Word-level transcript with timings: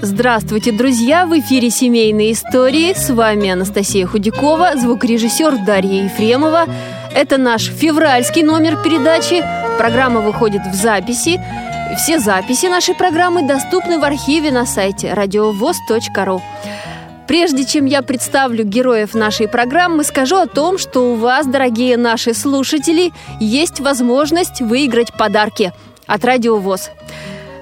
Здравствуйте, 0.00 0.70
друзья! 0.70 1.26
В 1.26 1.36
эфире 1.40 1.70
«Семейные 1.70 2.32
истории». 2.32 2.92
С 2.94 3.10
вами 3.10 3.50
Анастасия 3.50 4.06
Худякова, 4.06 4.76
звукорежиссер 4.76 5.64
Дарья 5.66 6.04
Ефремова. 6.04 6.66
Это 7.12 7.36
наш 7.36 7.64
февральский 7.64 8.44
номер 8.44 8.80
передачи. 8.80 9.44
Программа 9.76 10.20
выходит 10.20 10.62
в 10.62 10.74
записи. 10.74 11.40
Все 11.96 12.20
записи 12.20 12.66
нашей 12.66 12.94
программы 12.94 13.42
доступны 13.42 13.98
в 13.98 14.04
архиве 14.04 14.52
на 14.52 14.66
сайте 14.66 15.14
радиовоз.ру. 15.14 16.42
Прежде 17.26 17.64
чем 17.64 17.84
я 17.84 18.02
представлю 18.02 18.64
героев 18.64 19.14
нашей 19.14 19.48
программы, 19.48 20.04
скажу 20.04 20.36
о 20.36 20.46
том, 20.46 20.78
что 20.78 21.12
у 21.12 21.16
вас, 21.16 21.44
дорогие 21.44 21.96
наши 21.96 22.34
слушатели, 22.34 23.12
есть 23.40 23.80
возможность 23.80 24.60
выиграть 24.60 25.12
подарки 25.12 25.72
от 26.06 26.24
Радиовоз. 26.24 26.90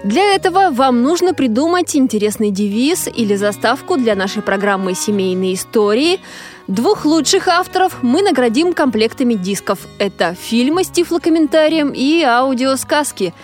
Для 0.06 0.36
этого 0.36 0.70
вам 0.70 1.02
нужно 1.02 1.34
придумать 1.34 1.96
интересный 1.96 2.52
девиз 2.52 3.08
или 3.08 3.34
заставку 3.34 3.96
для 3.96 4.14
нашей 4.14 4.40
программы 4.40 4.94
«Семейные 4.94 5.54
истории». 5.54 6.20
Двух 6.68 7.04
лучших 7.04 7.48
авторов 7.48 7.98
мы 8.02 8.22
наградим 8.22 8.72
комплектами 8.72 9.34
дисков. 9.34 9.80
Это 9.98 10.36
фильмы 10.40 10.84
с 10.84 10.90
тифлокомментарием 10.90 11.90
и 11.90 12.22
аудиосказки. 12.22 13.34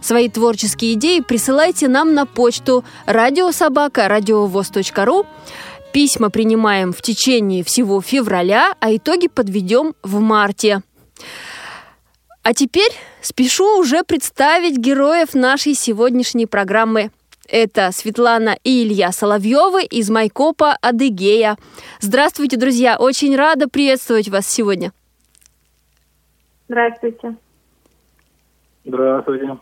Свои 0.00 0.28
творческие 0.28 0.92
идеи 0.92 1.18
присылайте 1.18 1.88
нам 1.88 2.14
на 2.14 2.24
почту 2.24 2.84
радиособака 3.06 4.06
радиовоз.ру 4.06 5.26
Письма 5.92 6.30
принимаем 6.30 6.92
в 6.92 7.02
течение 7.02 7.64
всего 7.64 8.00
февраля, 8.00 8.76
а 8.78 8.94
итоги 8.94 9.26
подведем 9.26 9.94
в 10.04 10.20
марте. 10.20 10.82
А 12.42 12.54
теперь 12.54 12.90
спешу 13.20 13.78
уже 13.78 14.02
представить 14.02 14.76
героев 14.76 15.34
нашей 15.34 15.74
сегодняшней 15.74 16.46
программы. 16.46 17.12
Это 17.48 17.90
Светлана 17.92 18.56
и 18.64 18.82
Илья 18.82 19.12
Соловьевы 19.12 19.84
из 19.84 20.10
Майкопа 20.10 20.76
Адыгея. 20.80 21.56
Здравствуйте, 22.00 22.56
друзья! 22.56 22.96
Очень 22.98 23.36
рада 23.36 23.68
приветствовать 23.68 24.28
вас 24.28 24.48
сегодня. 24.48 24.92
Здравствуйте. 26.68 27.36
Здравствуйте. 28.84 29.58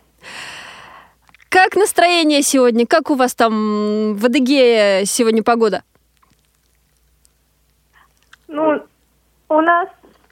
Как 1.49 1.75
настроение 1.75 2.41
сегодня? 2.41 2.87
Как 2.87 3.11
у 3.11 3.15
вас 3.15 3.35
там 3.35 4.15
в 4.15 4.25
Адыгее 4.25 5.05
сегодня 5.05 5.43
погода? 5.43 5.83
Ну, 8.47 8.81
у 9.49 9.61
нас 9.61 9.89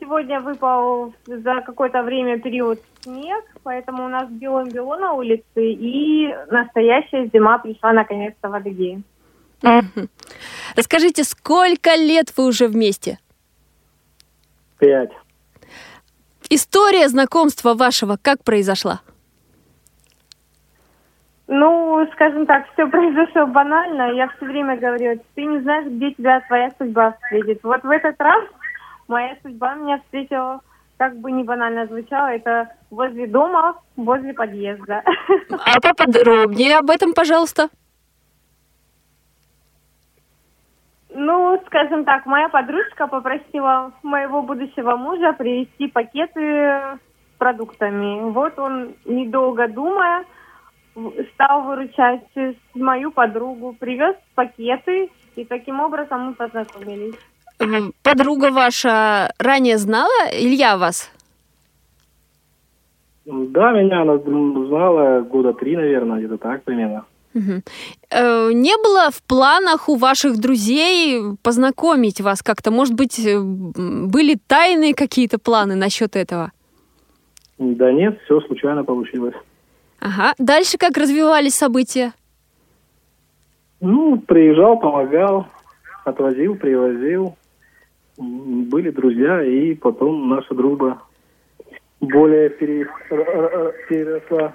сегодня 0.10 0.40
выпал 0.40 1.14
за 1.28 1.62
какое-то 1.62 2.02
время 2.02 2.40
период 2.40 2.80
снег, 3.02 3.46
поэтому 3.62 4.06
у 4.06 4.08
нас 4.08 4.28
белым-бело 4.28 4.98
на 4.98 5.14
улице, 5.14 5.44
и 5.56 6.36
настоящая 6.50 7.30
зима 7.32 7.60
пришла 7.60 7.94
наконец-то 7.94 8.50
в 8.50 8.56
Адыгею. 8.56 9.04
Расскажите, 10.76 11.24
сколько 11.24 11.94
лет 11.96 12.34
вы 12.36 12.48
уже 12.48 12.68
вместе? 12.68 13.20
Пять. 14.80 15.12
История 16.50 17.08
знакомства 17.08 17.75
вашего 17.75 18.18
как 18.19 18.44
произошла? 18.44 19.02
Ну, 21.46 22.08
скажем 22.14 22.48
так, 22.48 22.66
все 22.74 22.88
произошло 22.88 23.46
банально. 23.46 24.14
Я 24.14 24.28
все 24.30 24.46
время 24.46 24.75
говорю, 24.78 25.19
ты 25.36 25.46
не 25.46 25.59
знаешь, 25.59 25.86
где 25.86 26.12
тебя 26.14 26.42
твоя 26.48 26.72
судьба 26.80 27.12
встретит. 27.12 27.59
Вот 27.64 27.84
в 27.84 27.90
этот 27.90 28.19
раз 28.19 28.44
моя 29.09 29.36
судьба 29.42 29.75
меня 29.75 30.00
встретила, 30.00 30.62
как 30.97 31.18
бы 31.18 31.31
не 31.31 31.44
банально 31.44 31.88
звучало, 31.88 32.28
это 32.28 32.70
возле 32.90 33.28
дома, 33.28 33.81
возле 33.97 34.34
подъезда. 34.34 35.03
А 35.50 35.81
поподробнее 35.81 36.78
об 36.78 36.90
этом, 36.90 37.14
пожалуйста. 37.14 37.69
Ну, 41.09 41.62
скажем 41.66 42.06
так, 42.06 42.25
моя 42.25 42.50
подружка 42.50 43.08
попросила 43.08 43.92
моего 44.03 44.42
будущего 44.42 44.96
мужа 44.96 45.34
привезти 45.34 45.88
пакеты 45.88 46.40
с 46.42 47.00
продуктами. 47.38 48.30
Вот 48.31 48.58
он, 48.59 48.96
недолго 49.06 49.68
думая, 49.68 50.24
стал 51.34 51.64
выручать 51.64 52.28
мою 52.75 53.12
подругу, 53.12 53.75
привез 53.80 54.16
пакеты, 54.36 55.09
и 55.36 55.46
таким 55.46 55.80
образом 55.80 56.28
мы 56.28 56.34
познакомились. 56.36 57.16
Подруга 58.03 58.52
ваша 58.52 59.31
ранее 59.38 59.78
знала 59.78 60.30
Илья 60.31 60.78
вас? 60.78 61.12
Да, 63.25 63.72
меня 63.72 64.02
она 64.02 64.18
знала 64.18 65.22
года 65.22 65.53
три, 65.53 65.75
наверное, 65.75 66.19
где-то 66.19 66.38
так 66.38 66.64
примерно. 66.64 67.06
Угу. 67.36 67.62
Не 68.12 68.84
было 68.84 69.12
в 69.12 69.22
планах 69.22 69.88
у 69.88 69.98
ваших 69.98 70.40
друзей 70.40 71.22
познакомить 71.44 72.22
вас 72.22 72.42
как-то? 72.42 72.72
Может 72.72 72.96
быть, 72.96 73.19
э, 73.19 73.40
были 73.40 74.36
тайные 74.48 74.96
какие-то 74.96 75.38
планы 75.38 75.75
насчет 75.75 76.16
этого? 76.16 76.52
Да 77.59 77.92
нет, 77.92 78.19
все 78.25 78.42
случайно 78.42 78.84
получилось. 78.84 79.36
Ага. 80.00 80.34
Дальше 80.40 80.78
как 80.80 80.98
развивались 80.98 81.53
события? 81.53 82.14
Ну, 83.80 84.18
приезжал, 84.18 84.80
помогал, 84.80 85.46
отвозил, 86.06 86.56
привозил. 86.56 87.36
Были 88.19 88.91
друзья, 88.91 89.41
и 89.41 89.74
потом 89.75 90.28
наша 90.28 90.53
дружба 90.53 91.02
более 92.02 92.50
переросла. 92.50 94.53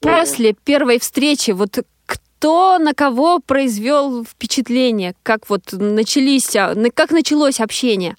После 0.00 0.54
первой 0.64 0.98
встречи, 0.98 1.50
вот 1.50 1.78
кто 2.06 2.78
на 2.78 2.94
кого 2.94 3.38
произвел 3.38 4.24
впечатление? 4.24 5.12
Как 5.22 5.50
вот 5.50 5.60
начались, 5.72 6.56
а, 6.56 6.74
как 6.94 7.10
началось 7.10 7.60
общение? 7.60 8.16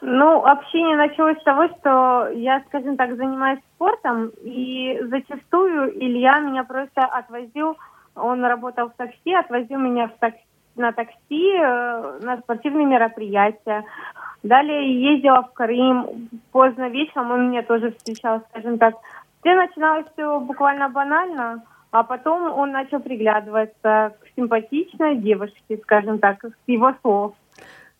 Ну, 0.00 0.44
общение 0.44 0.96
началось 0.96 1.38
с 1.38 1.42
того, 1.42 1.66
что 1.78 2.30
я, 2.30 2.62
скажем 2.68 2.96
так, 2.96 3.16
занимаюсь 3.16 3.60
спортом, 3.74 4.30
и 4.42 5.00
зачастую 5.02 5.98
Илья 5.98 6.38
меня 6.38 6.62
просто 6.62 7.04
отвозил, 7.04 7.76
он 8.14 8.44
работал 8.44 8.88
в 8.88 8.96
такси, 8.96 9.34
отвозил 9.34 9.78
меня 9.78 10.08
в 10.08 10.18
такси, 10.18 10.47
на 10.78 10.92
такси 10.92 11.52
э, 11.56 12.18
на 12.22 12.38
спортивные 12.38 12.86
мероприятия. 12.86 13.84
Далее 14.42 15.14
ездила 15.14 15.42
в 15.42 15.52
Крым, 15.52 16.28
поздно 16.52 16.88
вечером 16.88 17.32
он 17.32 17.50
меня 17.50 17.62
тоже 17.62 17.92
встречал, 17.92 18.42
скажем 18.50 18.78
так. 18.78 18.94
Все 19.40 19.54
начиналось 19.54 20.06
все 20.12 20.40
буквально 20.40 20.88
банально, 20.88 21.62
а 21.90 22.02
потом 22.02 22.52
он 22.52 22.72
начал 22.72 23.00
приглядываться 23.00 24.14
к 24.20 24.26
симпатичной 24.36 25.16
девушке, 25.16 25.78
скажем 25.82 26.18
так, 26.18 26.44
с 26.44 26.68
его 26.68 26.94
слов. 27.02 27.34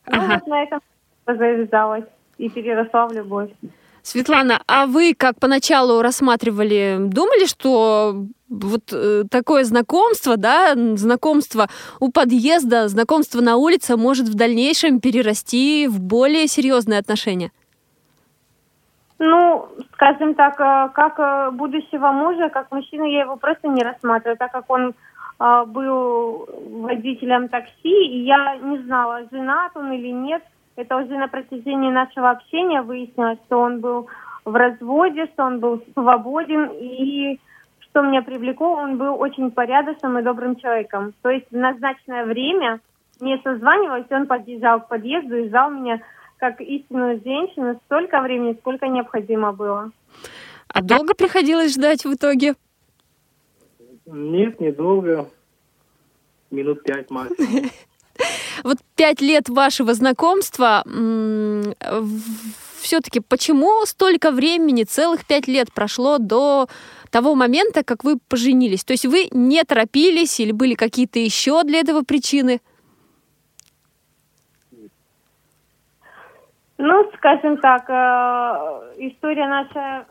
Ну, 0.06 0.18
ага. 0.18 0.34
вот 0.34 0.46
на 0.46 0.62
этом 0.62 0.80
завязалась 1.26 2.06
и 2.38 2.48
переросла 2.48 3.08
в 3.08 3.12
любовь. 3.12 3.50
Светлана, 4.08 4.62
а 4.66 4.86
вы 4.86 5.14
как 5.14 5.38
поначалу 5.38 6.00
рассматривали, 6.00 6.96
думали, 6.98 7.44
что 7.44 8.24
вот 8.48 8.90
э, 8.90 9.24
такое 9.30 9.64
знакомство, 9.64 10.38
да, 10.38 10.72
знакомство 10.96 11.68
у 12.00 12.10
подъезда, 12.10 12.88
знакомство 12.88 13.42
на 13.42 13.56
улице 13.56 13.98
может 13.98 14.26
в 14.28 14.34
дальнейшем 14.34 15.00
перерасти 15.00 15.86
в 15.88 16.00
более 16.00 16.46
серьезные 16.46 16.98
отношения? 16.98 17.50
Ну, 19.18 19.68
скажем 19.92 20.34
так, 20.34 20.58
э, 20.58 20.88
как 20.94 21.18
э, 21.18 21.50
будущего 21.50 22.10
мужа, 22.10 22.48
как 22.48 22.72
мужчину 22.72 23.04
я 23.04 23.24
его 23.24 23.36
просто 23.36 23.68
не 23.68 23.82
рассматриваю, 23.82 24.38
так 24.38 24.52
как 24.52 24.70
он 24.70 24.94
э, 25.38 25.64
был 25.66 26.48
водителем 26.80 27.50
такси, 27.50 28.06
и 28.06 28.24
я 28.24 28.56
не 28.56 28.78
знала, 28.84 29.28
женат 29.30 29.72
он 29.74 29.92
или 29.92 30.08
нет– 30.08 30.42
это 30.78 30.96
уже 30.96 31.18
на 31.18 31.26
протяжении 31.26 31.90
нашего 31.90 32.30
общения 32.30 32.82
выяснилось, 32.82 33.40
что 33.46 33.58
он 33.58 33.80
был 33.80 34.06
в 34.44 34.54
разводе, 34.54 35.26
что 35.32 35.44
он 35.44 35.58
был 35.58 35.82
свободен 35.92 36.70
и 36.72 37.40
что 37.80 38.02
меня 38.02 38.22
привлекло, 38.22 38.74
он 38.74 38.96
был 38.96 39.20
очень 39.20 39.50
порядочным 39.50 40.18
и 40.18 40.22
добрым 40.22 40.54
человеком. 40.54 41.14
То 41.22 41.30
есть 41.30 41.46
в 41.50 41.56
назначенное 41.56 42.24
время 42.26 42.78
мне 43.18 43.40
созванивалось, 43.42 44.06
он 44.10 44.28
подъезжал 44.28 44.80
к 44.80 44.88
подъезду 44.88 45.36
и 45.36 45.48
ждал 45.48 45.70
меня 45.70 46.00
как 46.36 46.60
истинную 46.60 47.20
женщину 47.24 47.80
столько 47.86 48.20
времени, 48.20 48.56
сколько 48.60 48.86
необходимо 48.86 49.52
было. 49.52 49.90
А 50.68 50.80
долго 50.80 51.14
приходилось 51.14 51.74
ждать 51.74 52.04
в 52.04 52.14
итоге? 52.14 52.54
Нет, 54.06 54.60
недолго. 54.60 55.28
Минут 56.52 56.84
пять 56.84 57.10
максимум. 57.10 57.64
Вот 58.64 58.78
пять 58.96 59.20
лет 59.20 59.48
вашего 59.48 59.94
знакомства, 59.94 60.82
все-таки 62.80 63.20
почему 63.20 63.84
столько 63.86 64.30
времени, 64.30 64.84
целых 64.84 65.26
пять 65.26 65.48
лет 65.48 65.72
прошло 65.72 66.18
до 66.18 66.68
того 67.10 67.34
момента, 67.34 67.84
как 67.84 68.04
вы 68.04 68.18
поженились? 68.28 68.84
То 68.84 68.92
есть 68.92 69.06
вы 69.06 69.28
не 69.30 69.62
торопились 69.64 70.40
или 70.40 70.52
были 70.52 70.74
какие-то 70.74 71.18
еще 71.18 71.62
для 71.64 71.80
этого 71.80 72.02
причины? 72.02 72.60
Ну, 76.80 77.10
скажем 77.16 77.56
так, 77.56 77.90
э, 77.90 77.92
история 78.98 79.48
наша 79.48 80.06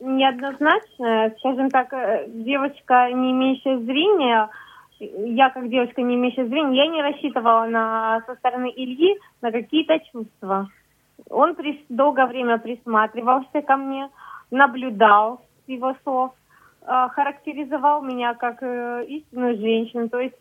неоднозначная. 0.00 1.34
Скажем 1.38 1.68
так, 1.68 1.92
э, 1.92 2.24
девочка, 2.28 3.10
не 3.12 3.32
имеющая 3.32 3.78
зрения, 3.80 4.48
я 5.00 5.50
как 5.50 5.68
девочка, 5.68 6.02
не 6.02 6.16
имеющая 6.16 6.46
зрения, 6.46 6.84
я 6.84 6.86
не 6.86 7.02
рассчитывала 7.02 7.66
на, 7.66 8.22
со 8.26 8.34
стороны 8.36 8.72
Ильи 8.74 9.18
на 9.42 9.52
какие-то 9.52 9.98
чувства. 10.12 10.68
Он 11.30 11.54
при, 11.54 11.84
долгое 11.88 12.26
время 12.26 12.58
присматривался 12.58 13.62
ко 13.62 13.76
мне, 13.76 14.08
наблюдал 14.50 15.40
с 15.64 15.68
его 15.68 15.94
слов, 16.02 16.32
э, 16.82 17.08
характеризовал 17.12 18.02
меня 18.02 18.34
как 18.34 18.62
истинную 18.62 19.56
женщину, 19.56 20.08
то 20.08 20.20
есть 20.20 20.36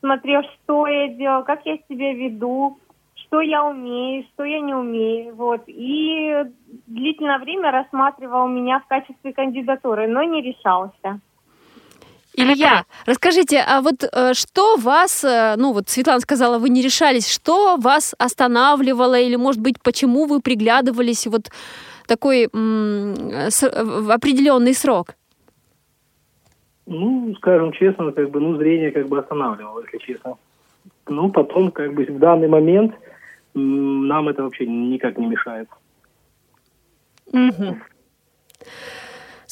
смотрел, 0.00 0.42
что 0.42 0.86
я 0.86 1.08
делаю, 1.08 1.44
как 1.44 1.64
я 1.64 1.78
себя 1.88 2.12
веду, 2.12 2.78
что 3.14 3.40
я 3.40 3.64
умею, 3.64 4.24
что 4.32 4.44
я 4.44 4.60
не 4.60 4.74
умею. 4.74 5.34
Вот. 5.34 5.62
И 5.66 6.44
длительное 6.86 7.38
время 7.38 7.70
рассматривал 7.70 8.48
меня 8.48 8.80
в 8.80 8.86
качестве 8.86 9.32
кандидатуры, 9.32 10.06
но 10.08 10.22
не 10.22 10.42
решался. 10.42 11.20
Илья, 12.34 12.84
расскажите, 13.06 13.62
а 13.66 13.80
вот 13.82 14.04
э, 14.04 14.34
что 14.34 14.76
вас, 14.76 15.22
э, 15.24 15.54
ну 15.56 15.72
вот 15.72 15.88
Светлана 15.88 16.20
сказала, 16.20 16.58
вы 16.58 16.70
не 16.70 16.82
решались, 16.82 17.28
что 17.28 17.76
вас 17.76 18.14
останавливало 18.18 19.20
или, 19.20 19.36
может 19.36 19.60
быть, 19.60 19.80
почему 19.82 20.26
вы 20.26 20.40
приглядывались 20.40 21.26
вот 21.26 21.50
такой 22.06 22.44
с, 22.44 23.62
в 23.62 24.10
определенный 24.10 24.74
срок? 24.74 25.14
Ну, 26.86 27.34
скажем 27.36 27.72
честно, 27.72 28.12
как 28.12 28.30
бы, 28.30 28.40
ну, 28.40 28.56
зрение 28.56 28.90
как 28.90 29.08
бы 29.08 29.18
останавливало, 29.18 29.82
если 29.84 29.98
честно. 29.98 30.36
Ну, 31.08 31.30
потом, 31.30 31.70
как 31.70 31.94
бы, 31.94 32.04
в 32.04 32.18
данный 32.18 32.48
момент 32.48 32.94
нам 33.54 34.28
это 34.28 34.42
вообще 34.42 34.66
никак 34.66 35.18
не 35.18 35.26
мешает. 35.26 35.68
Угу. 37.32 37.76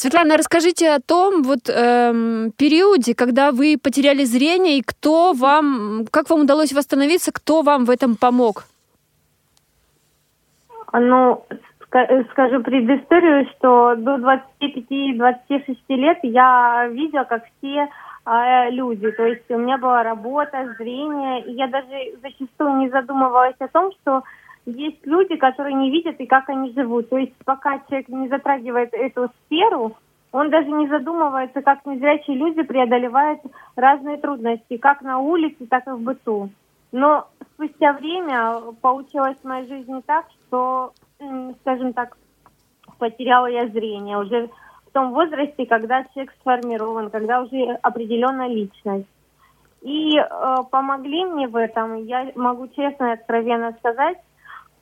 Светлана, 0.01 0.39
расскажите 0.39 0.93
о 0.93 0.99
том 0.99 1.43
вот 1.43 1.69
эм, 1.69 2.53
периоде, 2.53 3.15
когда 3.15 3.53
вы 3.53 3.77
потеряли 3.77 4.25
зрение, 4.25 4.79
и 4.79 4.83
кто 4.83 5.35
вам, 5.35 6.07
как 6.11 6.31
вам 6.31 6.41
удалось 6.41 6.73
восстановиться, 6.73 7.33
кто 7.35 7.61
вам 7.61 7.85
в 7.85 7.91
этом 7.91 8.17
помог? 8.17 8.65
Ну, 10.95 11.45
скажу 12.31 12.63
предысторию, 12.63 13.47
что 13.51 13.95
до 13.97 14.17
25-26 14.17 15.77
лет 15.89 16.19
я 16.23 16.89
видела, 16.91 17.25
как 17.25 17.45
все 17.59 17.87
э, 18.25 18.71
люди. 18.71 19.11
То 19.11 19.27
есть 19.27 19.51
у 19.51 19.59
меня 19.59 19.77
была 19.77 20.03
работа, 20.03 20.77
зрение, 20.79 21.45
и 21.45 21.53
я 21.53 21.67
даже 21.67 22.17
зачастую 22.23 22.79
не 22.79 22.89
задумывалась 22.89 23.57
о 23.59 23.69
том, 23.69 23.93
что 24.01 24.23
есть 24.67 25.07
люди, 25.07 25.37
которые 25.37 25.75
не 25.75 25.91
видят 25.91 26.21
и 26.21 26.27
как 26.27 26.49
они 26.49 26.73
живут. 26.73 27.09
То 27.09 27.19
есть 27.19 27.33
пока 27.45 27.81
человек 27.89 28.09
не 28.09 28.29
затрагивает 28.29 28.93
эту 28.93 29.31
сферу, 29.47 29.97
он 30.33 30.51
даже 30.51 30.69
не 30.69 30.87
задумывается, 30.87 31.61
как 31.63 31.85
незрячие 31.87 32.37
люди 32.37 32.63
преодолевают 32.63 33.41
разные 33.75 34.17
трудности, 34.17 34.77
как 34.77 35.03
на 35.03 35.19
улице, 35.19 35.67
так 35.67 35.87
и 35.89 35.91
в 35.91 36.01
быту. 36.01 36.51
Но 36.93 37.29
спустя 37.55 37.93
время 37.95 38.61
получилось 38.81 39.37
в 39.43 39.47
моей 39.47 39.67
жизни 39.67 40.01
так, 40.07 40.27
что, 40.47 40.93
скажем 41.63 41.93
так, 41.93 42.17
потеряла 42.99 43.47
я 43.47 43.67
зрение. 43.69 44.19
Уже 44.19 44.51
в 44.87 44.93
том 44.93 45.13
возрасте, 45.13 45.67
когда 45.67 46.05
человек 46.13 46.33
сформирован, 46.41 47.11
когда 47.11 47.43
уже 47.43 47.79
определенная 47.83 48.49
личность. 48.49 49.09
И 49.83 50.19
э, 50.19 50.57
помогли 50.71 51.25
мне 51.25 51.49
в 51.49 51.57
этом, 51.57 52.05
я 52.05 52.31
могу 52.35 52.69
честно 52.69 53.07
и 53.07 53.13
откровенно 53.13 53.73
сказать, 53.79 54.19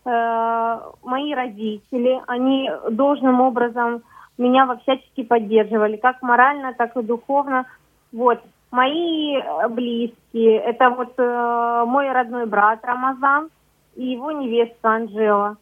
мои 0.08 1.34
родители, 1.34 2.20
они 2.26 2.70
должным 2.90 3.40
образом 3.40 4.02
меня 4.38 4.66
во 4.66 4.76
всячески 4.76 5.24
поддерживали, 5.24 5.96
как 5.96 6.22
морально, 6.22 6.72
так 6.74 6.96
и 6.96 7.02
духовно. 7.02 7.66
Вот. 8.12 8.40
Мои 8.70 9.36
э, 9.36 9.68
близкие, 9.68 10.58
это 10.58 10.90
вот 10.90 11.14
э, 11.16 11.84
мой 11.86 12.12
родной 12.12 12.46
брат 12.46 12.80
Рамазан 12.84 13.48
и 13.96 14.04
его 14.12 14.30
невестка 14.30 14.90
Анжела 14.90 15.56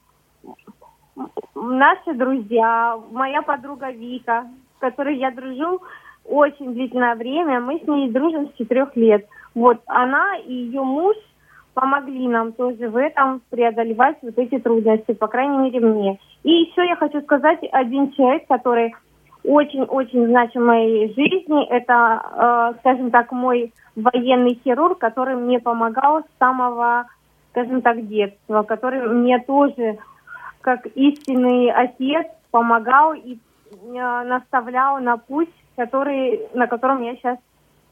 наши 1.55 2.15
друзья, 2.15 2.99
моя 3.11 3.43
подруга 3.43 3.91
Вика, 3.91 4.47
с 4.77 4.81
которой 4.81 5.17
я 5.17 5.31
дружу 5.31 5.83
очень 6.25 6.75
длительное 6.75 7.15
время, 7.15 7.61
мы 7.61 7.79
с 7.79 7.87
ней 7.87 8.11
дружим 8.11 8.49
с 8.49 8.57
четырех 8.59 8.95
лет. 8.97 9.27
Вот 9.55 9.81
она 9.87 10.37
и 10.37 10.53
ее 10.53 10.83
муж 10.83 11.17
помогли 11.77 12.27
нам 12.27 12.53
тоже 12.53 12.89
в 12.89 12.97
этом 12.97 13.43
преодолевать 13.51 14.17
вот 14.23 14.39
эти 14.39 14.59
трудности, 14.59 15.13
по 15.13 15.29
крайней 15.29 15.59
мере 15.59 15.81
мне. 15.81 16.19
И 16.43 16.51
еще 16.51 16.87
я 16.87 16.97
хочу 16.97 17.21
сказать, 17.21 17.59
один 17.71 18.13
человек, 18.13 18.47
который 18.49 18.95
очень-очень 19.45 20.27
значим 20.27 20.63
в 20.63 20.67
моей 20.67 21.09
жизни, 21.09 21.67
это, 21.69 22.73
э, 22.75 22.79
скажем 22.81 23.11
так, 23.11 23.31
мой 23.31 23.75
военный 23.95 24.59
хирург, 24.65 24.99
который 24.99 25.37
мне 25.37 25.61
помогал 25.61 26.23
с 26.23 26.39
самого, 26.39 27.05
скажем 27.51 27.83
так, 27.83 28.09
детства, 28.09 28.63
который 28.63 29.07
мне 29.11 29.39
тоже 29.41 29.99
как 30.63 30.87
истинный 30.95 31.71
отец 31.71 32.27
помогал 32.51 33.13
и 33.13 33.35
э, 33.35 34.23
наставлял 34.25 34.99
на 35.01 35.19
путь, 35.19 35.53
который, 35.77 36.41
на 36.55 36.67
котором 36.69 37.03
я 37.03 37.17
сейчас 37.17 37.37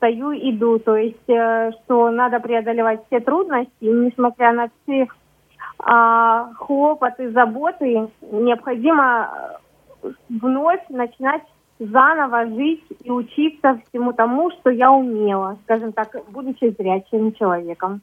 стою, 0.05 0.33
иду. 0.33 0.79
То 0.79 0.97
есть, 0.97 1.29
э, 1.29 1.71
что 1.85 2.11
надо 2.11 2.41
преодолевать 2.41 3.01
все 3.07 3.21
трудности, 3.21 3.71
несмотря 3.81 4.53
на 4.53 4.69
все 4.83 5.03
э, 5.03 6.55
хлопоты, 6.57 7.31
заботы, 7.31 8.09
необходимо 8.21 9.59
э, 10.03 10.11
вновь 10.29 10.83
начинать 10.91 11.43
заново 11.79 12.47
жить 12.47 12.85
и 13.03 13.11
учиться 13.11 13.81
всему 13.89 14.13
тому, 14.13 14.51
что 14.51 14.71
я 14.71 14.93
умела, 14.93 15.57
скажем 15.65 15.93
так, 15.93 16.09
будучи 16.31 16.75
зрячим 16.79 17.33
человеком. 17.33 18.01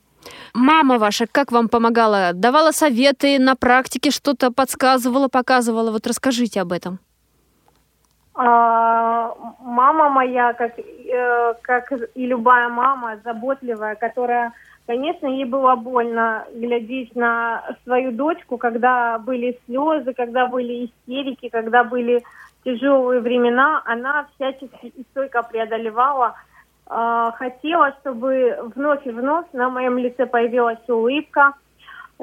Мама 0.54 0.98
ваша 0.98 1.26
как 1.32 1.52
вам 1.52 1.68
помогала? 1.68 2.32
Давала 2.34 2.72
советы 2.72 3.40
на 3.40 3.56
практике, 3.56 4.12
что-то 4.12 4.52
подсказывала, 4.52 5.30
показывала? 5.30 5.92
Вот 5.92 6.08
расскажите 6.08 6.62
об 6.62 6.72
этом. 6.72 7.00
А, 8.34 9.34
мама 9.60 10.10
моя, 10.10 10.54
как, 10.54 10.80
э, 10.80 11.54
как 11.62 11.92
и 12.16 12.26
любая 12.26 12.70
мама, 12.70 13.18
заботливая, 13.24 13.96
которая, 13.96 14.54
конечно, 14.88 15.28
ей 15.28 15.44
было 15.44 15.76
больно 15.76 16.46
глядеть 16.54 17.14
на 17.16 17.64
свою 17.84 18.12
дочку, 18.14 18.58
когда 18.58 19.20
были 19.20 19.60
слезы, 19.66 20.14
когда 20.14 20.48
были 20.48 20.86
истерики, 20.86 21.50
когда 21.50 21.84
были 21.84 22.24
тяжелые 22.64 23.20
времена, 23.20 23.82
она 23.86 24.28
всячески 24.36 24.88
и 24.88 25.04
стойко 25.12 25.44
преодолевала. 25.44 26.36
А, 26.88 27.32
хотела, 27.32 27.94
чтобы 28.00 28.58
вновь 28.76 29.06
и 29.06 29.12
вновь 29.12 29.48
на 29.52 29.70
моем 29.70 29.98
лице 29.98 30.26
появилась 30.26 30.88
улыбка, 30.88 31.54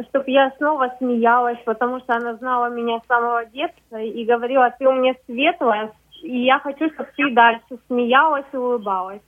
чтобы 0.04 0.30
я 0.30 0.52
снова 0.58 0.94
смеялась, 0.98 1.58
потому 1.64 2.00
что 2.00 2.14
она 2.14 2.34
знала 2.34 2.70
меня 2.70 3.00
с 3.00 3.06
самого 3.06 3.44
детства 3.46 3.96
и 3.96 4.24
говорила, 4.24 4.74
ты 4.78 4.86
у 4.86 4.92
меня 4.92 5.14
светлая, 5.26 5.92
и 6.22 6.44
я 6.44 6.58
хочу, 6.58 6.90
чтобы 6.90 7.08
ты 7.16 7.30
дальше 7.32 7.78
смеялась 7.86 8.46
и 8.52 8.56
улыбалась. 8.56 9.22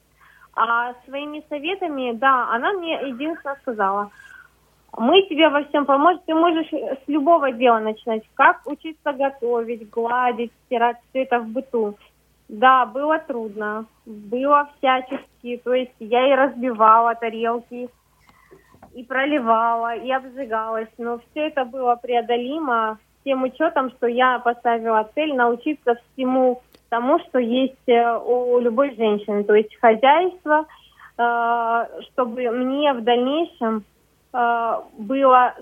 А 0.54 0.94
своими 1.06 1.44
советами, 1.48 2.12
да, 2.12 2.50
она 2.50 2.72
мне 2.72 3.00
единственное 3.08 3.56
сказала, 3.62 4.10
мы 4.96 5.22
тебе 5.22 5.48
во 5.48 5.62
всем 5.64 5.86
поможем, 5.86 6.20
ты 6.26 6.34
можешь 6.34 6.68
с 6.68 7.08
любого 7.08 7.52
дела 7.52 7.78
начинать, 7.78 8.22
как 8.34 8.60
учиться 8.66 9.12
готовить, 9.12 9.88
гладить, 9.90 10.52
стирать, 10.66 10.96
все 11.10 11.22
это 11.22 11.38
в 11.38 11.46
быту. 11.46 11.96
Да, 12.48 12.84
было 12.84 13.18
трудно. 13.20 13.86
Было 14.06 14.68
всячески. 14.76 15.60
То 15.62 15.72
есть 15.72 15.94
я 16.00 16.28
и 16.28 16.34
разбивала 16.34 17.14
тарелки, 17.14 17.88
и 18.94 19.04
проливала, 19.04 19.94
и 19.94 20.10
обжигалась. 20.10 20.88
Но 20.98 21.18
все 21.18 21.48
это 21.48 21.64
было 21.64 21.96
преодолимо 21.96 22.98
с 23.20 23.24
тем 23.24 23.42
учетом, 23.42 23.90
что 23.90 24.06
я 24.06 24.38
поставила 24.38 25.08
цель 25.14 25.34
научиться 25.34 25.96
всему 26.12 26.62
тому, 26.90 27.20
что 27.20 27.38
есть 27.38 27.88
э, 27.88 28.18
у 28.18 28.58
любой 28.58 28.94
женщины. 28.96 29.44
То 29.44 29.54
есть 29.54 29.74
хозяйство, 29.80 30.66
э, 31.16 31.86
чтобы 32.10 32.50
мне 32.50 32.92
в 32.92 33.02
дальнейшем 33.02 33.84
э, 34.32 34.72
было 34.98 35.54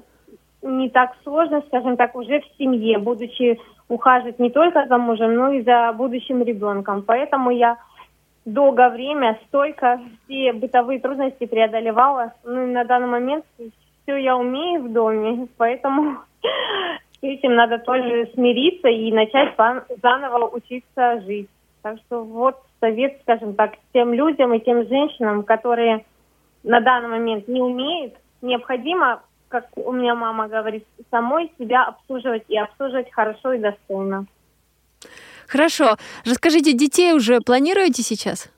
не 0.62 0.88
так 0.88 1.14
сложно, 1.22 1.62
скажем 1.68 1.96
так, 1.96 2.16
уже 2.16 2.40
в 2.40 2.56
семье, 2.58 2.98
будучи 2.98 3.60
ухаживать 3.88 4.38
не 4.38 4.50
только 4.50 4.86
за 4.86 4.98
мужем, 4.98 5.34
но 5.34 5.52
и 5.52 5.62
за 5.62 5.92
будущим 5.92 6.42
ребенком. 6.42 7.02
Поэтому 7.02 7.50
я 7.50 7.76
долгое 8.52 8.90
время 8.90 9.38
столько 9.46 10.00
все 10.24 10.52
бытовые 10.52 11.00
трудности 11.00 11.46
преодолевала. 11.46 12.32
Ну, 12.44 12.66
на 12.66 12.84
данный 12.84 13.08
момент 13.08 13.44
все 14.02 14.16
я 14.16 14.36
умею 14.36 14.84
в 14.84 14.92
доме, 14.92 15.48
поэтому 15.56 16.18
с 16.42 17.22
этим 17.22 17.54
надо 17.54 17.78
тоже 17.78 18.30
смириться 18.34 18.88
и 18.88 19.12
начать 19.12 19.54
заново 20.02 20.48
учиться 20.48 21.20
жить. 21.26 21.48
Так 21.82 21.98
что 21.98 22.24
вот 22.24 22.56
совет, 22.80 23.18
скажем 23.22 23.54
так, 23.54 23.74
тем 23.92 24.12
людям 24.12 24.52
и 24.54 24.60
тем 24.60 24.86
женщинам, 24.88 25.42
которые 25.42 26.04
на 26.62 26.80
данный 26.80 27.08
момент 27.08 27.48
не 27.48 27.60
умеют, 27.60 28.14
необходимо, 28.42 29.22
как 29.48 29.66
у 29.76 29.92
меня 29.92 30.14
мама 30.14 30.48
говорит, 30.48 30.84
самой 31.10 31.52
себя 31.58 31.84
обслуживать 31.84 32.44
и 32.48 32.58
обслуживать 32.58 33.10
хорошо 33.12 33.52
и 33.52 33.58
достойно. 33.58 34.26
Хорошо. 35.48 35.96
Расскажите, 36.24 36.74
детей 36.74 37.14
уже 37.14 37.40
планируете 37.40 38.02
сейчас? 38.02 38.48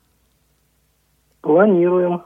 Планируем. 1.40 2.22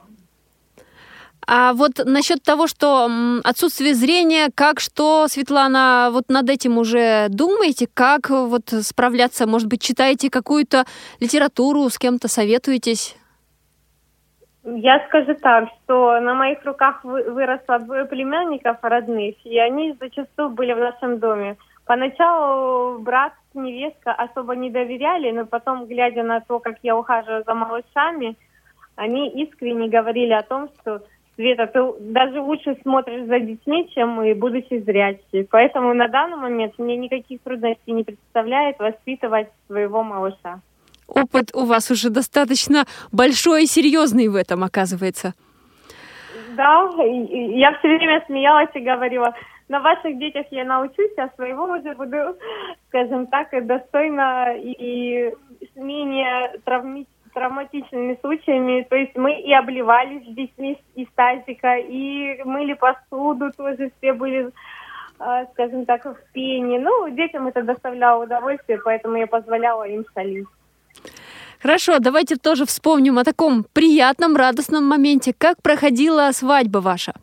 А 1.46 1.74
вот 1.74 2.00
насчет 2.06 2.42
того, 2.42 2.66
что 2.66 3.10
отсутствие 3.44 3.94
зрения, 3.94 4.48
как 4.54 4.80
что, 4.80 5.28
Светлана, 5.28 6.08
вот 6.10 6.30
над 6.30 6.48
этим 6.48 6.78
уже 6.78 7.26
думаете, 7.28 7.86
как 7.92 8.30
вот 8.30 8.70
справляться? 8.80 9.46
Может 9.46 9.68
быть, 9.68 9.82
читаете 9.82 10.30
какую-то 10.30 10.84
литературу, 11.20 11.90
с 11.90 11.98
кем-то 11.98 12.28
советуетесь? 12.28 13.16
Я 14.64 15.04
скажу 15.08 15.34
так, 15.34 15.68
что 15.84 16.18
на 16.20 16.32
моих 16.32 16.64
руках 16.64 17.04
выросло 17.04 17.78
двое 17.80 18.06
племянников 18.06 18.78
родных, 18.80 19.34
и 19.44 19.58
они 19.58 19.94
зачастую 20.00 20.48
были 20.48 20.72
в 20.72 20.78
нашем 20.78 21.18
доме. 21.18 21.58
Поначалу 21.84 22.98
брат, 23.00 23.34
невестка 23.54 24.12
особо 24.12 24.54
не 24.54 24.70
доверяли, 24.70 25.30
но 25.30 25.46
потом, 25.46 25.86
глядя 25.86 26.22
на 26.22 26.40
то, 26.40 26.58
как 26.58 26.76
я 26.82 26.96
ухаживаю 26.96 27.44
за 27.44 27.54
малышами, 27.54 28.36
они 28.96 29.28
искренне 29.28 29.88
говорили 29.88 30.32
о 30.32 30.42
том, 30.42 30.68
что 30.80 31.02
Света, 31.36 31.66
ты 31.66 31.80
даже 32.12 32.40
лучше 32.40 32.76
смотришь 32.82 33.26
за 33.26 33.40
детьми, 33.40 33.90
чем 33.92 34.22
и 34.22 34.34
будучи 34.34 34.78
зрячей. 34.78 35.44
Поэтому 35.50 35.92
на 35.92 36.06
данный 36.06 36.36
момент 36.36 36.74
мне 36.78 36.96
никаких 36.96 37.40
трудностей 37.42 37.92
не 37.92 38.04
представляет 38.04 38.78
воспитывать 38.78 39.48
своего 39.66 40.04
малыша. 40.04 40.60
Опыт 41.08 41.50
у 41.52 41.64
вас 41.64 41.90
уже 41.90 42.10
достаточно 42.10 42.84
большой 43.10 43.64
и 43.64 43.66
серьезный 43.66 44.28
в 44.28 44.36
этом, 44.36 44.62
оказывается. 44.62 45.34
Да, 46.56 46.88
я 46.98 47.76
все 47.78 47.88
время 47.88 48.22
смеялась 48.26 48.70
и 48.74 48.78
говорила, 48.78 49.34
на 49.68 49.80
ваших 49.80 50.18
детях 50.18 50.46
я 50.50 50.64
научусь, 50.64 51.12
а 51.16 51.28
своего 51.36 51.64
уже 51.64 51.94
буду, 51.94 52.16
скажем 52.88 53.26
так, 53.28 53.48
достойно 53.66 54.54
и 54.56 55.32
менее 55.76 56.58
травми 56.64 57.06
травматичными 57.34 58.16
случаями. 58.20 58.86
То 58.88 58.96
есть 58.96 59.16
мы 59.16 59.40
и 59.40 59.52
обливались 59.52 60.24
с 60.24 60.34
детьми 60.34 60.78
из 60.94 61.08
тазика, 61.14 61.76
и 61.76 62.40
мыли 62.44 62.74
посуду, 62.74 63.50
тоже 63.56 63.90
все 63.98 64.12
были, 64.12 64.50
а, 65.18 65.44
скажем 65.46 65.84
так, 65.84 66.04
в 66.04 66.16
пене. 66.32 66.78
Ну, 66.78 67.10
детям 67.10 67.48
это 67.48 67.62
доставляло 67.62 68.24
удовольствие, 68.24 68.80
поэтому 68.82 69.16
я 69.16 69.26
позволяла 69.26 69.82
им 69.84 70.04
солить. 70.14 70.46
Хорошо, 71.60 71.98
давайте 71.98 72.36
тоже 72.36 72.66
вспомним 72.66 73.18
о 73.18 73.24
таком 73.24 73.64
приятном, 73.72 74.36
радостном 74.36 74.84
моменте. 74.84 75.32
Как 75.36 75.60
проходила 75.62 76.30
свадьба 76.32 76.78
ваша? 76.78 77.14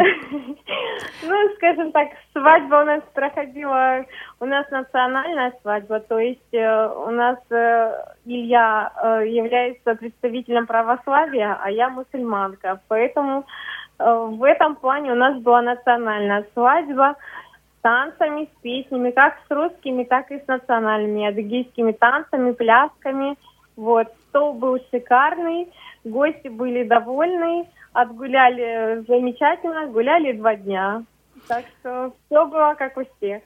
Ну, 1.22 1.54
скажем 1.56 1.92
так, 1.92 2.08
свадьба 2.32 2.82
у 2.82 2.84
нас 2.84 3.02
проходила, 3.14 4.04
у 4.40 4.46
нас 4.46 4.68
национальная 4.70 5.52
свадьба, 5.60 6.00
то 6.00 6.18
есть 6.18 6.52
э, 6.52 6.88
у 7.06 7.10
нас 7.10 7.38
э, 7.50 7.92
Илья 8.24 8.92
э, 9.02 9.28
является 9.28 9.94
представителем 9.94 10.66
православия, 10.66 11.58
а 11.62 11.70
я 11.70 11.90
мусульманка. 11.90 12.80
Поэтому 12.88 13.44
в 13.98 14.44
этом 14.44 14.76
плане 14.76 15.12
у 15.12 15.14
нас 15.14 15.38
была 15.42 15.60
национальная 15.60 16.46
свадьба 16.54 17.16
с 17.76 17.82
танцами, 17.82 18.46
с 18.46 18.62
песнями, 18.62 19.10
как 19.10 19.36
с 19.46 19.50
русскими, 19.50 20.04
так 20.04 20.30
и 20.30 20.38
с 20.38 20.46
национальными, 20.46 21.28
адыгейскими 21.28 21.92
танцами, 21.92 22.52
плясками. 22.52 23.36
Вот, 23.80 24.08
стол 24.28 24.52
был 24.52 24.78
шикарный, 24.90 25.68
гости 26.04 26.48
были 26.48 26.84
довольны 26.84 27.66
отгуляли 27.92 29.04
замечательно, 29.08 29.86
гуляли 29.86 30.32
два 30.32 30.54
дня. 30.54 31.02
Так 31.48 31.64
что 31.80 32.12
все 32.26 32.46
было 32.46 32.74
как 32.78 32.96
у 32.98 33.04
всех. 33.16 33.42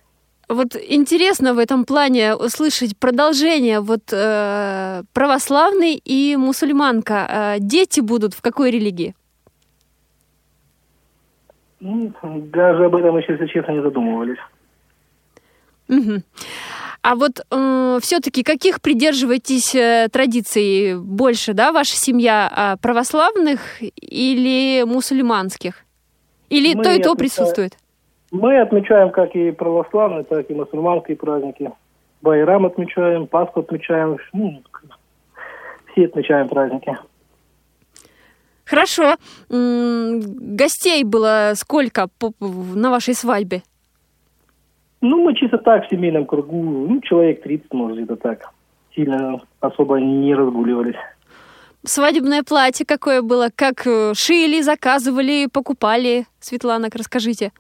Вот 0.49 0.77
интересно 0.77 1.55
в 1.55 1.59
этом 1.59 1.85
плане 1.85 2.35
услышать 2.35 2.99
продолжение. 2.99 3.81
Вот 3.81 4.13
э, 4.13 5.03
православный 5.15 5.95
и 5.95 6.37
мусульманка. 6.37 7.15
Э, 7.15 7.61
дети 7.61 8.01
будут 8.01 8.35
в 8.35 8.43
какой 8.43 8.71
религии? 8.73 9.15
Ну, 11.81 12.13
даже 12.23 12.87
об 12.87 12.97
этом 12.97 13.17
еще, 13.19 13.33
если 13.33 13.47
честно, 13.47 13.73
не 13.73 13.83
задумывались. 13.83 14.39
Угу. 15.89 16.23
А 17.05 17.17
вот 17.17 17.45
э, 17.51 17.99
все-таки 18.01 18.43
каких 18.43 18.81
придерживаетесь 18.81 19.75
э, 19.75 20.09
традиций 20.11 20.99
больше, 20.99 21.53
да, 21.53 21.71
ваша 21.71 21.97
семья 21.97 22.51
э, 22.51 22.81
православных 22.81 23.61
или 23.83 24.85
мусульманских? 24.85 25.85
Или 26.49 26.75
Мы 26.75 26.83
то 26.83 26.91
и 26.91 27.03
то 27.03 27.13
отмечаем, 27.13 27.17
присутствует? 27.19 27.77
Мы 28.31 28.59
отмечаем 28.59 29.11
как 29.11 29.37
и 29.37 29.51
православные, 29.51 30.25
так 30.25 30.51
и 30.51 30.55
мусульманские 30.55 31.19
праздники. 31.19 31.73
Байрам 32.23 32.65
отмечаем, 32.65 33.27
Пасху 33.27 33.61
отмечаем, 33.61 34.17
ну, 34.33 34.63
все 35.93 36.07
отмечаем 36.07 36.49
праздники. 36.49 36.97
Хорошо. 38.65 39.17
Гостей 39.51 41.05
было 41.05 41.53
сколько 41.55 42.09
на 42.41 42.91
вашей 42.91 43.13
свадьбе? 43.13 43.63
Ну, 45.07 45.23
мы 45.23 45.35
чисто 45.35 45.59
так 45.59 45.85
в 45.85 45.91
семейном 45.91 46.25
кругу, 46.25 46.63
ну, 46.63 46.99
человек 47.03 47.43
30, 47.43 47.75
может, 47.75 47.99
где-то 47.99 48.17
так. 48.17 48.39
Сильно 48.95 49.39
особо 49.61 50.01
не 50.01 50.35
разгуливались. 50.35 50.97
Свадебное 51.85 52.43
платье 52.43 52.87
какое 52.87 53.21
было? 53.21 53.49
Как 53.55 53.87
э, 53.87 54.15
шили, 54.15 54.63
заказывали, 54.63 55.47
покупали? 55.53 56.25
Светлана, 56.41 56.89
расскажите. 56.91 57.53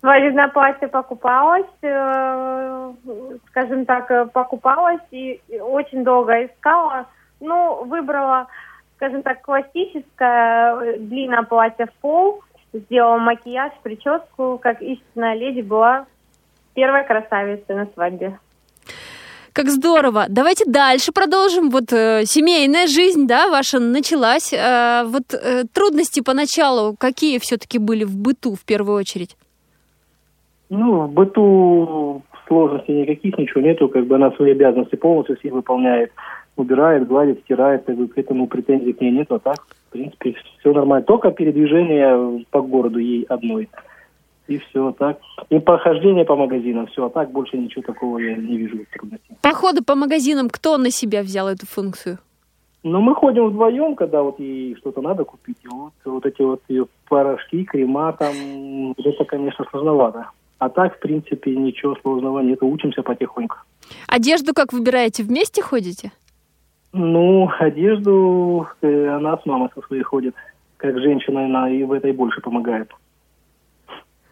Свадебное 0.00 0.46
платье 0.46 0.86
покупалось, 0.86 1.66
э, 1.82 2.92
скажем 3.48 3.84
так, 3.84 4.08
э, 4.12 4.26
покупалось 4.26 5.02
и 5.10 5.40
очень 5.60 6.04
долго 6.04 6.44
искала. 6.44 7.06
Ну, 7.40 7.84
выбрала, 7.84 8.46
скажем 8.94 9.24
так, 9.24 9.42
классическое 9.42 10.98
длинное 10.98 11.42
платье 11.42 11.86
в 11.86 11.92
пол– 12.00 12.44
сделала 12.74 13.18
макияж, 13.18 13.72
прическу, 13.82 14.58
как 14.60 14.82
истинная 14.82 15.34
леди 15.34 15.62
была 15.62 16.06
первой 16.74 17.04
красавицей 17.04 17.74
на 17.74 17.86
свадьбе. 17.94 18.38
Как 19.52 19.68
здорово! 19.68 20.24
Давайте 20.28 20.64
дальше 20.68 21.12
продолжим. 21.12 21.70
Вот 21.70 21.92
э, 21.92 22.22
семейная 22.24 22.88
жизнь, 22.88 23.28
да, 23.28 23.48
ваша 23.48 23.78
началась. 23.78 24.52
Э, 24.52 25.04
вот 25.06 25.32
э, 25.32 25.62
трудности 25.72 26.20
поначалу 26.20 26.96
какие 26.98 27.38
все-таки 27.38 27.78
были 27.78 28.02
в 28.02 28.16
быту 28.16 28.56
в 28.56 28.64
первую 28.64 28.98
очередь? 28.98 29.36
Ну, 30.70 31.02
в 31.02 31.12
быту 31.12 32.22
сложностей 32.48 33.02
никаких, 33.02 33.38
ничего 33.38 33.60
нету. 33.60 33.88
Как 33.88 34.06
бы 34.06 34.16
она 34.16 34.32
свои 34.32 34.50
обязанности 34.50 34.96
полностью 34.96 35.36
все 35.38 35.52
выполняет. 35.52 36.10
Убирает, 36.56 37.06
гладит, 37.06 37.40
стирает. 37.40 37.84
Как 37.84 37.96
бы, 37.96 38.08
к 38.08 38.18
этому 38.18 38.46
претензий 38.46 38.92
к 38.92 39.00
ней 39.00 39.10
нет. 39.10 39.30
А 39.32 39.38
так 39.38 39.64
принципе, 39.94 40.34
все 40.58 40.72
нормально. 40.72 41.06
Только 41.06 41.30
передвижение 41.30 42.44
по 42.50 42.60
городу 42.60 42.98
ей 42.98 43.22
одной. 43.22 43.68
И 44.48 44.58
все 44.58 44.92
так. 44.92 45.18
И 45.48 45.58
похождение 45.58 46.24
по 46.24 46.36
магазинам, 46.36 46.86
все. 46.88 47.06
А 47.06 47.10
так 47.10 47.30
больше 47.30 47.56
ничего 47.56 47.82
такого 47.82 48.18
я 48.18 48.36
не 48.36 48.58
вижу 48.58 48.84
трудностей. 48.92 49.36
Походы 49.40 49.82
по 49.82 49.94
магазинам, 49.94 50.50
кто 50.50 50.76
на 50.76 50.90
себя 50.90 51.22
взял 51.22 51.48
эту 51.48 51.66
функцию? 51.66 52.18
Ну, 52.82 53.00
мы 53.00 53.14
ходим 53.14 53.46
вдвоем, 53.46 53.94
когда 53.94 54.22
вот 54.22 54.38
ей 54.38 54.76
что-то 54.76 55.00
надо 55.00 55.24
купить. 55.24 55.56
И 55.64 55.68
вот, 55.68 55.92
вот 56.04 56.26
эти 56.26 56.42
вот 56.42 56.60
ее 56.68 56.86
порошки, 57.08 57.64
крема 57.64 58.12
там, 58.12 58.34
это, 58.98 59.24
конечно, 59.24 59.64
сложновато. 59.70 60.26
А 60.58 60.68
так, 60.68 60.96
в 60.96 60.98
принципе, 60.98 61.56
ничего 61.56 61.96
сложного 62.02 62.40
нет. 62.40 62.62
Учимся 62.62 63.02
потихоньку. 63.02 63.56
Одежду 64.08 64.52
как 64.52 64.72
выбираете? 64.74 65.22
Вместе 65.22 65.62
ходите? 65.62 66.12
Ну, 66.96 67.50
одежду 67.58 68.68
э, 68.80 69.08
она 69.08 69.36
с 69.36 69.44
мамой 69.46 69.68
со 69.74 69.82
своей 69.82 70.04
ходит. 70.04 70.36
Как 70.76 70.96
женщина, 70.96 71.44
она 71.44 71.68
и 71.68 71.82
в 71.82 71.90
этой 71.90 72.12
больше 72.12 72.40
помогает. 72.40 72.88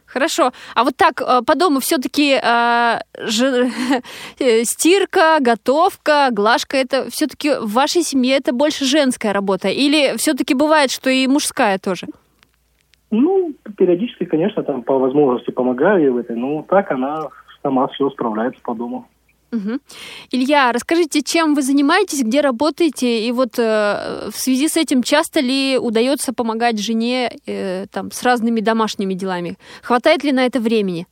Хорошо. 0.07 0.53
А 0.77 0.85
вот 0.85 0.97
так 0.97 1.21
э, 1.21 1.43
по 1.45 1.57
дому 1.57 1.81
все-таки 1.81 2.39
э, 2.41 3.01
ж... 3.27 3.69
Э, 4.39 4.63
стирка, 4.63 5.39
готовка, 5.41 6.29
глажка 6.31 6.77
это 6.77 7.11
все-таки 7.11 7.51
в 7.51 7.73
вашей 7.73 8.03
семье 8.03 8.37
это 8.37 8.53
больше 8.53 8.85
женская 8.85 9.33
работа? 9.33 9.69
Или 9.69 10.17
все-таки 10.17 10.55
бывает, 10.55 10.93
что 10.93 11.11
и 11.11 11.27
мужская 11.27 11.79
тоже? 11.79 12.07
Ну, 13.11 13.55
периодически, 13.77 14.25
конечно, 14.25 14.63
там 14.63 14.83
по 14.83 14.99
возможности 14.99 15.51
помогаю 15.51 16.01
ей 16.01 16.11
в 16.11 16.17
этой, 16.17 16.37
но 16.37 16.63
так 16.63 16.93
она 16.93 17.29
сама 17.61 17.89
все 17.89 18.09
справляется 18.11 18.61
по 18.63 18.75
дому. 18.75 19.09
Угу. 19.53 19.79
Илья, 20.33 20.73
расскажите, 20.73 21.23
чем 21.23 21.55
вы 21.55 21.61
занимаетесь, 21.61 22.25
где 22.25 22.41
работаете, 22.41 23.27
и 23.27 23.33
вот 23.33 23.59
э, 23.59 24.31
в 24.31 24.37
связи 24.37 24.67
с 24.67 24.79
этим 24.79 25.03
часто 25.03 25.41
ли 25.41 25.79
удается 25.79 26.33
помогать 26.33 26.81
жене 26.81 27.31
э, 27.47 27.87
там 27.93 28.11
с 28.11 28.23
разными 28.23 28.61
домашними 28.61 29.13
делами? 29.13 29.57
Хватает 29.83 30.25
ли 30.25 30.33
на 30.33 30.47
это 30.47 30.59
времени? 30.59 31.07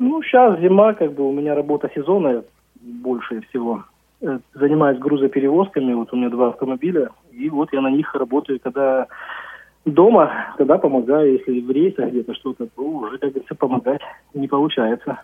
Ну, 0.00 0.22
сейчас 0.22 0.58
зима, 0.60 0.94
как 0.94 1.12
бы 1.12 1.28
у 1.28 1.32
меня 1.32 1.54
работа 1.54 1.88
сезонная 1.94 2.42
больше 2.80 3.42
всего. 3.48 3.84
Э, 4.22 4.38
занимаюсь 4.54 4.98
грузоперевозками, 4.98 5.94
вот 5.94 6.12
у 6.12 6.16
меня 6.16 6.30
два 6.30 6.48
автомобиля, 6.48 7.10
и 7.30 7.48
вот 7.48 7.72
я 7.72 7.80
на 7.80 7.90
них 7.90 8.12
работаю, 8.14 8.58
когда 8.60 9.06
дома, 9.84 10.54
когда 10.58 10.78
помогаю, 10.78 11.34
если 11.34 11.60
в 11.60 11.70
рейсах 11.70 12.10
где-то 12.10 12.34
что-то, 12.34 12.66
то 12.66 12.82
уже, 12.82 13.18
как 13.18 13.30
говорится, 13.30 13.54
помогать 13.54 14.00
не 14.34 14.48
получается. 14.48 15.20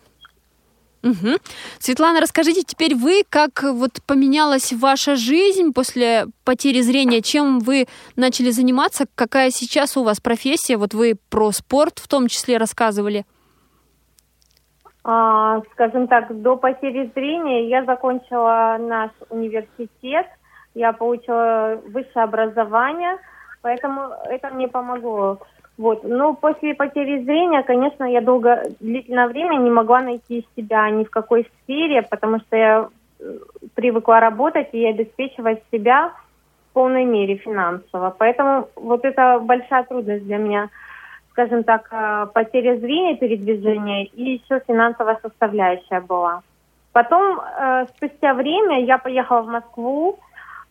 Угу. 1.07 1.37
Светлана, 1.79 2.21
расскажите 2.21 2.63
теперь 2.63 2.97
вы, 2.97 3.23
как 3.29 3.63
вот 3.63 4.03
поменялась 4.07 4.73
ваша 4.73 5.15
жизнь 5.15 5.73
после 5.73 6.27
потери 6.45 6.81
зрения, 6.81 7.23
чем 7.23 7.61
вы 7.61 7.87
начали 8.17 8.51
заниматься, 8.51 9.05
какая 9.15 9.51
сейчас 9.51 9.97
у 9.97 10.03
вас 10.03 10.21
профессия, 10.21 10.77
вот 10.77 10.95
вы 10.95 11.15
про 11.31 11.53
спорт 11.53 12.01
в 12.01 12.09
том 12.09 12.27
числе 12.27 12.57
рассказывали. 12.57 13.25
А, 15.05 15.63
скажем 15.73 16.09
так, 16.09 16.43
до 16.43 16.57
потери 16.57 17.13
зрения 17.15 17.69
я 17.69 17.85
закончила 17.85 18.77
наш 18.81 19.13
университет, 19.31 20.27
я 20.75 20.93
получила 20.93 21.81
высшее 21.87 22.25
образование, 22.25 23.19
поэтому 23.63 24.11
это 24.25 24.51
мне 24.51 24.67
помогло 24.67 25.39
вот. 25.79 26.05
Но 26.05 26.35
после 26.35 26.75
потери 26.75 27.23
зрения, 27.23 27.63
конечно, 27.63 28.05
я 28.05 28.21
долго, 28.21 28.63
длительное 28.81 29.29
время 29.29 29.57
не 29.57 29.71
могла 29.71 30.01
найти 30.01 30.47
себя 30.57 30.89
ни 30.91 31.05
в 31.05 31.11
какой 31.11 31.47
сфере, 31.63 32.03
потому 32.03 32.39
что 32.41 32.57
я 32.57 32.89
э, 33.21 33.39
привыкла 33.75 34.21
работать 34.21 34.71
и 34.73 34.87
обеспечивать 34.87 35.63
себя 35.71 36.13
в 36.71 36.73
полной 36.73 37.05
мере 37.05 37.37
финансово. 37.37 38.15
Поэтому 38.19 38.69
вот 38.75 39.05
это 39.05 39.39
большая 39.39 39.85
трудность 39.85 40.25
для 40.25 40.39
меня, 40.39 40.71
скажем 41.33 41.63
так, 41.63 41.89
э, 41.93 42.27
потеря 42.33 42.79
зрения, 42.79 43.17
передвижения 43.17 44.05
и 44.05 44.41
еще 44.41 44.63
финансовая 44.67 45.19
составляющая 45.21 46.01
была. 46.01 46.41
Потом, 46.93 47.39
э, 47.39 47.87
спустя 47.97 48.33
время, 48.33 48.83
я 48.83 48.97
поехала 48.97 49.43
в 49.43 49.49
Москву, 49.49 50.19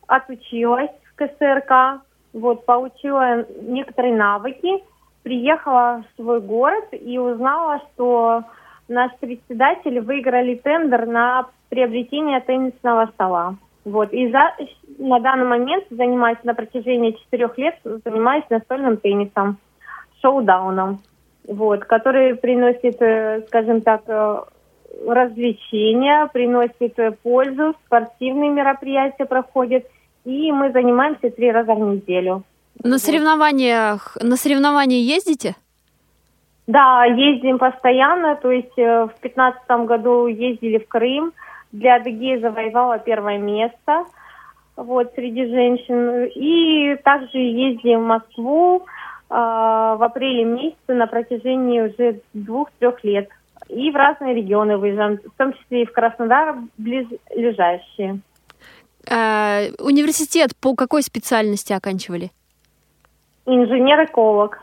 отучилась 0.08 0.90
в 1.12 1.16
КСРК, 1.16 2.02
вот, 2.34 2.66
получила 2.66 3.46
некоторые 3.62 4.16
навыки– 4.16 4.84
приехала 5.26 6.04
в 6.04 6.22
свой 6.22 6.40
город 6.40 6.86
и 6.92 7.18
узнала, 7.18 7.82
что 7.92 8.44
наш 8.88 9.12
председатель 9.20 10.00
выиграли 10.00 10.54
тендер 10.54 11.08
на 11.08 11.48
приобретение 11.70 12.40
теннисного 12.42 13.08
стола. 13.08 13.56
Вот. 13.86 14.14
И 14.14 14.32
за, 14.32 14.56
на 15.00 15.20
данный 15.20 15.48
момент 15.48 15.86
занимаюсь 15.90 16.38
на 16.44 16.54
протяжении 16.54 17.12
четырех 17.12 17.58
лет, 17.58 17.76
занимаюсь 17.84 18.46
настольным 18.52 18.98
теннисом, 18.98 19.58
шоу-дауном, 20.22 21.00
вот, 21.48 21.86
который 21.86 22.36
приносит, 22.36 23.02
э, 23.02 23.42
скажем 23.48 23.82
так, 23.82 24.04
э, 24.08 24.44
развлечения, 25.08 26.30
приносит 26.32 27.00
э, 27.00 27.12
пользу, 27.24 27.74
спортивные 27.88 28.52
мероприятия 28.52 29.26
проходят, 29.26 29.86
и 30.24 30.52
мы 30.52 30.72
занимаемся 30.72 31.32
три 31.32 31.52
раза 31.52 31.74
в 31.74 31.80
неделю. 31.80 32.44
На 32.84 32.98
соревнованиях, 33.00 34.18
на 34.22 34.36
соревнования 34.36 35.00
ездите? 35.00 35.56
Да, 36.68 37.06
ездим 37.06 37.58
постоянно. 37.58 38.36
То 38.36 38.52
есть 38.52 38.78
э, 38.78 39.04
в 39.06 39.22
2015 39.22 39.88
году 39.88 40.28
ездили 40.28 40.80
в 40.80 40.88
Крым. 40.88 41.34
Для 41.72 41.96
Адыгеи 41.96 42.40
завоевала 42.40 43.00
первое 43.00 43.38
место 43.38 44.06
вот, 44.76 45.12
среди 45.16 45.46
женщин. 45.46 46.26
И 46.36 46.96
также 47.04 47.38
ездим 47.38 48.02
в 48.02 48.08
Москву 48.08 48.78
э, 48.78 48.84
в 49.30 50.04
апреле 50.04 50.44
месяце 50.44 50.94
на 50.94 51.08
протяжении 51.08 51.82
уже 51.82 52.22
двух-трех 52.34 53.04
лет. 53.04 53.30
И 53.70 53.90
в 53.92 53.96
разные 53.96 54.36
регионы 54.36 54.78
выезжаем, 54.78 55.18
в 55.18 55.38
том 55.38 55.54
числе 55.54 55.84
и 55.84 55.86
в 55.86 55.92
Краснодар, 55.92 56.56
близлежащие. 56.78 58.20
А, 59.10 59.62
университет 59.80 60.56
по 60.60 60.76
какой 60.76 61.02
специальности 61.02 61.74
оканчивали? 61.74 62.32
Инженер-эколог. 63.46 64.60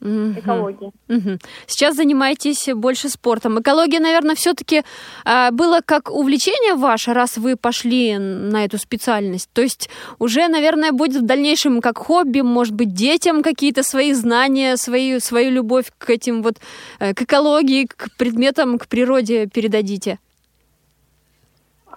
Угу. 0.00 0.38
Экология. 0.38 0.90
Угу. 1.08 1.38
Сейчас 1.66 1.96
занимаетесь 1.96 2.68
больше 2.74 3.08
спортом. 3.08 3.60
Экология, 3.60 3.98
наверное, 3.98 4.34
все-таки 4.34 4.82
э, 5.24 5.50
было 5.52 5.80
как 5.84 6.10
увлечение 6.10 6.74
ваше, 6.74 7.14
раз 7.14 7.38
вы 7.38 7.56
пошли 7.56 8.18
на 8.18 8.64
эту 8.64 8.78
специальность. 8.78 9.50
То 9.54 9.62
есть 9.62 9.88
уже, 10.18 10.48
наверное, 10.48 10.92
будет 10.92 11.22
в 11.22 11.26
дальнейшем 11.26 11.80
как 11.80 11.98
хобби, 11.98 12.42
может 12.42 12.74
быть, 12.74 12.92
детям 12.92 13.42
какие-то 13.42 13.82
свои 13.82 14.12
знания, 14.12 14.76
свою, 14.76 15.20
свою 15.20 15.50
любовь 15.50 15.86
к 15.98 16.10
этим 16.10 16.42
вот, 16.42 16.56
э, 17.00 17.14
к 17.14 17.22
экологии, 17.22 17.86
к 17.86 18.16
предметам, 18.18 18.78
к 18.78 18.88
природе 18.88 19.46
передадите. 19.46 20.18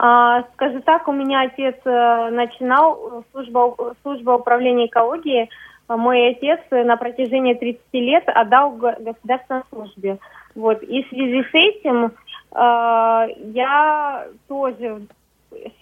А, 0.01 0.43
скажу 0.53 0.79
так, 0.85 1.09
у 1.09 1.11
меня 1.11 1.41
отец 1.41 1.75
э, 1.83 2.29
начинал 2.29 3.25
служба, 3.33 3.75
служба 4.01 4.31
управления 4.31 4.85
экологией 4.85 5.49
мой 5.97 6.29
отец 6.29 6.59
на 6.71 6.97
протяжении 6.97 7.53
30 7.53 7.81
лет 7.93 8.23
отдал 8.27 8.71
государственной 8.71 9.63
службе. 9.69 10.19
Вот. 10.55 10.81
И 10.83 11.03
в 11.03 11.09
связи 11.09 11.43
с 11.43 11.53
этим 11.53 12.05
э, 12.05 13.27
я 13.53 14.27
тоже 14.47 15.01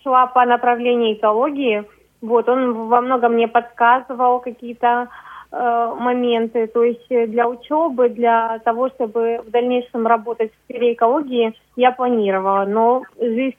шла 0.03 0.27
по 0.27 0.45
направлению 0.45 1.13
экологии. 1.13 1.83
Вот, 2.21 2.49
он 2.49 2.87
во 2.87 3.01
многом 3.01 3.33
мне 3.33 3.47
подсказывал 3.47 4.39
какие-то 4.39 5.09
э, 5.51 5.93
моменты. 5.99 6.67
То 6.67 6.83
есть 6.83 7.07
для 7.09 7.47
учебы, 7.47 8.09
для 8.09 8.59
того, 8.59 8.89
чтобы 8.89 9.41
в 9.45 9.51
дальнейшем 9.51 10.07
работать 10.07 10.51
в 10.51 10.63
сфере 10.65 10.93
экологии, 10.93 11.53
я 11.75 11.91
планировала. 11.91 12.65
Но 12.65 13.03
жизнь, 13.19 13.55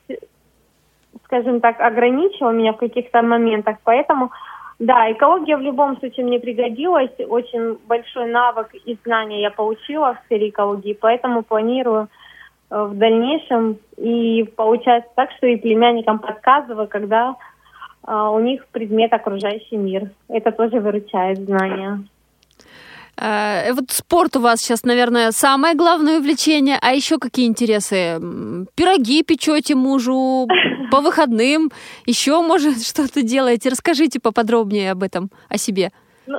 скажем 1.25 1.61
так, 1.61 1.81
ограничила 1.81 2.51
меня 2.51 2.73
в 2.73 2.79
каких-то 2.79 3.23
моментах, 3.23 3.77
поэтому 3.85 4.31
да, 4.79 5.11
экология 5.11 5.57
в 5.57 5.61
любом 5.61 5.99
случае 5.99 6.27
мне 6.27 6.39
пригодилась. 6.39 7.11
Очень 7.29 7.79
большой 7.87 8.31
навык 8.31 8.75
и 8.75 8.97
знания 9.05 9.43
я 9.43 9.51
получила 9.51 10.15
в 10.15 10.27
сфере 10.27 10.51
экологии, 10.51 10.97
поэтому 10.99 11.43
планирую 11.43 12.09
э, 12.71 12.83
в 12.83 12.97
дальнейшем. 12.97 13.79
И 13.97 14.45
получается 14.57 15.11
так, 15.17 15.33
что 15.33 15.49
и 15.49 15.57
племянникам 15.57 16.21
подсказываю, 16.21 16.87
когда 16.87 17.35
э, 18.07 18.13
у 18.13 18.39
них 18.39 18.69
предмет 18.69 19.13
окружающий 19.13 19.77
мир. 19.77 20.11
Это 20.29 20.53
тоже 20.53 20.79
выручает 20.79 21.39
знания. 21.39 22.05
Э, 23.21 23.73
вот 23.73 23.91
спорт 23.91 24.37
у 24.37 24.41
вас 24.41 24.61
сейчас, 24.61 24.85
наверное, 24.85 25.33
самое 25.33 25.75
главное 25.75 26.19
увлечение. 26.19 26.79
А 26.81 26.93
еще 26.93 27.19
какие 27.19 27.47
интересы? 27.47 28.19
Пироги 28.77 29.23
печете 29.23 29.75
мужу 29.75 30.47
по 30.91 31.01
выходным? 31.01 31.71
Еще, 32.07 32.41
может, 32.41 32.81
что-то 32.87 33.23
делаете? 33.23 33.71
Расскажите 33.71 34.21
поподробнее 34.21 34.93
об 34.93 35.03
этом, 35.03 35.31
о 35.49 35.59
себе. 35.59 35.91
Ну, 36.27 36.39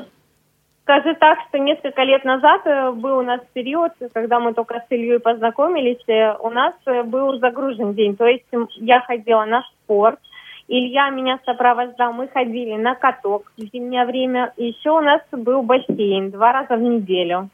скажу 0.83 1.15
так, 1.19 1.39
что 1.49 1.59
несколько 1.59 2.03
лет 2.03 2.23
назад 2.23 2.61
э, 2.65 2.91
был 2.91 3.17
у 3.17 3.23
нас 3.23 3.41
период, 3.53 3.91
когда 4.13 4.39
мы 4.39 4.53
только 4.53 4.75
с 4.75 4.91
Ильей 4.91 5.19
познакомились, 5.19 6.03
э, 6.07 6.35
у 6.39 6.49
нас 6.49 6.73
был 7.05 7.39
загружен 7.39 7.93
день. 7.93 8.15
То 8.15 8.25
есть 8.25 8.45
я 8.77 9.01
ходила 9.01 9.43
на 9.45 9.63
спорт, 9.63 10.19
Илья 10.71 11.09
меня 11.09 11.39
сопровождал, 11.45 12.13
мы 12.13 12.27
ходили 12.27 12.75
на 12.75 12.93
каток 12.93 13.51
в 13.57 13.61
зимнее 13.73 14.05
время. 14.05 14.53
Еще 14.55 14.91
у 14.91 15.01
нас 15.01 15.19
был 15.31 15.63
бассейн 15.63 16.29
два 16.29 16.53
раза 16.53 16.75
в 16.75 16.81
неделю. 16.81 17.49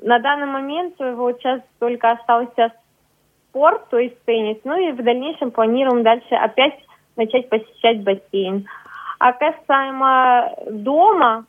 На 0.00 0.20
данный 0.20 0.46
момент 0.46 0.94
вот 0.98 1.38
сейчас 1.38 1.60
только 1.80 2.12
остался 2.12 2.72
спорт, 3.48 3.88
то 3.90 3.98
есть 3.98 4.16
теннис. 4.24 4.58
Ну 4.62 4.78
и 4.78 4.92
в 4.92 5.02
дальнейшем 5.02 5.50
планируем 5.50 6.04
дальше 6.04 6.36
опять 6.36 6.78
начать 7.16 7.48
посещать 7.48 8.02
бассейн. 8.02 8.68
А 9.18 9.32
касаемо 9.32 10.52
дома, 10.70 11.46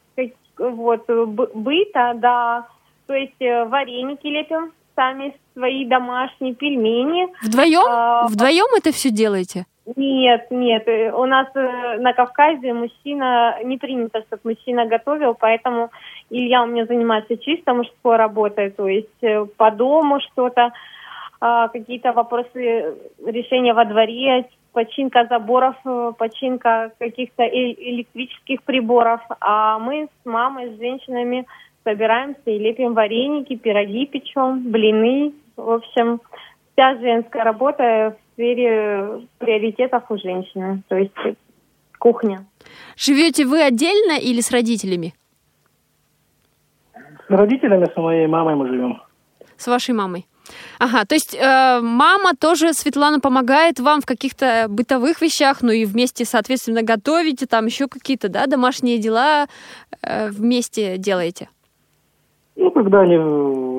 вот, 0.58 1.08
быта, 1.08 2.14
да, 2.16 2.68
то 3.06 3.14
есть 3.14 3.40
э, 3.40 3.66
вареники 3.66 4.26
лепим 4.26 4.72
сами, 4.96 5.36
свои 5.54 5.86
домашние 5.86 6.56
пельмени. 6.56 7.28
Вдвоем? 7.44 7.86
А, 7.88 8.28
Вдвоем 8.28 8.66
это 8.76 8.92
все 8.92 9.12
делаете? 9.12 9.66
Нет, 9.96 10.48
нет. 10.52 10.88
Э, 10.88 11.12
у 11.14 11.26
нас 11.26 11.48
э, 11.56 11.98
на 12.00 12.12
Кавказе 12.14 12.74
мужчина, 12.74 13.58
не 13.64 13.78
принято, 13.78 14.22
чтобы 14.28 14.42
мужчина 14.44 14.86
готовил, 14.86 15.34
поэтому 15.34 15.92
Илья 16.30 16.64
у 16.64 16.66
меня 16.66 16.86
занимается 16.86 17.38
чисто 17.38 17.74
мужской 17.74 18.18
работой, 18.18 18.72
то 18.72 18.88
есть 18.88 19.24
э, 19.24 19.46
по 19.56 19.72
дому 19.72 20.20
что-то, 20.20 20.74
а, 21.40 21.68
какие-то 21.68 22.14
вопросы 22.14 22.96
решения 23.26 23.74
во 23.74 23.86
дворе, 23.86 24.50
починка 24.74 25.26
заборов, 25.30 25.76
починка 26.18 26.92
каких-то 26.98 27.44
электрических 27.44 28.64
приборов. 28.64 29.22
А 29.40 29.78
мы 29.78 30.08
с 30.08 30.26
мамой, 30.26 30.72
с 30.72 30.80
женщинами 30.80 31.46
собираемся 31.84 32.42
и 32.50 32.58
лепим 32.58 32.94
вареники, 32.94 33.56
пироги 33.56 34.08
печем, 34.08 34.72
блины. 34.72 35.34
В 35.56 35.72
общем, 35.72 36.22
вся 36.78 36.96
женская 37.00 37.44
работа 37.44 38.16
в 38.16 38.34
сфере 38.34 39.28
приоритетов 39.40 40.04
у 40.10 40.18
женщины, 40.18 40.84
то 40.88 40.96
есть 40.96 41.12
кухня. 41.98 42.46
Живете 42.96 43.46
вы 43.46 43.64
отдельно 43.64 44.20
или 44.20 44.42
с 44.42 44.52
родителями? 44.52 45.16
С 47.28 47.30
родителями, 47.30 47.88
с 47.92 47.98
моей 47.98 48.28
мамой 48.28 48.56
мы 48.56 48.68
живем. 48.68 49.02
С 49.58 49.68
вашей 49.68 49.96
мамой. 49.96 50.28
Ага, 50.80 51.04
то 51.04 51.16
есть 51.16 51.36
э, 51.36 51.82
мама 51.82 52.34
тоже, 52.40 52.72
Светлана, 52.74 53.20
помогает 53.20 53.80
вам 53.80 54.00
в 54.00 54.06
каких-то 54.06 54.68
бытовых 54.70 55.22
вещах, 55.22 55.62
ну 55.62 55.72
и 55.72 55.84
вместе, 55.84 56.24
соответственно, 56.24 56.84
готовите, 56.84 57.48
там 57.48 57.66
еще 57.66 57.88
какие-то, 57.88 58.30
да, 58.30 58.46
домашние 58.46 58.98
дела 58.98 59.48
э, 60.02 60.30
вместе 60.30 60.98
делаете? 60.98 61.50
Ну, 62.56 62.72
когда 62.72 63.02
они 63.02 63.18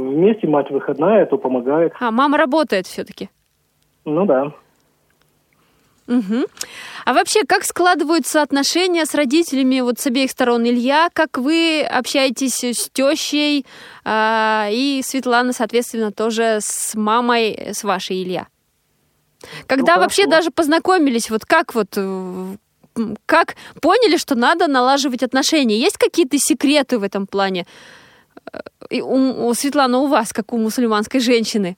вместе, 0.08 0.46
мать 0.46 0.70
выходная, 0.70 1.26
то 1.26 1.38
помогает. 1.38 1.92
А, 2.00 2.10
мама 2.10 2.38
работает 2.38 2.86
все-таки? 2.86 3.30
Ну 4.04 4.26
да. 4.26 4.52
Угу. 6.08 6.46
А 7.04 7.12
вообще, 7.12 7.44
как 7.44 7.64
складываются 7.64 8.40
отношения 8.40 9.04
с 9.04 9.14
родителями 9.14 9.80
вот 9.80 9.98
с 9.98 10.06
обеих 10.06 10.30
сторон? 10.30 10.64
Илья, 10.64 11.10
как 11.12 11.36
вы 11.36 11.82
общаетесь 11.82 12.64
с 12.64 12.88
тещей, 12.90 13.66
э, 14.04 14.68
и 14.72 15.02
Светлана, 15.04 15.52
соответственно, 15.52 16.10
тоже 16.10 16.58
с 16.60 16.94
мамой, 16.94 17.72
с 17.74 17.84
вашей 17.84 18.22
Илья? 18.22 18.46
Когда 19.66 19.96
ну, 19.96 20.02
вообще 20.02 20.26
даже 20.26 20.50
познакомились, 20.50 21.30
вот 21.30 21.44
как 21.44 21.74
вот 21.74 21.88
э, 21.96 22.56
как 23.26 23.56
поняли, 23.80 24.16
что 24.16 24.34
надо 24.34 24.66
налаживать 24.66 25.22
отношения? 25.22 25.78
Есть 25.78 25.98
какие-то 25.98 26.38
секреты 26.38 26.98
в 26.98 27.02
этом 27.02 27.26
плане? 27.26 27.66
Э, 28.90 28.96
и 28.96 29.02
у, 29.02 29.48
у 29.48 29.54
Светлана, 29.54 29.98
у 29.98 30.06
вас, 30.06 30.32
как 30.32 30.52
у 30.52 30.58
мусульманской 30.58 31.20
женщины? 31.20 31.76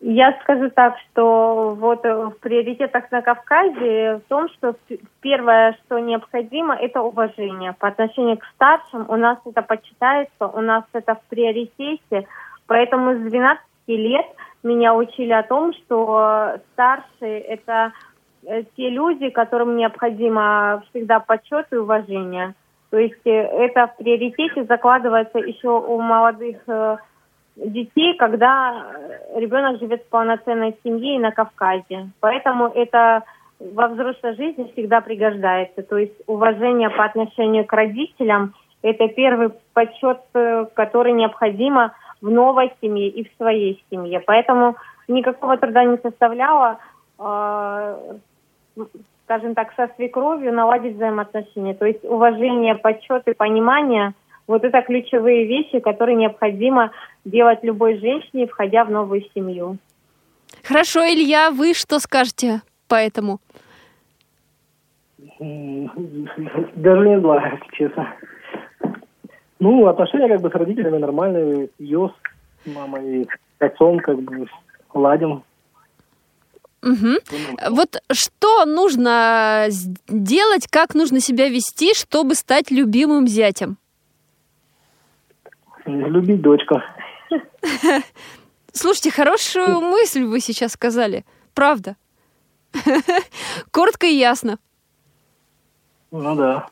Я 0.00 0.38
скажу 0.42 0.70
так, 0.70 0.94
что 0.98 1.74
вот 1.78 2.04
в 2.04 2.34
приоритетах 2.40 3.10
на 3.10 3.22
Кавказе 3.22 4.20
в 4.24 4.28
том, 4.28 4.48
что 4.50 4.76
первое, 5.20 5.76
что 5.84 5.98
необходимо, 5.98 6.74
это 6.74 7.00
уважение. 7.00 7.72
По 7.72 7.88
отношению 7.88 8.36
к 8.36 8.44
старшим 8.54 9.06
у 9.08 9.16
нас 9.16 9.38
это 9.46 9.62
почитается, 9.62 10.46
у 10.46 10.60
нас 10.60 10.84
это 10.92 11.14
в 11.14 11.22
приоритете. 11.30 12.28
Поэтому 12.66 13.14
с 13.14 13.30
12 13.30 13.64
лет 13.86 14.26
меня 14.62 14.94
учили 14.94 15.32
о 15.32 15.42
том, 15.42 15.72
что 15.72 16.60
старшие– 16.72 17.40
это 17.48 17.92
э, 18.44 18.64
те 18.76 18.90
люди, 18.90 19.30
которым 19.30 19.76
необходимо 19.76 20.82
всегда 20.90 21.20
почет 21.20 21.66
и 21.72 21.76
уважение. 21.76 22.54
То 22.90 22.98
есть 22.98 23.26
э, 23.26 23.30
это 23.30 23.88
в 23.88 23.96
приоритете 23.96 24.64
закладывается 24.64 25.38
еще 25.38 25.68
у 25.68 26.00
молодых 26.00 26.56
э, 26.66 26.96
детей, 27.56 28.16
когда 28.16 28.86
ребенок 29.34 29.78
живет 29.80 30.02
в 30.02 30.08
полноценной 30.08 30.76
семье 30.84 31.16
и 31.16 31.20
на 31.20 31.32
Кавказе. 31.32 32.10
Поэтому 32.20 32.68
это 32.68 33.24
во 33.58 33.88
взрослой 33.88 34.36
жизни 34.36 34.70
всегда 34.72 35.00
пригождается. 35.00 35.82
То 35.82 35.96
есть 35.96 36.14
уважение 36.26 36.90
по 36.90 37.04
отношению 37.04 37.64
к 37.64 37.72
родителям– 37.72 38.54
это 38.82 39.08
первый 39.08 39.50
подсчет, 39.72 40.20
э, 40.34 40.66
который 40.74 41.12
необходимо 41.12 41.92
в 42.20 42.30
новой 42.30 42.72
семье 42.80 43.08
и 43.08 43.28
в 43.28 43.36
своей 43.36 43.82
семье. 43.90 44.20
Поэтому 44.20 44.76
никакого 45.08 45.56
труда 45.56 45.84
не 45.84 45.96
составляло, 45.98 46.78
э, 47.18 47.96
скажем 49.26 49.54
так, 49.54 49.72
со 49.76 49.90
свекровью 49.96 50.52
наладить 50.52 50.96
взаимоотношения. 50.96 51.74
То 51.74 51.84
есть 51.84 52.04
уважение, 52.04 52.74
подсчет 52.74 53.28
и 53.28 53.34
понимание– 53.34 54.14
вот 54.46 54.64
это 54.64 54.82
ключевые 54.82 55.46
вещи, 55.46 55.80
которые 55.80 56.16
необходимо 56.16 56.92
делать 57.24 57.58
любой 57.62 57.98
женщине, 57.98 58.46
входя 58.46 58.84
в 58.84 58.90
новую 58.90 59.22
семью. 59.34 59.78
Хорошо, 60.62 61.00
Илья, 61.00 61.50
вы 61.50 61.74
что 61.74 61.98
скажете 61.98 62.62
по 62.88 62.94
этому? 62.94 63.40
Даже 65.38 67.08
не 67.08 67.20
знаю, 67.20 67.60
честно. 67.72 68.14
Ну, 69.58 69.86
отношения 69.86 70.28
как 70.28 70.40
бы 70.40 70.50
с 70.50 70.54
родителями 70.54 70.98
нормальные. 70.98 71.70
Ее 71.78 72.12
с 72.64 72.66
мамой, 72.74 73.26
с 73.58 73.62
отцом 73.62 73.98
как 73.98 74.20
бы 74.20 74.46
ладим. 74.94 75.42
Угу. 76.86 77.70
Вот 77.70 78.00
что 78.12 78.64
нужно 78.64 79.66
делать, 80.08 80.68
как 80.68 80.94
нужно 80.94 81.20
себя 81.20 81.48
вести, 81.48 81.94
чтобы 81.94 82.36
стать 82.36 82.70
любимым 82.70 83.26
зятем? 83.26 83.76
Любить 85.84 86.40
дочку. 86.40 86.80
Слушайте, 88.72 89.10
хорошую 89.10 89.80
мысль 89.80 90.22
вы 90.24 90.40
сейчас 90.40 90.72
сказали. 90.72 91.24
Правда. 91.54 91.96
Коротко 93.72 94.06
и 94.06 94.14
ясно. 94.14 94.58
Ну 96.12 96.36
да. 96.36 96.68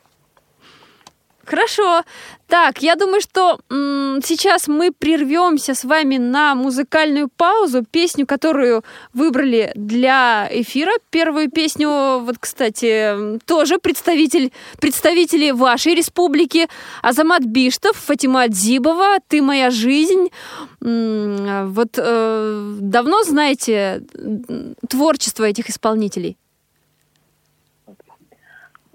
Хорошо. 1.45 2.01
Так, 2.47 2.81
я 2.83 2.95
думаю, 2.95 3.21
что 3.21 3.59
м- 3.71 4.19
сейчас 4.23 4.67
мы 4.67 4.91
прервемся 4.91 5.73
с 5.73 5.83
вами 5.83 6.17
на 6.17 6.55
музыкальную 6.55 7.29
паузу. 7.37 7.83
Песню, 7.89 8.25
которую 8.25 8.83
выбрали 9.13 9.71
для 9.75 10.47
эфира. 10.51 10.91
Первую 11.09 11.49
песню, 11.51 12.19
вот, 12.19 12.37
кстати, 12.39 13.39
тоже 13.45 13.77
представитель, 13.79 14.51
представители 14.79 15.51
вашей 15.51 15.95
республики. 15.95 16.67
Азамат 17.01 17.43
Биштов, 17.45 17.95
Фатима 17.97 18.47
Дзибова, 18.47 19.17
«Ты 19.27 19.41
моя 19.41 19.69
жизнь». 19.71 20.29
М- 20.81 21.71
вот 21.73 21.97
э, 21.97 22.75
давно 22.79 23.23
знаете 23.23 24.03
творчество 24.89 25.43
этих 25.43 25.69
исполнителей? 25.69 26.37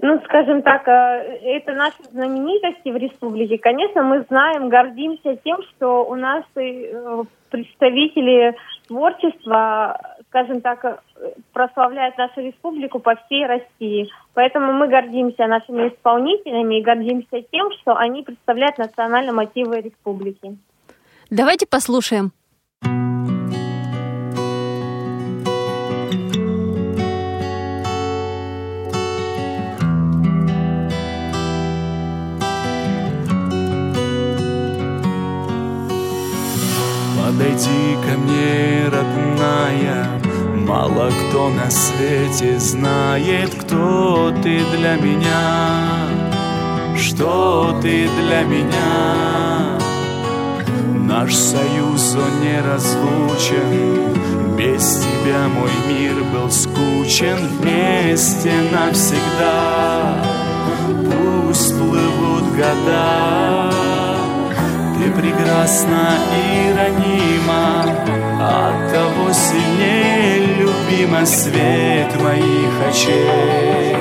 Ну, 0.02 0.18
скажем 0.24 0.62
так, 0.62 0.88
э, 0.88 1.40
это 1.42 1.72
наши 1.74 2.02
знаменитости 2.10 2.88
в 2.88 2.96
республике. 2.96 3.58
Конечно, 3.58 4.02
мы 4.02 4.24
знаем, 4.30 4.70
гордимся 4.70 5.36
тем, 5.44 5.58
что 5.70 6.04
у 6.04 6.14
нас 6.14 6.42
э, 6.56 7.24
представители 7.50 8.56
творчества, 8.88 10.00
скажем 10.28 10.62
так, 10.62 10.82
э, 10.84 10.96
прославляют 11.52 12.16
нашу 12.16 12.40
республику 12.40 12.98
по 12.98 13.14
всей 13.16 13.44
России. 13.46 14.08
Поэтому 14.32 14.72
мы 14.72 14.88
гордимся 14.88 15.46
нашими 15.46 15.88
исполнителями 15.88 16.78
и 16.78 16.82
гордимся 16.82 17.42
тем, 17.52 17.70
что 17.82 17.94
они 17.94 18.22
представляют 18.22 18.78
национальные 18.78 19.32
мотивы 19.32 19.82
республики. 19.82 20.56
Давайте 21.28 21.66
послушаем. 21.66 22.32
Подойди 37.40 37.96
ко 38.04 38.18
мне, 38.18 38.84
родная. 38.92 40.06
Мало 40.54 41.08
кто 41.10 41.48
на 41.48 41.70
свете 41.70 42.58
знает, 42.58 43.54
кто 43.54 44.30
ты 44.42 44.60
для 44.76 44.96
меня. 44.96 46.06
Что 46.98 47.78
ты 47.80 48.10
для 48.20 48.42
меня? 48.42 49.78
Наш 50.94 51.34
союз, 51.34 52.14
он 52.14 52.42
неразлучен. 52.44 54.14
Без 54.58 54.98
тебя 54.98 55.48
мой 55.48 55.72
мир 55.88 56.22
был 56.34 56.50
скучен 56.50 57.38
Вместе 57.58 58.52
навсегда. 58.70 60.22
Пусть 61.06 61.74
плывут 61.74 62.44
года 62.54 63.49
прекрасна 65.20 66.16
и 66.34 66.72
ранима, 66.72 67.84
От 68.40 68.92
того 68.92 69.32
сильнее 69.32 70.46
любима 70.56 71.26
свет 71.26 72.22
моих 72.22 72.72
очей, 72.88 73.96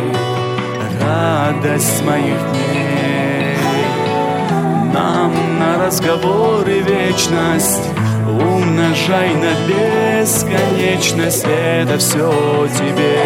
Радость 1.01 2.03
моих 2.05 2.39
дней. 2.51 3.57
Нам 4.93 5.59
на 5.59 5.85
разговоры 5.85 6.79
вечность 6.79 7.81
Умножай 8.27 9.33
на 9.33 9.53
бесконечность. 9.67 11.45
Это 11.45 11.97
все 11.97 12.31
тебе. 12.77 13.17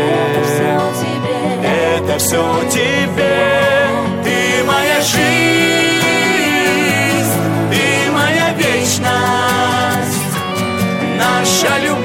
Это 1.61 2.17
все 2.19 2.43
тебе. 2.71 3.87
Ты 4.23 4.63
моя 4.65 5.01
жизнь 5.01 5.72
наша 11.63 11.79
любовь, 11.79 12.02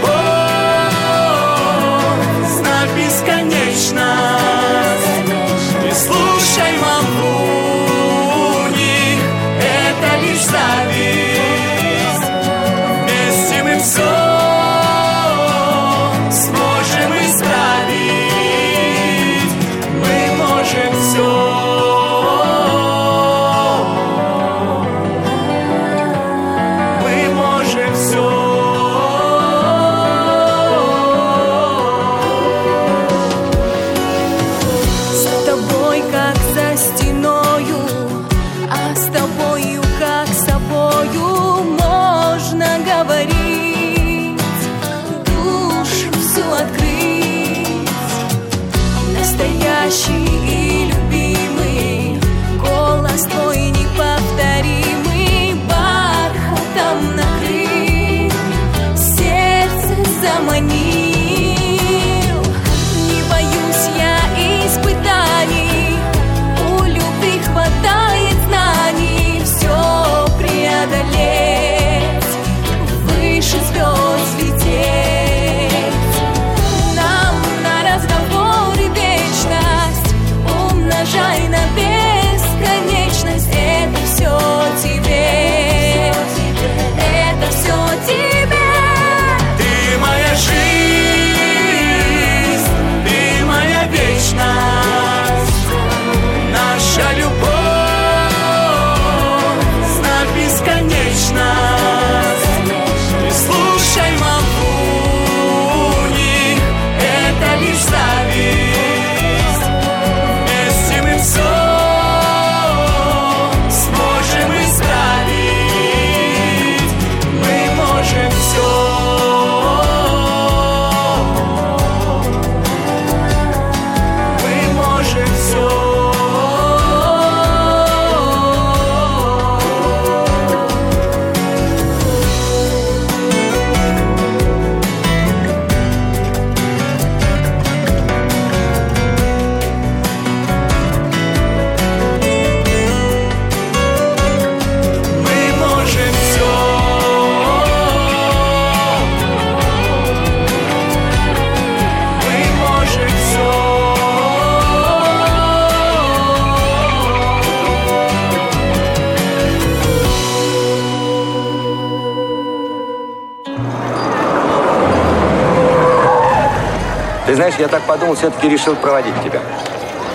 знаешь, 167.49 167.61
я 167.61 167.69
так 167.69 167.83
подумал, 167.83 168.15
все-таки 168.15 168.49
решил 168.49 168.77
проводить 168.77 169.15
тебя. 169.23 169.41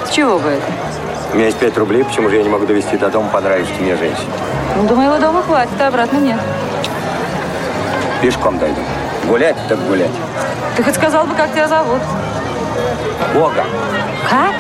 С 0.05 0.11
чего 0.11 0.37
бы 0.37 0.49
это? 0.49 0.65
У 1.31 1.35
меня 1.35 1.47
есть 1.47 1.57
пять 1.57 1.75
рублей, 1.77 2.03
почему 2.03 2.29
же 2.29 2.35
я 2.35 2.43
не 2.43 2.49
могу 2.49 2.65
довести 2.65 2.95
до 2.95 3.09
дома 3.09 3.29
понравившейся 3.29 3.81
мне 3.81 3.95
женщине? 3.95 4.29
Ну, 4.77 4.87
до 4.87 4.95
моего 4.95 5.17
дома 5.17 5.41
хватит, 5.41 5.73
а 5.79 5.87
обратно 5.87 6.17
нет. 6.17 6.39
Пешком 8.21 8.59
дойду. 8.59 8.81
Гулять 9.27 9.55
так 9.67 9.79
гулять. 9.87 10.11
Ты 10.75 10.83
хоть 10.83 10.95
сказал 10.95 11.25
бы, 11.25 11.33
как 11.33 11.51
тебя 11.53 11.67
зовут? 11.67 12.01
Бога. 13.33 13.65
Как? 14.29 14.53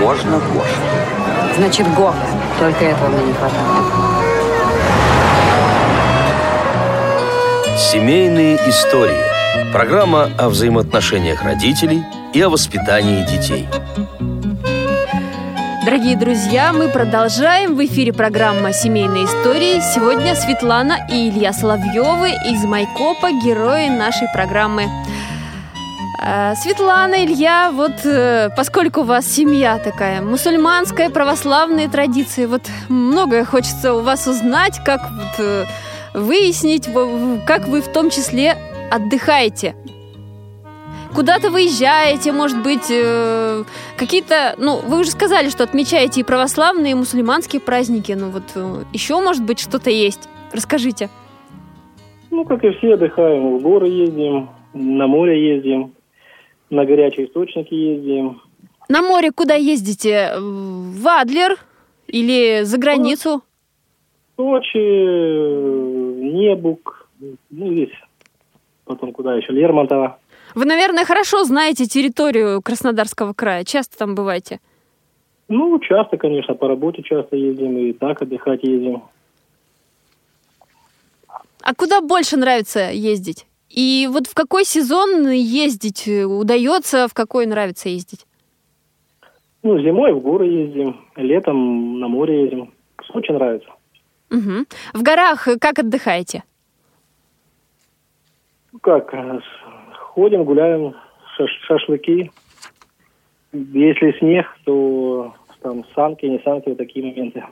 Можно 0.00 0.38
Гоша. 0.38 1.56
Значит, 1.56 1.86
Гога. 1.94 2.16
Только 2.58 2.84
этого 2.84 3.08
мне 3.08 3.24
не 3.26 3.32
хватало. 3.32 3.62
Семейные 7.76 8.56
истории. 8.68 9.31
Программа 9.72 10.30
о 10.38 10.48
взаимоотношениях 10.48 11.42
родителей 11.42 12.02
и 12.32 12.40
о 12.40 12.48
воспитании 12.48 13.22
детей. 13.26 13.68
Дорогие 15.84 16.16
друзья, 16.16 16.72
мы 16.72 16.88
продолжаем. 16.88 17.74
В 17.76 17.84
эфире 17.84 18.14
программа 18.14 18.72
«Семейные 18.72 19.26
истории». 19.26 19.80
Сегодня 19.94 20.34
Светлана 20.36 21.06
и 21.10 21.28
Илья 21.28 21.52
Соловьевы 21.52 22.30
из 22.50 22.64
Майкопа, 22.64 23.30
герои 23.44 23.88
нашей 23.88 24.28
программы. 24.32 24.88
Э, 26.24 26.54
Светлана, 26.56 27.24
Илья, 27.24 27.72
вот 27.74 28.04
э, 28.04 28.48
поскольку 28.56 29.00
у 29.00 29.04
вас 29.04 29.26
семья 29.26 29.78
такая, 29.78 30.22
мусульманская, 30.22 31.10
православные 31.10 31.88
традиции, 31.88 32.46
вот 32.46 32.62
многое 32.88 33.44
хочется 33.44 33.92
у 33.92 34.00
вас 34.00 34.26
узнать, 34.26 34.80
как 34.84 35.02
вот, 35.10 35.44
э, 35.44 35.66
выяснить, 36.14 36.88
как 37.46 37.68
вы 37.68 37.82
в 37.82 37.92
том 37.92 38.08
числе 38.08 38.56
отдыхаете. 38.92 39.74
Куда-то 41.14 41.50
выезжаете, 41.50 42.32
может 42.32 42.62
быть, 42.62 42.90
э, 42.90 43.64
какие-то, 43.98 44.54
ну, 44.58 44.80
вы 44.80 45.00
уже 45.00 45.10
сказали, 45.10 45.50
что 45.50 45.64
отмечаете 45.64 46.20
и 46.20 46.24
православные, 46.24 46.92
и 46.92 46.94
мусульманские 46.94 47.60
праздники, 47.60 48.12
ну 48.12 48.30
вот 48.30 48.44
э, 48.54 48.84
еще, 48.94 49.20
может 49.20 49.44
быть, 49.44 49.60
что-то 49.60 49.90
есть. 49.90 50.28
Расскажите. 50.52 51.10
Ну, 52.30 52.44
как 52.44 52.64
и 52.64 52.70
все, 52.70 52.94
отдыхаем. 52.94 53.58
В 53.58 53.62
горы 53.62 53.88
ездим, 53.88 54.48
на 54.72 55.06
море 55.06 55.54
ездим, 55.54 55.92
на 56.70 56.86
горячие 56.86 57.26
источники 57.26 57.74
ездим. 57.74 58.40
На 58.88 59.02
море 59.02 59.32
куда 59.32 59.54
ездите? 59.54 60.32
В 60.38 61.08
Адлер 61.08 61.58
или 62.06 62.62
за 62.62 62.78
границу? 62.78 63.42
Сочи, 64.36 64.78
Небук, 64.78 67.08
ну, 67.50 67.72
здесь 67.72 67.90
потом 68.94 69.12
куда 69.12 69.34
еще, 69.34 69.52
Лермонтова. 69.52 70.18
Вы, 70.54 70.64
наверное, 70.64 71.04
хорошо 71.04 71.44
знаете 71.44 71.86
территорию 71.86 72.60
Краснодарского 72.62 73.32
края. 73.32 73.64
Часто 73.64 73.98
там 73.98 74.14
бываете? 74.14 74.60
Ну, 75.48 75.78
часто, 75.80 76.16
конечно, 76.16 76.54
по 76.54 76.68
работе 76.68 77.02
часто 77.02 77.36
ездим, 77.36 77.76
и 77.78 77.92
так 77.92 78.22
отдыхать 78.22 78.62
ездим. 78.62 79.02
А 81.62 81.74
куда 81.74 82.00
больше 82.00 82.36
нравится 82.36 82.90
ездить? 82.90 83.46
И 83.68 84.08
вот 84.10 84.26
в 84.26 84.34
какой 84.34 84.64
сезон 84.64 85.30
ездить 85.30 86.06
удается, 86.06 87.08
в 87.08 87.14
какой 87.14 87.46
нравится 87.46 87.88
ездить? 87.88 88.26
Ну, 89.62 89.78
зимой 89.80 90.12
в 90.12 90.20
горы 90.20 90.46
ездим, 90.46 91.00
летом 91.16 92.00
на 92.00 92.08
море 92.08 92.42
ездим. 92.42 92.74
Очень 93.14 93.34
нравится. 93.34 93.68
Мгм. 94.30 94.66
В 94.92 95.02
горах 95.02 95.48
как 95.60 95.78
отдыхаете? 95.78 96.42
Как, 98.82 99.14
ходим, 99.94 100.42
гуляем, 100.44 100.94
шаш- 101.38 101.60
шашлыки. 101.66 102.32
Если 103.52 104.18
снег, 104.18 104.46
то 104.64 105.34
там 105.62 105.84
санки, 105.94 106.26
не 106.26 106.40
санки, 106.40 106.68
вот 106.68 106.78
такие 106.78 107.06
моменты. 107.06 107.44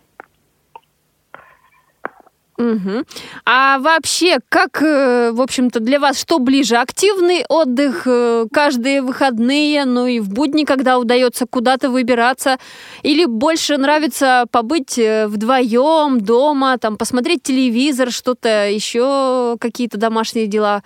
Мгм. 2.59 3.05
А 3.47 3.79
вообще, 3.79 4.39
как, 4.51 4.83
э, 4.83 5.31
в 5.33 5.41
общем-то, 5.41 5.81
для 5.81 5.99
вас 5.99 6.21
что 6.21 6.39
ближе? 6.41 6.77
Активный 6.77 7.45
отдых 7.49 8.03
э, 8.07 8.47
каждые 8.53 9.01
выходные, 9.01 9.87
ну 9.87 10.07
и 10.07 10.21
в 10.21 10.29
будни, 10.29 10.65
когда 10.65 10.99
удается 10.99 11.47
куда-то 11.47 11.89
выбираться? 11.91 12.59
Или 13.03 13.25
больше 13.25 13.79
нравится 13.79 14.45
побыть 14.51 14.99
э, 14.99 15.27
вдвоем 15.29 16.21
дома, 16.21 16.77
там, 16.77 16.99
посмотреть 16.99 17.45
телевизор, 17.45 18.11
что-то 18.11 18.69
еще, 18.69 19.57
какие-то 19.59 19.97
домашние 19.97 20.47
дела 20.47 20.83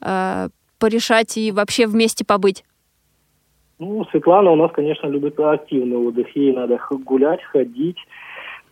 э, 0.00 0.48
порешать 0.78 1.36
и 1.36 1.52
вообще 1.52 1.86
вместе 1.86 2.24
побыть? 2.24 2.64
Ну, 3.78 4.04
Светлана 4.10 4.50
у 4.52 4.56
нас, 4.56 4.72
конечно, 4.72 5.06
любит 5.06 5.38
активный 5.38 5.96
отдых. 5.96 6.34
Ей 6.34 6.54
надо 6.54 6.80
гулять, 6.90 7.42
ходить, 7.42 7.98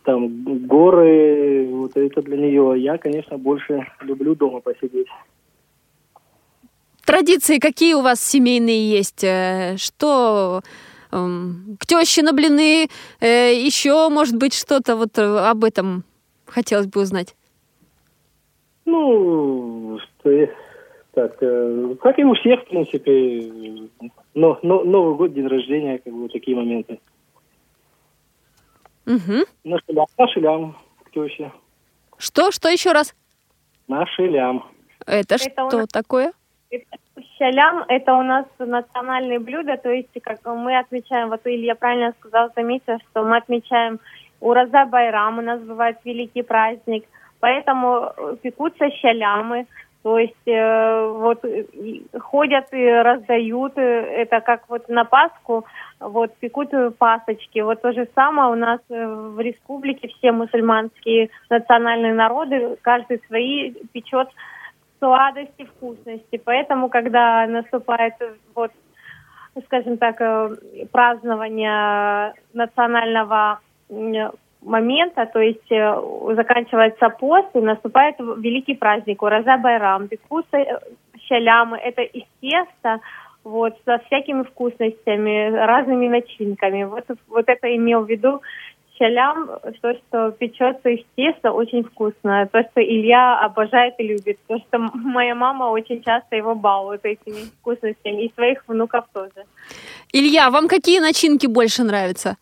там 0.03 0.65
горы, 0.67 1.67
вот 1.69 1.95
это 1.95 2.21
для 2.21 2.37
нее. 2.37 2.73
Я, 2.77 2.97
конечно, 2.97 3.37
больше 3.37 3.85
люблю 4.01 4.35
дома 4.35 4.61
посидеть. 4.61 5.07
Традиции 7.05 7.59
какие 7.59 7.93
у 7.93 8.01
вас 8.01 8.19
семейные 8.19 8.89
есть? 8.89 9.23
Э, 9.23 9.75
Что 9.77 10.61
эм, 11.11 11.77
к 11.79 11.85
теще 11.85 12.23
на 12.23 12.33
блины? 12.33 12.87
Э, 13.19 13.53
Еще, 13.53 14.09
может 14.09 14.35
быть, 14.37 14.55
что-то 14.55 14.95
вот 14.95 15.17
э, 15.19 15.21
об 15.21 15.63
этом 15.63 16.03
хотелось 16.47 16.87
бы 16.87 17.01
узнать. 17.01 17.35
Ну, 18.85 19.99
что 19.99 20.31
так, 21.15 21.37
э, 21.41 21.95
как 22.01 22.19
и 22.19 22.23
у 22.23 22.33
всех, 22.35 22.61
в 22.61 22.67
принципе, 22.67 23.89
но, 24.33 24.59
но 24.61 24.83
Новый 24.83 25.15
год, 25.15 25.33
день 25.33 25.47
рождения, 25.47 25.97
как 25.97 26.13
бы 26.13 26.29
такие 26.29 26.55
моменты. 26.55 26.99
Мгм. 29.05 29.45
На 29.63 29.79
шелям, 29.85 30.05
на 30.17 30.27
шелям 30.27 30.77
к 31.03 31.11
теще. 31.11 31.51
Что? 32.17 32.51
Что 32.51 32.69
еще 32.69 32.91
раз? 32.91 33.15
На 33.87 34.05
шелям. 34.05 34.65
Это, 35.05 35.35
Это 35.35 35.37
что 35.37 35.77
нас- 35.77 35.87
такое? 35.89 36.33
Щалям– 37.37 37.85
это 37.87 38.13
у 38.13 38.23
нас 38.23 38.45
национальное 38.59 39.39
блюдо, 39.39 39.77
то 39.77 39.89
есть 39.89 40.09
как 40.21 40.39
мы 40.45 40.77
отмечаем, 40.77 41.29
вот 41.29 41.41
Илья 41.45 41.75
правильно 41.75 42.13
сказал, 42.19 42.49
заметил, 42.55 42.97
что 43.09 43.23
мы 43.23 43.37
отмечаем 43.37 43.99
Ураза 44.41 44.85
Байрам, 44.85 45.37
у 45.39 45.41
нас 45.41 45.61
бывает 45.61 45.97
великий 46.03 46.41
праздник, 46.43 47.05
поэтому 47.39 48.11
пекутся 48.41 48.89
щалямы, 48.89 49.65
то 50.05 50.19
есть 50.19 50.47
э, 50.47 51.07
вот 51.13 51.43
ходят 52.21 52.65
и 52.71 52.87
раздают, 52.87 53.75
э, 53.75 53.81
это 53.81 54.39
как 54.39 54.69
вот 54.69 54.87
на 54.87 55.03
Пасху, 55.03 55.65
вот 55.99 56.31
пекут 56.35 56.69
пасочки. 56.99 57.61
Вот 57.61 57.81
то 57.81 57.91
же 57.91 58.07
самое 58.13 58.51
у 58.51 58.55
нас 58.55 58.79
э, 58.89 59.03
в 59.03 59.39
республике 59.39 60.09
все 60.09 60.31
мусульманские 60.31 61.31
национальные 61.49 62.13
народы, 62.13 62.77
каждый 62.83 63.19
свои 63.25 63.71
печет 63.93 64.29
сладости, 64.99 65.65
вкусности. 65.65 66.39
Поэтому, 66.45 66.89
когда 66.89 67.47
наступает 67.47 68.13
вот, 68.53 68.71
скажем 69.65 69.97
так, 69.97 70.21
празднование 70.91 72.35
национального 72.53 73.59
момента, 74.65 75.25
то 75.25 75.39
есть 75.39 75.71
э, 75.71 76.01
заканчивается 76.35 77.09
пост 77.09 77.49
и 77.53 77.59
наступает 77.59 78.15
великий 78.19 78.75
праздник 78.75 79.21
Ураза 79.21 79.57
Байрам. 79.57 80.07
Пекутся 80.07 80.57
э, 80.57 80.79
щалямы, 81.27 81.77
это 81.77 82.01
из 82.01 82.23
теста, 82.41 82.99
вот, 83.43 83.75
со 83.85 83.99
всякими 83.99 84.43
вкусностями, 84.43 85.51
разными 85.51 86.07
начинками. 86.07 86.83
Вот, 86.83 87.05
вот 87.27 87.45
это 87.47 87.75
имел 87.75 88.01
в 88.03 88.09
виду 88.09 88.41
щалям, 88.97 89.49
то, 89.81 89.93
что 89.93 90.31
печется 90.31 90.89
из 90.89 91.05
теста, 91.15 91.51
очень 91.51 91.83
вкусно. 91.83 92.47
То, 92.51 92.61
что 92.71 92.81
Илья 92.81 93.39
обожает 93.39 93.95
и 93.99 94.07
любит. 94.07 94.39
То, 94.47 94.57
что 94.57 94.79
моя 94.93 95.35
мама 95.35 95.65
очень 95.65 96.01
часто 96.03 96.35
его 96.35 96.55
балует 96.55 97.05
этими 97.05 97.49
вкусностями. 97.59 98.25
И 98.25 98.33
своих 98.33 98.63
внуков 98.67 99.05
тоже. 99.13 99.45
Илья, 100.11 100.49
вам 100.49 100.67
какие 100.67 100.99
начинки 100.99 101.47
больше 101.47 101.83
нравятся? 101.83 102.37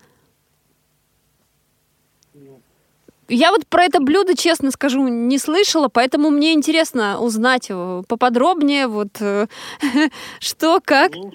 Я 3.33 3.49
вот 3.49 3.65
про 3.67 3.85
это 3.85 3.99
блюдо, 3.99 4.37
честно 4.37 4.69
скажу, 4.69 5.07
не 5.07 5.39
слышала, 5.39 5.89
поэтому 5.89 6.29
мне 6.29 6.53
интересно 6.53 7.19
узнать 7.19 7.67
э, 7.71 8.03
поподробнее, 8.07 8.87
вот 8.87 9.19
э, 9.21 9.47
что, 10.39 10.79
как. 10.83 11.15
Ну, 11.15 11.31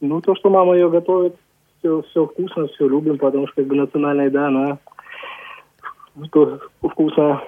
ну, 0.00 0.20
то, 0.20 0.34
что 0.34 0.50
мама 0.50 0.74
ее 0.74 0.90
готовит, 0.90 1.36
все, 1.78 2.02
все 2.10 2.26
вкусно, 2.26 2.66
все 2.68 2.88
любим, 2.88 3.16
потому 3.16 3.46
что 3.46 3.56
как 3.56 3.66
бы 3.66 3.76
национальная 3.76 4.26
еда, 4.26 4.48
она 4.48 4.78
вкусная. 6.82 7.44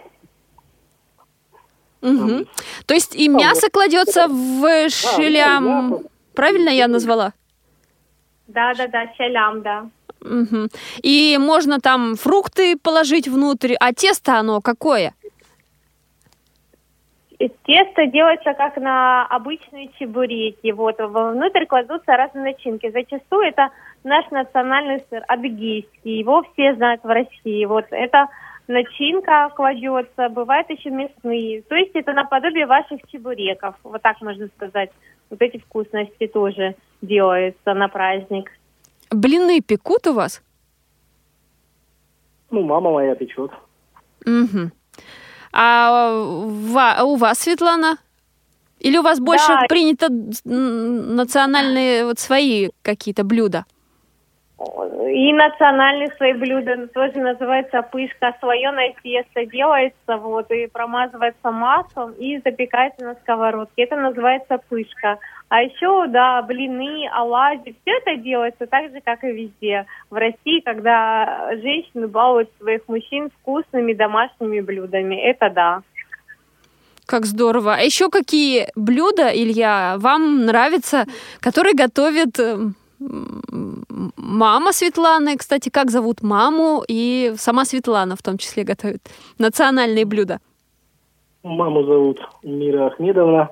Угу. 2.03 2.47
То 2.87 2.95
есть 2.95 3.16
и 3.16 3.29
мясо 3.29 3.68
кладется 3.68 4.29
в 4.29 4.88
шелям, 4.90 6.05
правильно 6.35 6.68
я 6.68 6.87
назвала? 6.87 7.33
Да, 8.47 8.75
да, 8.75 8.87
да, 8.87 9.12
шелям, 9.16 9.62
да. 9.62 9.87
Угу. 10.23 10.69
И 11.03 11.37
можно 11.39 11.81
там 11.81 12.17
фрукты 12.17 12.77
положить 12.77 13.29
внутрь, 13.29 13.75
а 13.81 13.93
тесто 13.93 14.39
оно 14.39 14.61
какое? 14.61 15.15
Тесто 17.65 18.07
делается 18.07 18.55
как 18.55 18.77
на 18.77 19.27
обычные 19.27 19.91
чебуреки. 19.99 20.71
Вот 20.71 21.01
внутрь 21.01 21.67
кладутся 21.67 22.17
разные 22.17 22.53
начинки. 22.53 22.89
Зачастую 22.91 23.49
это 23.49 23.71
наш 24.05 24.31
национальный 24.31 25.03
сыр, 25.11 25.25
адыгейский. 25.27 26.19
Его 26.19 26.45
все 26.53 26.75
знают 26.75 27.03
в 27.03 27.09
России. 27.09 27.65
Вот 27.65 27.87
это 27.91 28.29
начинка 28.69 29.51
кладется, 29.57 30.29
бывает 30.29 30.71
еще 30.71 30.91
мясные. 30.91 31.63
То 31.63 31.75
есть 31.75 31.93
это 31.95 32.13
наподобие 32.13 32.67
ваших 32.67 33.01
чебуреков. 33.11 33.75
Вот 33.83 34.01
так 34.03 34.21
можно 34.21 34.47
сказать. 34.57 34.91
Вот 35.29 35.43
эти 35.43 35.59
вкусности 35.59 36.29
тоже 36.29 36.77
делаются 37.01 37.75
на 37.75 37.89
праздник. 37.89 38.53
Блины 39.12 39.61
пекут 39.61 40.07
у 40.07 40.12
вас? 40.12 40.42
Ну, 42.51 42.62
мама 42.62 42.90
моя 42.90 43.14
печет. 43.14 43.51
Угу. 44.27 44.70
А 45.53 47.03
у 47.05 47.16
вас, 47.16 47.38
Светлана? 47.40 47.98
Или 48.79 48.98
у 48.98 49.03
вас 49.03 49.20
больше 49.20 49.48
да. 49.48 49.66
принято 49.68 50.09
национальные 50.44 52.05
вот 52.05 52.18
свои 52.18 52.70
какие-то 52.83 53.22
блюда? 53.25 53.64
И 55.09 55.33
национальные 55.33 56.09
свои 56.12 56.35
блюда 56.35 56.87
тоже 56.88 57.18
называется 57.18 57.83
пышка. 57.83 58.35
Слоеное 58.40 58.94
тесто 59.03 59.44
делается 59.46 60.16
вот 60.16 60.51
и 60.51 60.66
промазывается 60.66 61.51
маслом 61.51 62.12
и 62.12 62.38
запекается 62.38 63.05
на 63.05 63.14
сковородке. 63.16 63.83
Это 63.83 63.96
называется 63.96 64.59
пышка. 64.68 65.18
А 65.48 65.62
еще, 65.62 66.07
да, 66.09 66.40
блины, 66.42 67.09
оладьи, 67.12 67.77
все 67.83 67.98
это 67.98 68.16
делается 68.16 68.66
так 68.66 68.90
же, 68.90 69.01
как 69.05 69.22
и 69.25 69.33
везде. 69.33 69.87
В 70.11 70.14
России, 70.14 70.61
когда 70.64 71.51
женщины 71.57 72.07
балуют 72.07 72.48
своих 72.59 72.88
мужчин 72.88 73.31
вкусными 73.40 73.92
домашними 73.92 74.61
блюдами, 74.61 75.16
это 75.16 75.51
да. 75.51 75.83
Как 77.05 77.27
здорово. 77.27 77.75
А 77.75 77.81
еще 77.81 78.09
какие 78.09 78.68
блюда, 78.77 79.29
Илья, 79.29 79.96
вам 79.98 80.46
нравятся, 80.46 81.05
которые 81.40 81.75
готовит 81.75 82.38
эм, 82.38 82.75
мама 84.23 84.73
Светланы? 84.73 85.37
Кстати, 85.37 85.69
как 85.69 85.91
зовут 85.91 86.23
маму? 86.23 86.83
И 86.89 87.35
сама 87.37 87.65
Светлана 87.65 88.17
в 88.17 88.23
том 88.23 88.39
числе 88.39 88.65
готовит 88.65 89.03
национальные 89.39 90.05
блюда. 90.05 90.41
Маму 91.43 91.85
зовут 91.85 92.21
Мира 92.43 92.87
Ахмедовна 92.87 93.51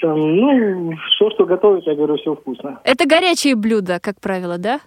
там, 0.00 0.18
ну, 0.18 0.92
все, 1.10 1.30
что 1.30 1.44
готовить, 1.44 1.86
я 1.86 1.94
говорю, 1.94 2.16
все 2.16 2.34
вкусно. 2.34 2.80
Это 2.84 3.06
горячие 3.06 3.54
блюда, 3.54 4.00
как 4.00 4.20
правило, 4.20 4.58
да? 4.58 4.80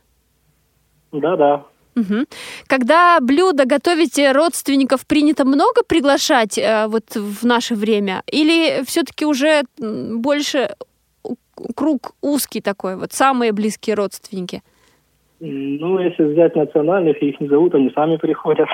Да, 1.12 1.36
да. 1.36 1.66
Угу. 1.96 2.26
Когда 2.66 3.20
блюдо 3.22 3.66
готовите 3.66 4.32
родственников, 4.32 5.06
принято 5.06 5.46
много 5.46 5.84
приглашать 5.88 6.58
э, 6.58 6.88
вот 6.88 7.16
в 7.16 7.46
наше 7.46 7.76
время? 7.76 8.24
Или 8.26 8.84
все-таки 8.86 9.26
уже 9.26 9.62
больше 9.78 10.70
круг 11.76 12.14
узкий 12.22 12.62
такой, 12.62 12.96
вот 12.96 13.14
самые 13.14 13.52
близкие 13.52 13.96
родственники? 13.96 14.62
Ну, 15.40 16.00
если 16.00 16.24
взять 16.24 16.56
национальных, 16.56 17.18
их 17.22 17.40
не 17.42 17.48
зовут, 17.48 17.76
они 17.76 17.92
сами 17.94 18.18
приходят. 18.18 18.70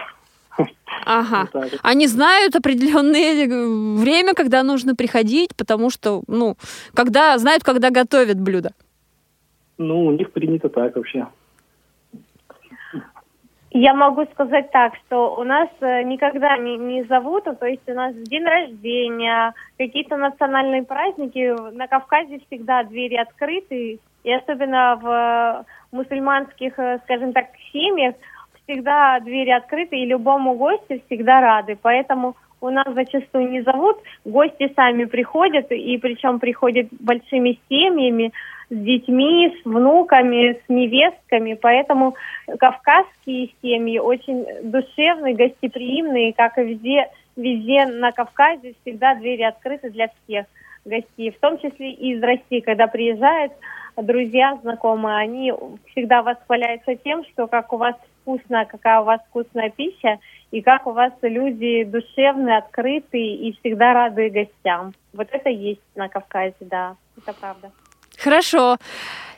Ага. 1.06 1.47
Вот 1.54 1.80
Они 1.84 2.08
знают 2.08 2.56
определенное 2.56 3.47
э, 3.47 3.99
время, 3.99 4.34
когда 4.34 4.64
нужно 4.64 4.95
приходить, 4.95 5.56
потому 5.56 5.89
что, 5.89 6.24
ну, 6.28 6.58
когда 6.93 7.38
знают, 7.38 7.64
когда 7.64 7.89
готовят 7.89 8.39
блюдо. 8.39 8.72
Ну, 9.78 10.06
у 10.06 10.12
них 10.12 10.32
принято 10.32 10.70
так 10.70 10.95
вообще. 10.95 11.28
Я 13.72 13.93
могу 13.93 14.26
сказать 14.32 14.72
так, 14.72 14.95
что 14.95 15.36
у 15.36 15.43
нас 15.43 15.70
э, 15.82 16.01
никогда 16.01 16.57
не, 16.57 16.76
не 16.78 17.03
зовут, 17.03 17.43
то 17.43 17.65
есть 17.67 17.88
у 17.88 17.93
нас 17.93 18.15
день 18.15 18.43
рождения, 18.43 19.53
какие-то 19.78 20.17
национальные 20.17 20.84
праздники. 20.84 21.55
На 21.76 21.88
Кавказе 21.88 22.39
всегда 22.47 22.84
двери 22.84 23.15
открыты, 23.15 23.99
и 24.24 24.34
особенно 24.34 24.95
в 24.95 25.65
мусульманских, 25.91 26.80
э, 26.80 26.99
скажем 27.03 27.32
так, 27.32 27.45
семьях 27.72 28.15
всегда 28.63 29.20
двери 29.20 29.51
открыты, 29.51 29.97
и 29.97 30.05
любому 30.05 30.55
гостю 30.55 30.99
всегда 31.05 31.39
рады. 31.39 31.78
Поэтому 31.80 32.36
у 32.62 32.70
нас 32.70 32.86
зачастую 32.93 33.49
не 33.49 33.62
зовут, 33.62 33.97
гости 34.26 34.72
сами 34.76 35.05
приходят, 35.05 35.72
и 35.72 35.97
причем 35.97 36.39
приходят 36.39 36.88
большими 36.99 37.60
семьями, 37.70 38.32
с 38.70 38.76
детьми, 38.76 39.57
с 39.60 39.66
внуками, 39.66 40.53
с 40.53 40.70
невестками. 40.70 41.57
Поэтому 41.60 42.16
кавказские 42.60 43.49
семьи 43.62 43.97
очень 43.97 44.45
душевные, 44.64 45.36
гостеприимные, 45.36 46.34
как 46.34 46.57
и 46.60 46.64
везде, 46.64 47.10
везде 47.36 47.86
на 47.88 48.12
Кавказе 48.12 48.76
всегда 48.82 49.16
двери 49.16 49.41
открыты 49.41 49.89
для 49.89 50.10
всех 50.10 50.45
гостей, 50.86 51.32
в 51.32 51.39
том 51.39 51.57
числе 51.57 51.91
и 51.91 52.14
из 52.14 52.22
России, 52.22 52.60
когда 52.60 52.88
приезжают 52.88 53.53
друзья, 54.01 54.57
знакомые, 54.62 55.18
они 55.18 55.53
всегда 55.91 56.22
восхваляются 56.22 56.95
тем, 56.95 57.24
что 57.26 57.47
как 57.47 57.74
у 57.74 57.78
вас 57.78 57.95
вкусно, 58.30 58.66
какая 58.66 59.02
у 59.02 59.06
вас 59.06 59.20
вкусная 59.30 59.70
пища, 59.70 60.20
и 60.52 60.62
как 60.62 60.88
у 60.88 60.92
вас 60.92 61.14
люди 61.22 61.84
душевные, 61.84 62.58
открытые 62.58 63.36
и 63.36 63.58
всегда 63.60 63.94
рады 63.94 64.30
гостям. 64.30 64.94
Вот 65.14 65.28
это 65.32 65.50
есть 65.50 65.82
на 65.96 66.10
Кавказе, 66.10 66.56
да, 66.62 66.96
это 67.18 67.34
правда. 67.40 67.72
Хорошо. 68.18 68.78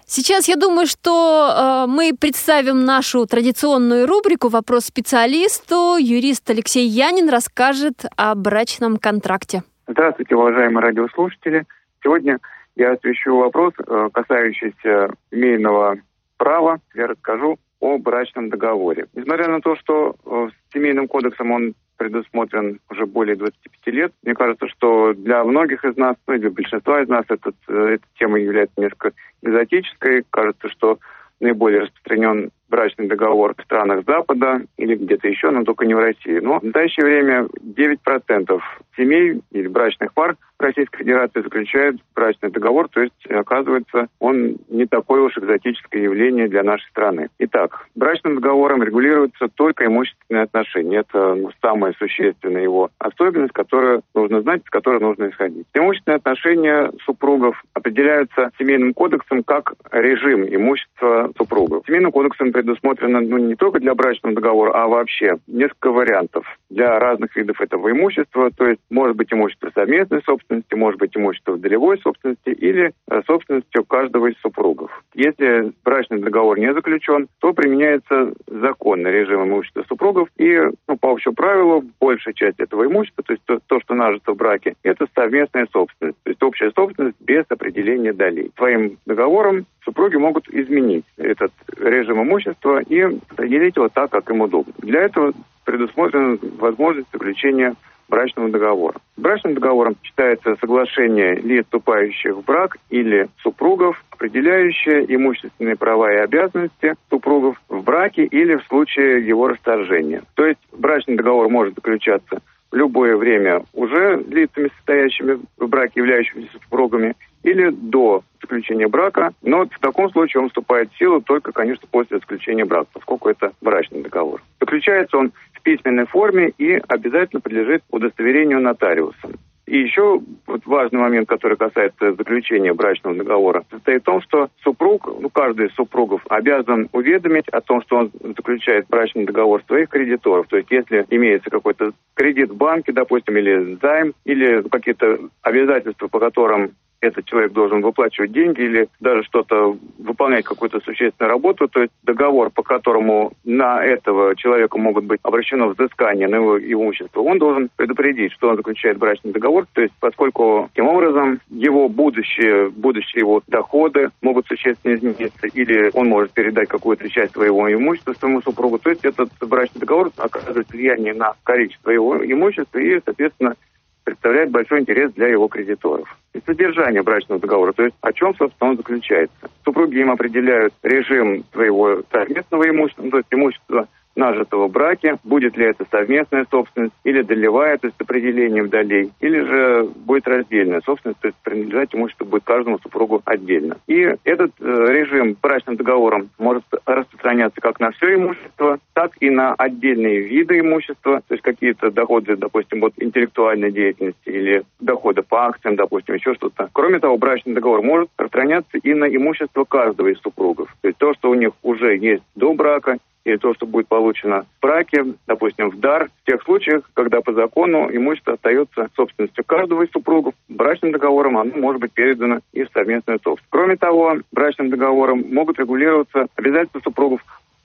Сейчас 0.06 0.50
я 0.50 0.56
думаю, 0.56 0.88
что 0.88 1.86
э, 1.86 1.89
мы 1.89 2.12
представим 2.20 2.84
нашу 2.84 3.26
традиционную 3.26 4.08
рубрику 4.08 4.50
«Вопрос 4.50 4.86
специалисту». 4.86 5.96
Юрист 5.98 6.50
Алексей 6.50 6.86
Янин 6.86 7.30
расскажет 7.30 8.06
о 8.18 8.36
брачном 8.36 8.98
контракте. 8.98 9.64
Здравствуйте, 9.88 10.36
уважаемые 10.36 10.84
радиослушатели. 10.84 11.66
Сегодня 12.04 12.39
я 12.76 12.92
освещу 12.92 13.38
вопрос, 13.38 13.74
э, 13.78 14.10
касающийся 14.12 15.14
семейного 15.30 15.96
права. 16.38 16.80
Я 16.94 17.08
расскажу 17.08 17.58
о 17.82 17.97
брачном 17.97 18.49
договоре. 18.49 19.07
Несмотря 19.13 19.49
на 19.49 19.59
то, 19.59 19.75
что 19.75 20.15
э, 20.25 20.49
с 20.49 20.73
семейным 20.73 21.07
кодексом 21.07 21.51
он 21.51 21.73
предусмотрен 21.97 22.79
уже 22.89 23.05
более 23.05 23.36
25 23.36 23.93
лет. 23.93 24.13
Мне 24.23 24.34
кажется, 24.34 24.67
что 24.67 25.13
для 25.13 25.43
многих 25.43 25.84
из 25.84 25.97
нас, 25.97 26.15
ну, 26.27 26.38
для 26.38 26.49
большинства 26.49 27.01
из 27.01 27.09
нас 27.09 27.25
этот, 27.27 27.55
э, 27.67 27.95
эта 27.95 28.03
тема 28.17 28.39
является 28.39 28.79
несколько 28.79 29.11
экзотической. 29.41 30.23
Кажется, 30.29 30.69
что 30.69 30.99
наиболее 31.39 31.82
распространен 31.82 32.51
брачный 32.72 33.07
договор 33.07 33.53
в 33.55 33.63
странах 33.63 34.03
Запада 34.07 34.61
или 34.78 34.95
где-то 34.95 35.28
еще, 35.28 35.51
но 35.51 35.63
только 35.63 35.86
не 35.86 35.93
в 35.93 35.99
России. 35.99 36.39
Но 36.39 36.59
в 36.59 36.63
настоящее 36.63 37.05
время 37.05 37.47
9% 37.63 38.61
семей 38.97 39.41
или 39.51 39.67
брачных 39.67 40.13
пар 40.13 40.36
Российской 40.61 40.99
Федерации 40.99 41.41
заключают 41.41 41.97
брачный 42.15 42.51
договор, 42.51 42.88
то 42.89 43.01
есть, 43.01 43.26
оказывается, 43.30 44.07
он 44.19 44.57
не 44.69 44.86
такое 44.86 45.22
уж 45.22 45.38
экзотическое 45.38 46.03
явление 46.03 46.47
для 46.47 46.63
нашей 46.63 46.88
страны. 46.89 47.30
Итак, 47.39 47.88
брачным 47.95 48.36
договором 48.36 48.84
регулируются 48.84 49.47
только 49.47 49.86
имущественные 49.86 50.43
отношения. 50.43 50.99
Это 50.99 51.36
ну, 51.36 51.49
самая 51.61 51.93
существенная 51.97 52.61
его 52.61 52.89
особенность, 52.99 53.53
которую 53.53 54.03
нужно 54.13 54.41
знать, 54.41 54.61
с 54.65 54.69
которой 54.69 54.99
нужно 54.99 55.30
исходить. 55.30 55.65
Имущественные 55.74 56.17
отношения 56.17 56.91
супругов 57.05 57.63
определяются 57.74 58.51
семейным 58.59 58.93
кодексом 58.93 59.43
как 59.43 59.74
режим 59.91 60.45
имущества 60.45 61.32
супругов. 61.38 61.84
Семейным 61.88 62.11
кодексом 62.11 62.51
предусмотрено 62.62 63.22
ну, 63.22 63.38
не 63.38 63.55
только 63.55 63.80
для 63.80 63.95
брачного 63.95 64.36
договора, 64.36 64.72
а 64.74 64.88
вообще 64.88 65.38
несколько 65.47 65.91
вариантов 65.91 66.45
для 66.70 66.99
разных 66.99 67.36
видов 67.36 67.59
этого 67.59 67.91
имущества. 67.91 68.51
То 68.55 68.68
есть 68.68 68.82
может 68.89 69.18
быть 69.18 69.34
имущество 69.34 69.72
совместной 69.74 70.22
собственности, 70.24 70.76
может 70.76 70.99
быть 70.99 71.16
имущество 71.18 71.57
долевой 71.57 71.97
собственности 71.99 72.49
или 72.49 72.91
э, 73.09 73.22
собственностью 73.26 73.84
каждого 73.84 74.28
из 74.28 74.38
супругов. 74.41 75.03
Если 75.16 75.72
брачный 75.84 76.20
договор 76.20 76.59
не 76.59 76.72
заключен, 76.74 77.28
то 77.39 77.53
применяется 77.53 78.34
законный 78.45 79.12
режим 79.12 79.43
имущества 79.43 79.84
супругов 79.88 80.30
и 80.38 80.59
ну, 80.88 80.97
по 80.97 81.12
общему 81.12 81.34
правилу 81.34 81.84
большая 81.99 82.34
часть 82.34 82.59
этого 82.59 82.86
имущества, 82.86 83.24
то 83.24 83.34
есть 83.34 83.43
то, 83.45 83.59
то, 83.66 83.80
что 83.80 83.95
нажито 83.95 84.34
в 84.34 84.38
браке, 84.38 84.76
это 84.84 85.07
совместная 85.16 85.68
собственность, 85.74 86.18
то 86.24 86.30
есть 86.30 86.43
общая 86.43 86.72
собственность 86.72 87.18
без 87.20 87.43
определения 87.49 88.14
долей. 88.14 88.51
Своим 88.55 88.97
договором 89.05 89.66
супруги 89.84 90.16
могут 90.16 90.47
изменить 90.49 91.05
этот 91.18 91.51
режим 91.80 92.22
имущества 92.22 92.51
и 92.88 93.20
поделить 93.36 93.76
его 93.76 93.89
так, 93.89 94.12
как 94.12 94.30
им 94.30 94.41
удобно. 94.41 94.74
Для 94.80 95.02
этого 95.04 95.34
предусмотрена 95.66 96.38
возможность 96.60 97.08
заключения 97.12 97.76
брачного 98.12 98.49
договора. 98.49 98.95
Брачным 99.18 99.54
договором 99.54 99.95
считается 100.04 100.56
соглашение 100.60 101.36
лиц, 101.36 101.66
вступающих 101.66 102.36
в 102.36 102.43
брак 102.43 102.78
или 102.89 103.30
супругов, 103.41 104.04
определяющее 104.12 105.06
имущественные 105.16 105.78
права 105.78 106.12
и 106.12 106.18
обязанности 106.18 106.95
супругов 107.10 107.60
в 107.70 107.84
браке 107.84 108.26
или 108.26 108.56
в 108.56 108.64
случае 108.66 109.26
его 109.26 109.47
расторжения. 109.47 110.24
То 110.36 110.45
есть 110.45 110.60
брачный 110.74 111.16
договор 111.16 111.49
может 111.49 111.76
заключаться 111.76 112.41
в 112.70 112.76
любое 112.76 113.16
время 113.16 113.64
уже 113.74 114.22
лицами, 114.28 114.70
состоящими 114.78 115.39
в 115.58 115.68
браке, 115.68 115.93
являющимися 115.95 116.52
супругами, 116.64 117.16
или 117.44 117.70
до 117.70 118.24
заключения 118.42 118.88
брака, 118.88 119.32
но 119.42 119.66
в 119.66 119.80
таком 119.80 120.10
случае 120.12 120.42
он 120.42 120.50
вступает 120.50 120.92
в 120.92 120.98
силу 120.98 121.22
только, 121.22 121.52
конечно, 121.52 121.88
после 121.89 122.18
заключения 122.20 122.66
брака, 122.66 122.89
поскольку 122.94 123.30
это 123.30 123.54
брачный 123.62 124.02
договор. 124.02 124.42
Заключается 124.60 125.18
он 125.18 125.32
в 125.54 125.62
письменной 125.62 126.06
форме 126.06 126.52
и 126.58 126.82
обязательно 126.88 127.42
подлежит 127.42 127.84
удостоверению 127.89 128.62
нотариусом. 128.62 129.34
И 129.72 129.78
еще 129.78 130.20
вот 130.48 130.66
важный 130.66 131.00
момент, 131.00 131.30
который 131.30 131.56
касается 131.56 132.14
заключения 132.14 132.74
брачного 132.74 133.16
договора, 133.16 133.64
состоит 133.72 134.02
в 134.02 134.06
том, 134.06 134.22
что 134.22 134.50
супруг, 134.64 135.08
ну, 135.08 135.30
каждый 135.30 135.68
из 135.68 135.74
супругов 135.76 136.22
обязан 136.28 136.89
уведомить 136.92 137.48
о 137.48 137.62
том, 137.62 137.82
что 137.84 137.96
он 137.96 138.12
заключает 138.36 138.88
брачный 138.89 139.24
договор 139.24 139.64
своих 139.68 139.88
кредиторов. 139.88 140.48
То 140.48 140.58
есть 140.58 140.70
если 140.72 141.06
имеется 141.10 141.50
какой-то 141.50 141.94
кредит 142.16 142.50
в 142.50 142.58
банке, 142.58 142.92
допустим, 142.92 143.38
или 143.38 143.78
займ, 143.82 144.14
или 144.26 144.62
какие-то 144.68 145.20
обязательства, 145.42 146.10
по 146.10 146.20
которым 146.20 146.72
этот 147.02 147.26
человек 147.26 147.52
должен 147.52 147.82
выплачивать 147.82 148.32
деньги 148.32 148.62
или 148.62 148.88
даже 148.99 149.24
что-то 149.24 149.78
выполнять 149.97 150.45
какую-то 150.45 150.80
существенную 150.82 151.32
работу, 151.32 151.68
то 151.68 151.82
есть 151.82 151.91
договор, 152.04 152.52
по 152.52 152.64
которому 152.64 153.34
на 153.43 153.84
этого 153.84 154.36
человека 154.36 154.78
могут 154.78 155.06
быть 155.06 155.20
обращено 155.24 155.70
взыскание 155.70 156.28
на 156.28 156.36
его 156.36 156.60
имущество, 156.60 157.22
он 157.22 157.39
должен 157.39 157.70
предупредить, 157.76 158.32
что 158.34 158.49
он 158.49 158.58
заключает 158.58 158.97
брачный 158.97 159.32
договор, 159.32 159.66
то 159.74 159.82
есть 159.82 159.93
поскольку 159.99 160.70
таким 160.74 160.88
образом 160.88 161.39
его 161.49 161.89
будущее, 161.89 162.70
будущие 162.70 163.22
его 163.22 163.41
доходы 163.47 164.10
могут 164.22 164.47
существенно 164.47 164.95
измениться, 164.95 165.47
или 165.47 165.89
он 165.93 166.08
может 166.08 166.32
передать 166.32 166.70
какую-то 166.70 167.10
часть 167.10 167.34
своего 167.34 167.72
имущества 167.72 168.14
своему 168.14 168.41
супругу, 168.41 168.78
то 168.78 168.89
есть 168.89 169.04
этот 169.04 169.30
брачный 169.41 169.80
договор 169.80 170.12
оказывает 170.18 170.70
влияние 170.70 171.14
на 171.14 171.34
количество 171.43 171.89
его 171.89 172.24
имущества 172.24 172.78
и, 172.78 173.02
соответственно, 173.04 173.56
представляет 174.04 174.52
большой 174.52 174.82
интерес 174.82 175.12
для 175.14 175.28
его 175.28 175.47
кредиторов. 175.47 176.18
И 176.34 176.39
содержание 176.45 177.04
брачного 177.04 177.41
договора, 177.41 177.74
то 177.74 177.84
есть 177.84 177.95
о 178.02 178.14
чем, 178.14 178.36
собственно, 178.36 178.72
он 178.72 178.78
заключается. 178.78 179.49
Супруги 179.66 179.99
им 179.99 180.12
определяют 180.12 180.74
режим 180.84 181.43
своего 181.52 182.04
совместного 182.12 182.70
имущества, 182.70 183.10
то 183.10 183.18
есть 183.18 183.28
имущества 183.32 183.88
нажитого 184.16 184.68
браке, 184.68 185.18
будет 185.24 185.57
ли 185.57 185.66
это 185.66 185.86
совместная 185.89 186.45
собственность 186.49 186.93
или 187.03 187.22
долевая, 187.22 187.78
то 187.78 187.88
есть 187.88 187.97
с 187.97 188.01
определением 188.01 188.70
долей, 188.70 189.12
или 189.20 189.39
же 189.39 189.89
будет 189.95 190.28
раздельная 190.28 190.82
собственность, 190.82 191.20
то 191.20 191.28
есть 191.28 191.38
принадлежать 191.43 191.93
имущество 191.93 192.26
будет 192.26 192.43
каждому 192.43 192.80
супругу 192.80 193.22
отдельно. 193.26 193.78
И 193.88 194.16
этот 194.24 194.51
э, 194.59 194.64
режим 194.66 195.38
брачным 195.41 195.76
договором 195.76 196.30
может 196.38 196.64
распространяться 196.86 197.62
как 197.62 197.80
на 197.80 197.91
все 197.91 198.16
имущество, 198.16 198.80
так 198.93 199.12
и 199.20 199.30
на 199.30 199.53
отдельные 199.53 200.20
виды 200.20 200.59
имущества, 200.59 201.22
то 201.28 201.34
есть 201.34 201.43
какие-то 201.43 201.91
доходы, 201.91 202.36
допустим, 202.36 202.84
от 202.84 202.93
интеллектуальной 202.97 203.72
деятельности 203.72 204.30
или 204.30 204.64
доходы 204.80 205.22
по 205.22 205.45
акциям, 205.45 205.76
допустим, 205.76 206.16
еще 206.16 206.34
что-то. 206.36 206.70
Кроме 206.74 206.99
того, 206.99 207.18
брачный 207.18 207.53
договор 207.53 207.82
может 207.82 208.09
распространяться 208.18 208.78
и 208.78 208.93
на 208.93 209.05
имущество 209.05 209.64
каждого 209.64 210.07
из 210.07 210.20
супругов. 210.20 210.74
То 210.82 210.88
есть 210.88 210.97
то, 210.97 211.14
что 211.14 211.30
у 211.30 211.34
них 211.34 211.51
уже 211.64 211.97
есть 211.97 212.24
до 212.36 212.53
брака, 212.53 212.97
или 213.24 213.38
то, 213.38 213.53
что 213.53 213.65
будет 213.65 213.88
получено 213.88 214.45
в 214.57 214.61
браке, 214.61 215.05
допустим, 215.28 215.69
в 215.69 215.80
дар, 215.80 216.09
в 216.24 216.26
тех 216.26 216.41
случаях, 216.43 216.89
когда 216.93 217.22
по 217.22 217.34
закону 217.34 217.89
имущество 217.91 218.34
остается 218.34 218.89
собственностью 218.95 219.43
каждого 219.43 219.84
из 219.84 219.91
супругов, 219.91 220.34
брачным 220.49 220.91
договором 220.91 221.38
оно 221.38 221.55
может 221.55 221.82
быть 221.82 221.93
передано 221.93 222.39
и 222.53 222.63
в 222.63 222.69
совместную 222.74 223.19
собственность. 223.24 223.49
Кроме 223.49 223.76
того, 223.78 224.17
брачным 224.32 224.69
договором 224.69 225.26
могут 225.32 225.59
регулироваться 225.59 226.28
обязательства 226.36 226.80
супругов 226.80 227.22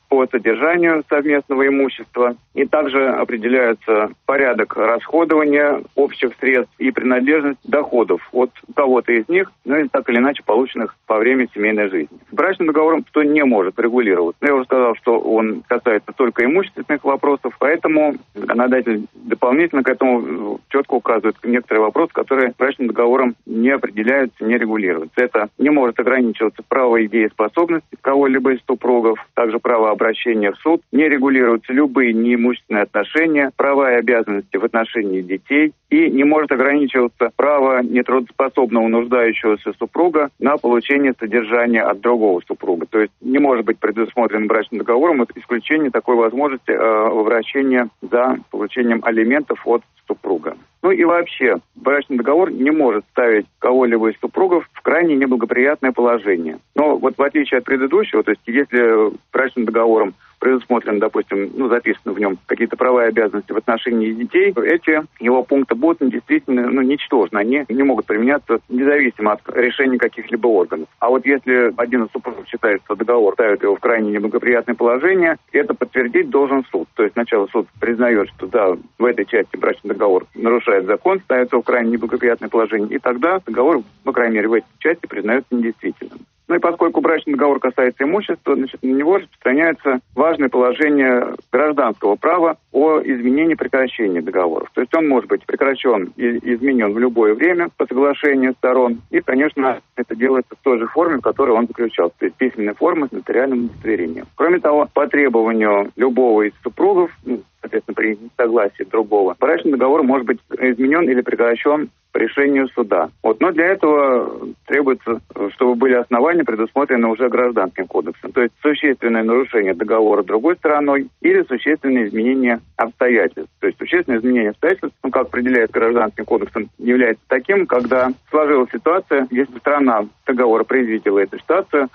по 0.08 0.26
содержанию 0.26 1.04
совместного 1.08 1.66
имущества. 1.66 2.36
И 2.54 2.64
также 2.64 3.08
определяется 3.08 4.10
порядок 4.24 4.76
расходования 4.76 5.82
общих 5.94 6.32
средств 6.40 6.72
и 6.78 6.90
принадлежность 6.90 7.58
доходов 7.64 8.26
от 8.32 8.50
кого-то 8.74 9.12
из 9.12 9.28
них, 9.28 9.50
ну 9.64 9.76
или 9.76 9.88
так 9.88 10.08
или 10.08 10.18
иначе 10.18 10.42
полученных 10.44 10.96
по 11.06 11.18
время 11.18 11.48
семейной 11.54 11.88
жизни. 11.88 12.18
Брачным 12.32 12.68
договором 12.68 13.04
что 13.08 13.22
не 13.22 13.44
может 13.44 13.78
регулировать. 13.78 14.36
Я 14.40 14.54
уже 14.54 14.64
сказал, 14.64 14.94
что 14.96 15.18
он 15.18 15.62
касается 15.66 16.12
только 16.16 16.44
имущественных 16.44 17.04
вопросов, 17.04 17.54
поэтому 17.58 18.16
законодатель 18.34 19.06
дополнительно 19.14 19.82
к 19.82 19.88
этому 19.88 20.60
четко 20.68 20.94
указывает 20.94 21.36
некоторые 21.44 21.84
вопросы, 21.84 22.12
которые 22.12 22.52
брачным 22.58 22.88
договором 22.88 23.36
не 23.46 23.70
определяются, 23.70 24.44
не 24.44 24.58
регулируются. 24.58 25.20
Это 25.20 25.48
не 25.58 25.70
может 25.70 25.98
ограничиваться 25.98 26.62
право 26.68 26.96
и 26.96 27.08
дееспособности 27.08 27.96
кого-либо 28.00 28.52
из 28.52 28.60
супругов, 28.66 29.18
также 29.34 29.58
право 29.58 29.90
обращения 29.96 30.52
в 30.52 30.56
суд, 30.58 30.82
не 30.92 31.08
регулируются 31.08 31.72
любые 31.72 32.12
неимущественные 32.12 32.84
отношения, 32.84 33.50
права 33.56 33.92
и 33.92 33.96
обязанности 33.96 34.56
в 34.56 34.64
отношении 34.64 35.22
детей, 35.22 35.72
и 35.90 36.10
не 36.10 36.24
может 36.24 36.52
ограничиваться 36.52 37.30
право 37.36 37.82
нетрудоспособного 37.82 38.88
нуждающегося 38.88 39.72
супруга 39.78 40.30
на 40.38 40.56
получение 40.56 41.14
содержания 41.18 41.82
от 41.82 42.00
другого 42.00 42.40
супруга. 42.46 42.86
То 42.86 43.00
есть 43.00 43.12
не 43.20 43.38
может 43.38 43.64
быть 43.64 43.78
предусмотрен 43.78 44.46
брачным 44.46 44.78
договором 44.78 45.26
исключение 45.34 45.90
такой 45.90 46.16
возможности 46.16 46.70
э, 46.70 46.76
обращения 46.76 47.88
за 48.02 48.38
получением 48.50 49.00
алиментов 49.02 49.66
от 49.66 49.82
супруга. 50.06 50.56
Ну 50.86 50.92
и 50.92 51.02
вообще, 51.02 51.56
брачный 51.74 52.16
договор 52.16 52.52
не 52.52 52.70
может 52.70 53.04
ставить 53.10 53.46
кого-либо 53.58 54.08
из 54.08 54.20
супругов 54.20 54.68
в 54.72 54.82
крайне 54.82 55.16
неблагоприятное 55.16 55.90
положение. 55.90 56.60
Но 56.76 56.96
вот 56.96 57.18
в 57.18 57.22
отличие 57.24 57.58
от 57.58 57.64
предыдущего, 57.64 58.22
то 58.22 58.30
есть 58.30 58.42
если 58.46 59.10
брачным 59.32 59.64
договором 59.64 60.14
предусмотрено, 60.46 61.00
допустим, 61.00 61.50
ну, 61.56 61.68
записаны 61.68 62.14
в 62.14 62.20
нем 62.20 62.38
какие-то 62.46 62.76
права 62.76 63.04
и 63.04 63.08
обязанности 63.08 63.50
в 63.50 63.56
отношении 63.56 64.12
детей, 64.12 64.54
эти 64.56 65.02
его 65.18 65.42
пункты 65.42 65.74
будут 65.74 66.08
действительно 66.08 66.70
ну, 66.70 66.82
ничтожны. 66.82 67.38
Они 67.38 67.64
не 67.68 67.82
могут 67.82 68.06
применяться 68.06 68.60
независимо 68.68 69.32
от 69.32 69.40
решения 69.56 69.98
каких-либо 69.98 70.46
органов. 70.46 70.88
А 71.00 71.08
вот 71.08 71.26
если 71.26 71.74
один 71.76 72.04
из 72.04 72.12
супругов 72.12 72.46
считает, 72.46 72.80
что 72.84 72.94
договор 72.94 73.34
ставит 73.34 73.64
его 73.64 73.74
в 73.74 73.80
крайне 73.80 74.12
неблагоприятное 74.12 74.76
положение, 74.76 75.36
это 75.50 75.74
подтвердить 75.74 76.30
должен 76.30 76.64
суд. 76.70 76.86
То 76.94 77.02
есть 77.02 77.14
сначала 77.14 77.48
суд 77.48 77.66
признает, 77.80 78.28
что 78.36 78.46
да, 78.46 78.76
в 78.98 79.04
этой 79.04 79.24
части 79.24 79.56
брачный 79.56 79.94
договор 79.94 80.26
нарушает 80.36 80.86
закон, 80.86 81.18
ставится 81.24 81.56
в 81.56 81.62
крайне 81.62 81.90
неблагоприятное 81.90 82.48
положение, 82.48 82.96
и 82.96 82.98
тогда 83.00 83.40
договор, 83.44 83.82
по 84.04 84.12
крайней 84.12 84.36
мере, 84.36 84.48
в 84.48 84.52
этой 84.52 84.68
части 84.78 85.06
признается 85.06 85.52
недействительным. 85.56 86.20
Ну 86.48 86.54
и 86.54 86.58
поскольку 86.58 87.00
брачный 87.00 87.32
договор 87.34 87.58
касается 87.58 88.04
имущества, 88.04 88.54
значит, 88.54 88.82
на 88.82 88.90
него 88.90 89.18
распространяется 89.18 90.00
важное 90.14 90.48
положение 90.48 91.34
гражданского 91.50 92.16
права 92.16 92.56
о 92.72 93.00
изменении 93.00 93.54
прекращения 93.54 94.22
договоров. 94.22 94.70
То 94.74 94.80
есть 94.80 94.94
он 94.94 95.08
может 95.08 95.28
быть 95.28 95.44
прекращен 95.44 96.12
и 96.16 96.38
изменен 96.54 96.92
в 96.92 96.98
любое 96.98 97.34
время 97.34 97.68
по 97.76 97.86
соглашению 97.86 98.54
сторон. 98.54 99.00
И, 99.10 99.20
конечно, 99.20 99.80
это 99.96 100.14
делается 100.14 100.54
в 100.54 100.62
той 100.62 100.78
же 100.78 100.86
форме, 100.86 101.18
в 101.18 101.22
которой 101.22 101.50
он 101.50 101.66
заключался. 101.66 102.14
То 102.18 102.26
есть 102.26 102.36
письменной 102.36 102.74
формы 102.74 103.08
с 103.08 103.12
нотариальным 103.12 103.64
удостоверением. 103.66 104.26
Кроме 104.36 104.60
того, 104.60 104.88
по 104.92 105.06
требованию 105.08 105.90
любого 105.96 106.42
из 106.42 106.52
супругов, 106.62 107.10
ну, 107.24 107.40
соответственно, 107.66 107.94
при 107.94 108.18
согласии 108.36 108.84
другого, 108.84 109.36
брачный 109.38 109.72
договор 109.72 110.02
может 110.02 110.26
быть 110.26 110.38
изменен 110.58 111.08
или 111.08 111.20
прекращен 111.20 111.90
по 112.12 112.18
решению 112.18 112.68
суда. 112.68 113.10
Вот. 113.22 113.40
Но 113.40 113.50
для 113.52 113.66
этого 113.66 114.48
требуется, 114.66 115.20
чтобы 115.54 115.74
были 115.74 115.94
основания, 115.94 116.44
предусмотрены 116.44 117.08
уже 117.08 117.28
гражданским 117.28 117.86
кодексом. 117.86 118.32
То 118.32 118.42
есть 118.42 118.54
существенное 118.62 119.22
нарушение 119.22 119.74
договора 119.74 120.22
другой 120.22 120.56
стороной 120.56 121.08
или 121.20 121.42
существенное 121.42 122.06
изменение 122.06 122.60
обстоятельств. 122.76 123.52
То 123.60 123.66
есть 123.66 123.78
существенное 123.78 124.20
изменение 124.20 124.50
обстоятельств, 124.50 124.96
ну, 125.02 125.10
как 125.10 125.26
определяет 125.26 125.70
гражданским 125.72 126.24
кодексом, 126.24 126.70
является 126.78 127.22
таким, 127.28 127.66
когда 127.66 128.12
сложилась 128.30 128.70
ситуация, 128.72 129.26
если 129.30 129.58
сторона 129.58 130.06
договора 130.26 130.64
предвидела 130.64 131.18
эту 131.18 131.38
ситуацию, 131.38 131.88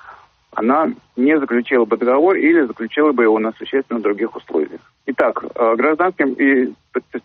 она 0.52 0.92
не 1.16 1.40
заключила 1.40 1.86
бы 1.86 1.98
договор 1.98 2.36
или 2.36 2.66
заключила 2.66 3.12
бы 3.12 3.24
его 3.24 3.40
на 3.40 3.52
существенно 3.54 4.00
других 4.00 4.36
условиях. 4.36 4.82
Итак, 5.08 5.44
э, 5.44 5.76
гражданским 5.76 6.34
и, 6.34 6.74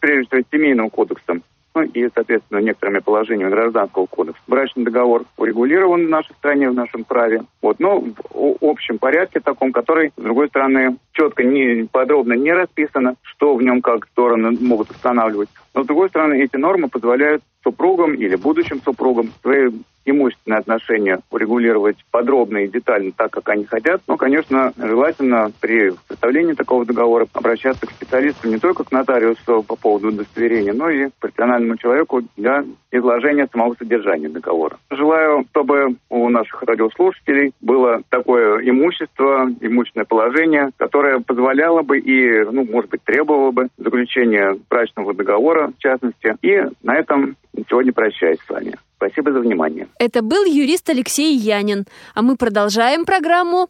прежде 0.00 0.26
всего, 0.28 0.42
семейным 0.50 0.90
кодексом 0.90 1.42
ну 1.76 1.82
и, 1.82 2.08
соответственно, 2.14 2.60
некоторыми 2.60 3.00
положениями 3.00 3.50
Гражданского 3.50 4.06
кодекса. 4.06 4.40
Брачный 4.46 4.84
договор 4.84 5.24
урегулирован 5.36 6.06
в 6.06 6.08
нашей 6.08 6.32
стране, 6.36 6.70
в 6.70 6.74
нашем 6.74 7.04
праве, 7.04 7.42
вот, 7.60 7.78
но 7.80 8.00
в 8.00 8.56
общем 8.62 8.98
порядке 8.98 9.40
таком, 9.40 9.72
который, 9.72 10.10
с 10.16 10.22
другой 10.22 10.48
стороны, 10.48 10.96
четко, 11.12 11.44
не, 11.44 11.86
подробно 11.92 12.32
не 12.32 12.50
расписано, 12.52 13.16
что 13.20 13.54
в 13.54 13.62
нем 13.62 13.82
как 13.82 14.06
стороны 14.06 14.56
могут 14.58 14.90
устанавливать. 14.90 15.50
Но, 15.74 15.84
с 15.84 15.86
другой 15.86 16.08
стороны, 16.08 16.42
эти 16.42 16.56
нормы 16.56 16.88
позволяют 16.88 17.42
супругам 17.66 18.14
или 18.14 18.36
будущим 18.36 18.80
супругам 18.80 19.32
свои 19.42 19.70
имущественные 20.06 20.60
отношения 20.60 21.18
урегулировать 21.32 21.96
подробно 22.12 22.58
и 22.58 22.68
детально 22.68 23.10
так, 23.10 23.32
как 23.32 23.48
они 23.48 23.64
хотят. 23.64 24.00
Но, 24.06 24.16
конечно, 24.16 24.72
желательно 24.76 25.50
при 25.60 25.92
составлении 26.08 26.52
такого 26.52 26.86
договора 26.86 27.26
обращаться 27.32 27.86
к 27.86 27.90
специалисту 27.90 28.48
не 28.48 28.58
только 28.58 28.84
к 28.84 28.92
нотариусу 28.92 29.64
по 29.64 29.74
поводу 29.74 30.08
удостоверения, 30.08 30.72
но 30.72 30.88
и 30.88 31.08
к 31.08 31.14
профессиональному 31.14 31.76
человеку 31.76 32.22
для 32.36 32.64
изложения 32.92 33.48
самого 33.52 33.74
содержания 33.74 34.28
договора. 34.28 34.78
Желаю, 34.90 35.44
чтобы 35.50 35.96
у 36.08 36.28
наших 36.28 36.62
радиослушателей 36.62 37.52
было 37.60 38.02
такое 38.08 38.60
имущество, 38.60 39.50
имущественное 39.60 40.06
положение, 40.06 40.70
которое 40.76 41.18
позволяло 41.18 41.82
бы 41.82 41.98
и, 41.98 42.44
ну, 42.44 42.64
может 42.64 42.90
быть, 42.90 43.02
требовало 43.02 43.50
бы 43.50 43.68
заключения 43.76 44.56
брачного 44.70 45.14
договора, 45.14 45.72
в 45.76 45.82
частности. 45.82 46.36
И 46.42 46.62
на 46.84 46.94
этом 46.94 47.36
сегодня 47.68 47.92
прощаюсь 47.92 48.38
с 48.46 48.50
вами. 48.50 48.74
Спасибо 48.96 49.32
за 49.32 49.40
внимание. 49.40 49.88
Это 49.98 50.22
был 50.22 50.44
юрист 50.44 50.88
Алексей 50.88 51.36
Янин. 51.36 51.84
А 52.14 52.22
мы 52.22 52.36
продолжаем 52.36 53.04
программу. 53.04 53.68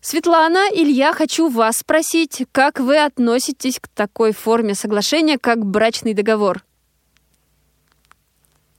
Светлана, 0.00 0.66
Илья, 0.70 1.12
хочу 1.12 1.48
вас 1.48 1.78
спросить, 1.78 2.44
как 2.52 2.78
вы 2.78 3.02
относитесь 3.02 3.80
к 3.80 3.88
такой 3.88 4.32
форме 4.32 4.74
соглашения, 4.74 5.38
как 5.38 5.64
брачный 5.64 6.12
договор? 6.12 6.58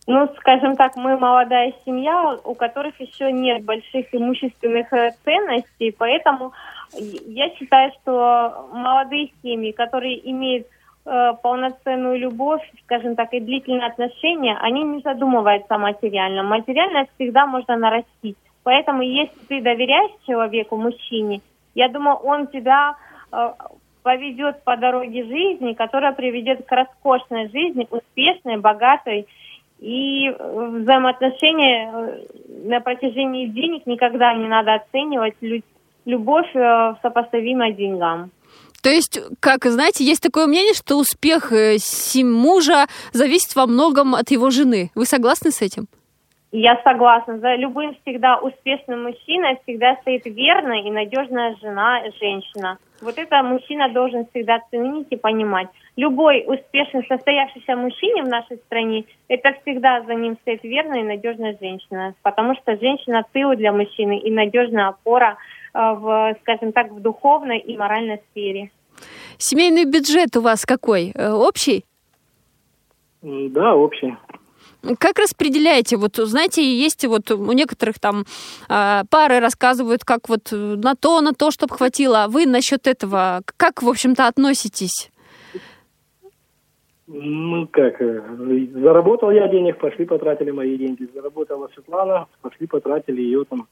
Ну, 0.08 0.30
скажем 0.38 0.76
так, 0.76 0.96
мы 0.96 1.18
молодая 1.18 1.74
семья, 1.84 2.38
у 2.44 2.54
которых 2.54 3.00
еще 3.00 3.32
нет 3.32 3.64
больших 3.64 4.14
имущественных 4.14 4.94
э, 4.94 5.14
ценностей, 5.24 5.96
поэтому 5.98 6.54
я 6.94 7.50
считаю, 7.56 7.92
что 8.02 8.70
молодые 8.72 9.32
семьи, 9.42 9.72
которые 9.72 10.30
имеют 10.30 10.68
полноценную 11.06 12.18
любовь, 12.18 12.62
скажем 12.84 13.16
так, 13.16 13.32
и 13.34 13.40
длительные 13.40 13.88
отношения, 13.88 14.58
они 14.60 14.84
не 14.84 15.02
задумываются 15.02 15.76
о 15.76 15.78
материальном. 15.78 16.48
Материальное 16.48 17.08
всегда 17.16 17.46
можно 17.46 17.78
нарастить. 17.78 18.38
Поэтому 18.64 19.04
если 19.04 19.38
ты 19.48 19.62
доверяешь 19.62 20.12
человеку, 20.26 20.78
мужчине, 20.78 21.42
я 21.76 21.90
думаю, 21.90 22.16
он 22.16 22.48
тебя 22.48 22.96
э, 23.32 23.52
поведет 24.02 24.64
по 24.64 24.78
дороге 24.78 25.24
жизни, 25.24 25.74
которая 25.74 26.14
приведет 26.14 26.66
к 26.66 26.72
роскошной 26.72 27.50
жизни, 27.50 27.88
успешной, 27.90 28.58
богатой 28.58 29.28
и 29.80 30.30
э, 30.30 30.80
взаимоотношения 30.82 31.92
э, 31.92 32.26
на 32.66 32.80
протяжении 32.82 33.48
денег 33.48 33.86
никогда 33.86 34.34
не 34.34 34.48
надо 34.48 34.76
оценивать 34.76 35.36
любовь 36.06 36.56
э, 36.56 36.94
сопоставимой 37.02 37.74
деньгам. 37.74 38.32
То 38.86 38.92
есть, 38.92 39.20
как 39.40 39.66
знаете, 39.66 40.04
есть 40.04 40.22
такое 40.22 40.46
мнение, 40.46 40.76
что 40.76 40.98
успех 40.98 41.52
мужа 42.22 42.86
зависит 43.14 43.56
во 43.56 43.66
многом 43.66 44.14
от 44.14 44.30
его 44.30 44.52
жены. 44.52 44.92
Вы 44.94 45.06
согласны 45.06 45.50
с 45.50 45.64
этим? 45.64 45.88
Я 46.52 46.80
согласна. 46.84 47.40
За 47.40 47.56
любым 47.56 47.98
всегда 48.04 48.38
успешным 48.38 49.02
мужчиной 49.06 49.58
всегда 49.64 49.96
стоит 50.02 50.28
верная 50.28 50.84
и 50.84 50.92
надежная 50.92 51.56
жена, 51.60 52.04
женщина. 52.22 52.78
Вот 53.02 53.18
это 53.18 53.42
мужчина 53.42 53.90
должен 53.90 54.28
всегда 54.28 54.60
ценить 54.70 55.08
и 55.10 55.16
понимать. 55.18 55.68
Любой 55.98 56.44
успешный 56.46 57.06
состоявшийся 57.08 57.76
мужчине 57.76 58.22
в 58.22 58.28
нашей 58.28 58.58
стране, 58.68 59.06
это 59.28 59.54
всегда 59.64 60.02
за 60.02 60.14
ним 60.14 60.38
стоит 60.42 60.64
верная 60.64 61.00
и 61.00 61.04
надежная 61.04 61.58
женщина. 61.60 62.14
Потому 62.22 62.54
что 62.56 62.78
женщина 62.78 63.26
тыл 63.34 63.56
для 63.56 63.74
мужчины 63.74 64.20
и 64.20 64.30
надежная 64.30 64.90
опора 64.90 65.38
э, 65.38 65.65
в, 65.76 66.36
скажем 66.42 66.72
так, 66.72 66.92
в 66.92 67.02
духовной 67.02 67.60
и 67.60 67.78
моральной 67.78 68.22
сфере. 68.32 68.72
Семейный 69.38 69.86
бюджет 69.86 70.38
у 70.38 70.42
вас 70.42 70.66
какой? 70.66 71.12
Э, 71.14 71.32
общий? 71.32 71.86
Да, 73.22 73.76
общий. 73.76 74.16
Как 75.00 75.18
распределяете? 75.18 75.98
Вот, 75.98 76.16
знаете, 76.16 76.64
есть 76.64 77.06
вот 77.06 77.32
у 77.32 77.52
некоторых 77.52 78.00
там 78.00 78.24
э, 78.70 79.02
пары 79.10 79.40
рассказывают, 79.40 80.04
как 80.04 80.30
вот 80.30 80.52
на 80.52 80.96
то, 80.96 81.22
на 81.22 81.34
то, 81.34 81.52
чтобы 81.52 81.76
хватило. 81.76 82.24
А 82.24 82.28
вы 82.28 82.46
насчет 82.46 82.88
этого 82.88 83.42
как, 83.58 83.82
в 83.82 83.90
общем-то, 83.90 84.28
относитесь? 84.28 85.12
Ну 87.08 87.68
как, 87.68 88.02
э, 88.02 88.22
заработал 88.74 89.32
я 89.32 89.48
денег, 89.48 89.78
пошли 89.78 90.06
потратили 90.06 90.52
мои 90.52 90.78
деньги. 90.78 91.08
Заработала 91.14 91.70
Светлана, 91.74 92.28
пошли 92.42 92.68
потратили 92.68 93.22
ее 93.22 93.44
там. 93.44 93.68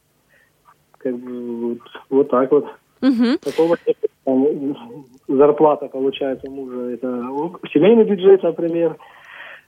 Как 1.04 1.18
бы 1.18 1.70
вот, 1.70 1.80
вот 2.10 2.30
так 2.30 2.52
вот. 2.52 2.66
Угу. 3.02 3.38
Такого 3.44 3.78
там, 4.24 4.48
зарплата 5.28 5.88
получается 5.88 6.50
мужа. 6.50 6.92
Это 6.92 7.08
семейный 7.74 8.06
бюджет, 8.06 8.44
например. 8.44 8.98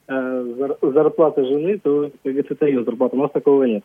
Э, 0.07 0.69
зарплата 0.81 1.43
жены, 1.43 1.79
то, 1.79 2.11
как 2.23 2.31
говорится, 2.31 2.53
это 2.53 2.65
ее 2.67 2.83
зарплата. 2.83 3.15
У 3.15 3.21
нас 3.21 3.31
такого 3.31 3.63
нет. 3.63 3.83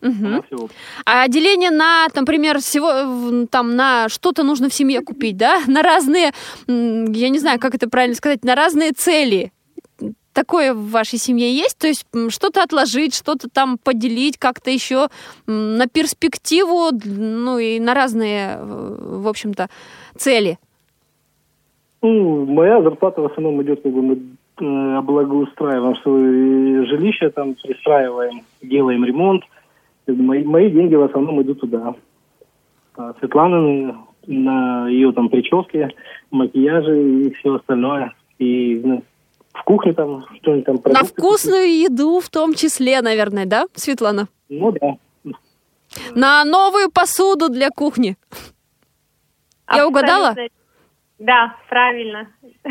Угу. 0.00 0.68
А 1.04 1.28
деление 1.28 1.70
на, 1.70 2.06
например, 2.14 2.58
всего 2.58 3.46
там 3.50 3.74
на 3.74 4.08
что-то 4.08 4.44
нужно 4.44 4.68
в 4.68 4.74
семье 4.74 5.00
купить, 5.00 5.36
да? 5.36 5.58
На 5.66 5.82
разные, 5.82 6.30
я 6.68 7.28
не 7.28 7.38
знаю, 7.38 7.58
как 7.58 7.74
это 7.74 7.88
правильно 7.90 8.14
сказать, 8.14 8.44
на 8.44 8.54
разные 8.54 8.92
цели. 8.92 9.50
Такое 10.38 10.72
в 10.72 10.90
вашей 10.90 11.18
семье 11.18 11.52
есть? 11.52 11.78
То 11.78 11.88
есть 11.88 12.06
что-то 12.28 12.62
отложить, 12.62 13.14
что-то 13.14 13.48
там 13.50 13.76
поделить, 13.76 14.38
как-то 14.38 14.70
еще 14.70 15.08
на 15.46 15.86
перспективу, 15.88 16.90
ну 17.04 17.58
и 17.58 17.80
на 17.80 17.94
разные, 17.94 18.58
в 18.62 19.26
общем-то, 19.26 19.68
цели? 20.16 20.58
Ну, 22.02 22.46
моя 22.46 22.80
зарплата 22.82 23.20
в 23.20 23.26
основном 23.26 23.60
идет, 23.62 23.82
как 23.82 23.92
бы 23.92 24.02
мы 24.02 24.18
Э, 24.60 25.00
благоустраиваем 25.02 25.96
свое 25.96 26.84
жилище, 26.86 27.30
там 27.30 27.54
пристраиваем, 27.54 28.42
делаем 28.60 29.04
ремонт. 29.04 29.44
Мои, 30.06 30.42
мои 30.42 30.70
деньги 30.70 30.94
в 30.94 31.02
основном 31.02 31.40
идут 31.42 31.60
туда. 31.60 31.94
А 32.96 33.14
Светлана 33.20 34.04
на 34.26 34.88
ее 34.88 35.12
там 35.12 35.28
прическе, 35.28 35.90
макияже 36.30 37.26
и 37.26 37.34
все 37.34 37.54
остальное. 37.54 38.14
И 38.38 38.80
ну, 38.82 39.02
в 39.58 39.64
кухне 39.64 39.92
там 39.92 40.24
что-нибудь 40.42 40.64
там... 40.64 40.92
На 40.92 41.04
вкусную 41.04 41.68
еду 41.80 42.20
в 42.20 42.28
том 42.28 42.54
числе, 42.54 43.00
наверное, 43.02 43.46
да, 43.46 43.66
Светлана? 43.74 44.28
Ну 44.48 44.72
да. 44.72 44.96
На 46.14 46.44
новую 46.44 46.90
посуду 46.90 47.48
для 47.48 47.70
кухни. 47.70 48.16
Я 49.74 49.86
угадала? 49.86 50.34
Да, 51.18 51.56
правильно. 51.68 52.28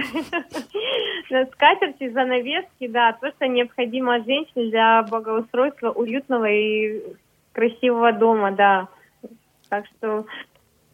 Скатерти, 1.53 2.09
занавески, 2.09 2.88
да, 2.88 3.13
то, 3.13 3.29
что 3.31 3.47
необходимо 3.47 4.23
женщине 4.23 4.69
для 4.69 5.03
благоустройства 5.03 5.91
уютного 5.91 6.45
и 6.49 7.03
красивого 7.51 8.13
дома, 8.13 8.51
да. 8.51 8.88
Так 9.69 9.85
что 9.88 10.25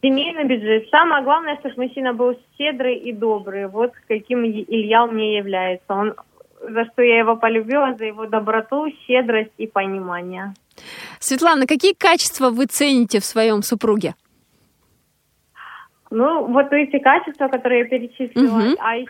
семейный 0.04 0.44
бюджет. 0.44 0.90
Самое 0.92 1.24
главное, 1.24 1.58
чтобы 1.60 1.84
мужчина 1.84 2.14
был 2.14 2.38
щедрый 2.58 2.98
и 2.98 3.14
добрый. 3.14 3.68
Вот 3.68 3.94
каким 4.08 4.46
Илья 4.46 5.08
мне 5.08 5.38
является. 5.38 5.94
Он 5.94 6.14
за 6.62 6.86
что 6.86 7.02
я 7.02 7.20
его 7.20 7.36
полюбила, 7.36 7.96
за 7.98 8.06
его 8.06 8.26
доброту, 8.26 8.88
щедрость 9.06 9.52
и 9.58 9.68
понимание. 9.68 10.54
Светлана, 11.20 11.68
какие 11.68 11.94
качества 11.94 12.50
вы 12.50 12.66
цените 12.66 13.20
в 13.20 13.26
своем 13.26 13.64
супруге? 13.64 14.16
Ну, 16.10 16.46
вот 16.46 16.72
эти 16.72 17.00
качества, 17.00 17.48
которые 17.48 17.82
я 17.82 17.86
перечислила. 17.88 18.58
Мгм. 18.58 18.76
А 18.80 18.96
еще 18.96 19.10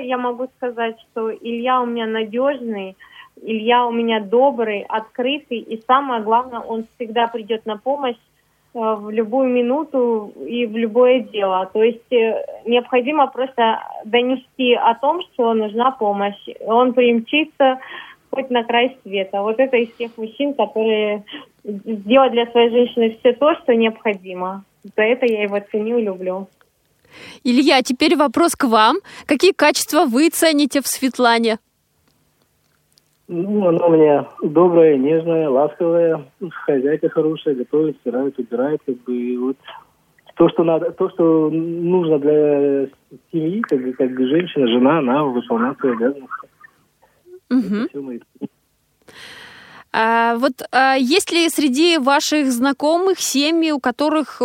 я 0.00 0.18
могу 0.18 0.48
сказать, 0.56 0.96
что 1.10 1.32
Илья 1.32 1.80
у 1.80 1.86
меня 1.86 2.06
надежный, 2.06 2.96
Илья 3.40 3.86
у 3.86 3.90
меня 3.90 4.20
добрый, 4.20 4.84
открытый, 4.88 5.58
и 5.58 5.82
самое 5.86 6.22
главное, 6.22 6.60
он 6.60 6.86
всегда 6.94 7.26
придет 7.26 7.66
на 7.66 7.78
помощь 7.78 8.16
в 8.74 9.10
любую 9.10 9.50
минуту 9.50 10.32
и 10.46 10.66
в 10.66 10.76
любое 10.76 11.20
дело. 11.20 11.68
То 11.72 11.82
есть 11.82 12.10
э, 12.10 12.44
необходимо 12.64 13.26
просто 13.26 13.80
донести 14.04 14.74
о 14.74 14.94
том, 14.94 15.20
что 15.22 15.52
нужна 15.52 15.90
помощь. 15.90 16.48
Он 16.64 16.94
примчится 16.94 17.78
хоть 18.30 18.50
на 18.50 18.64
край 18.64 18.96
света. 19.02 19.42
Вот 19.42 19.58
это 19.58 19.76
из 19.76 19.92
тех 19.92 20.16
мужчин, 20.16 20.54
которые 20.54 21.24
сделают 21.64 22.32
для 22.32 22.46
своей 22.46 22.70
женщины 22.70 23.16
все 23.20 23.34
то, 23.34 23.54
что 23.56 23.74
необходимо. 23.74 24.64
За 24.96 25.02
это 25.02 25.26
я 25.26 25.42
его 25.42 25.60
ценю 25.70 25.98
и 25.98 26.02
люблю. 26.02 26.48
Илья, 27.44 27.82
теперь 27.82 28.16
вопрос 28.16 28.56
к 28.56 28.64
вам. 28.64 28.96
Какие 29.26 29.52
качества 29.52 30.06
вы 30.06 30.30
цените 30.30 30.80
в 30.80 30.86
Светлане? 30.86 31.58
Ну, 33.34 33.66
она 33.66 33.86
у 33.86 33.96
меня 33.96 34.28
добрая, 34.42 34.98
нежная, 34.98 35.48
ласковая, 35.48 36.22
хозяйка 36.66 37.08
хорошая, 37.08 37.54
готовит, 37.54 37.96
стирает, 38.00 38.38
убирает, 38.38 38.82
как 38.84 38.96
бы, 39.04 39.16
и 39.16 39.38
вот 39.38 39.56
то, 40.34 40.50
что 40.50 40.64
надо, 40.64 40.90
то, 40.90 41.08
что 41.08 41.48
нужно 41.50 42.18
для 42.18 42.88
семьи, 43.32 43.62
как, 43.62 43.80
как 43.96 44.20
женщина, 44.20 44.66
жена, 44.66 44.98
она 44.98 45.24
выполняет 45.24 45.78
свои 45.78 45.94
обязанности. 45.94 46.48
Мои- 47.94 48.20
А, 49.94 50.36
вот 50.36 50.52
а, 50.70 50.96
есть 50.96 51.32
ли 51.32 51.48
среди 51.48 51.96
ваших 51.96 52.52
знакомых 52.52 53.18
семьи, 53.18 53.72
у 53.72 53.80
которых 53.80 54.42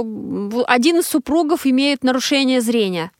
один 0.65 0.99
из 0.99 1.07
супругов 1.07 1.65
имеет 1.65 2.03
нарушение 2.03 2.61
зрения? 2.61 3.11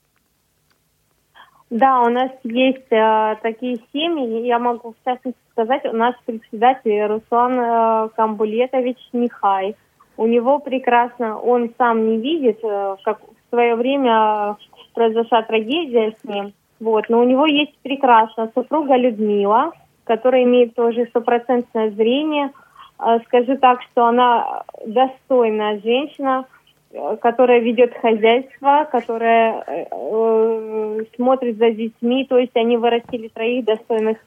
Да, 1.70 2.03
у 2.03 2.09
нас 2.09 2.32
есть 2.43 2.89
э, 2.89 3.36
такие 3.41 3.78
семьи. 3.91 4.45
Я 4.45 4.59
могу 4.59 4.93
в 4.93 5.05
частности 5.05 5.38
сказать, 5.58 5.86
у 5.86 5.95
нас 5.95 6.14
председатель 6.26 7.03
Руслан 7.08 7.60
э, 7.60 8.10
Камбулетович 8.16 8.97
Михай. 9.12 9.76
У 10.16 10.28
него 10.28 10.60
прекрасно, 10.60 11.39
он 11.39 11.74
сам 11.80 12.08
не 12.08 12.18
видит, 12.18 12.60
э, 12.64 12.95
как 13.03 13.20
в 13.22 13.49
свое 13.49 13.76
время 13.76 14.55
произошла 14.93 15.41
трагедия 15.41 16.14
с 16.22 16.24
ним. 16.24 16.53
Вот, 16.80 17.10
но 17.10 17.22
у 17.22 17.24
него 17.24 17.47
есть 17.47 17.76
прекрасно 17.82 18.51
супруга 18.53 18.95
Людмила, 18.97 19.72
которая 20.03 20.43
имеет 20.43 20.76
тоже 20.76 21.08
стопроцентное 21.08 21.89
зрение. 21.89 22.51
Э, 22.99 23.18
Скажу 23.26 23.58
так, 23.58 23.82
что 23.82 24.05
она 24.05 24.64
достойная 24.86 25.80
женщина, 25.80 26.45
э, 26.91 27.18
которая 27.20 27.62
ведет 27.62 27.97
хозяйство, 27.99 28.88
которая 28.91 29.64
э, 29.66 29.86
э, 29.89 31.05
смотрит 31.16 31.58
за 31.58 31.72
детьми, 31.72 32.26
то 32.26 32.38
есть 32.38 32.55
они 32.55 32.78
вырастили 32.78 33.30
троих 33.30 33.66
достойных 33.66 34.20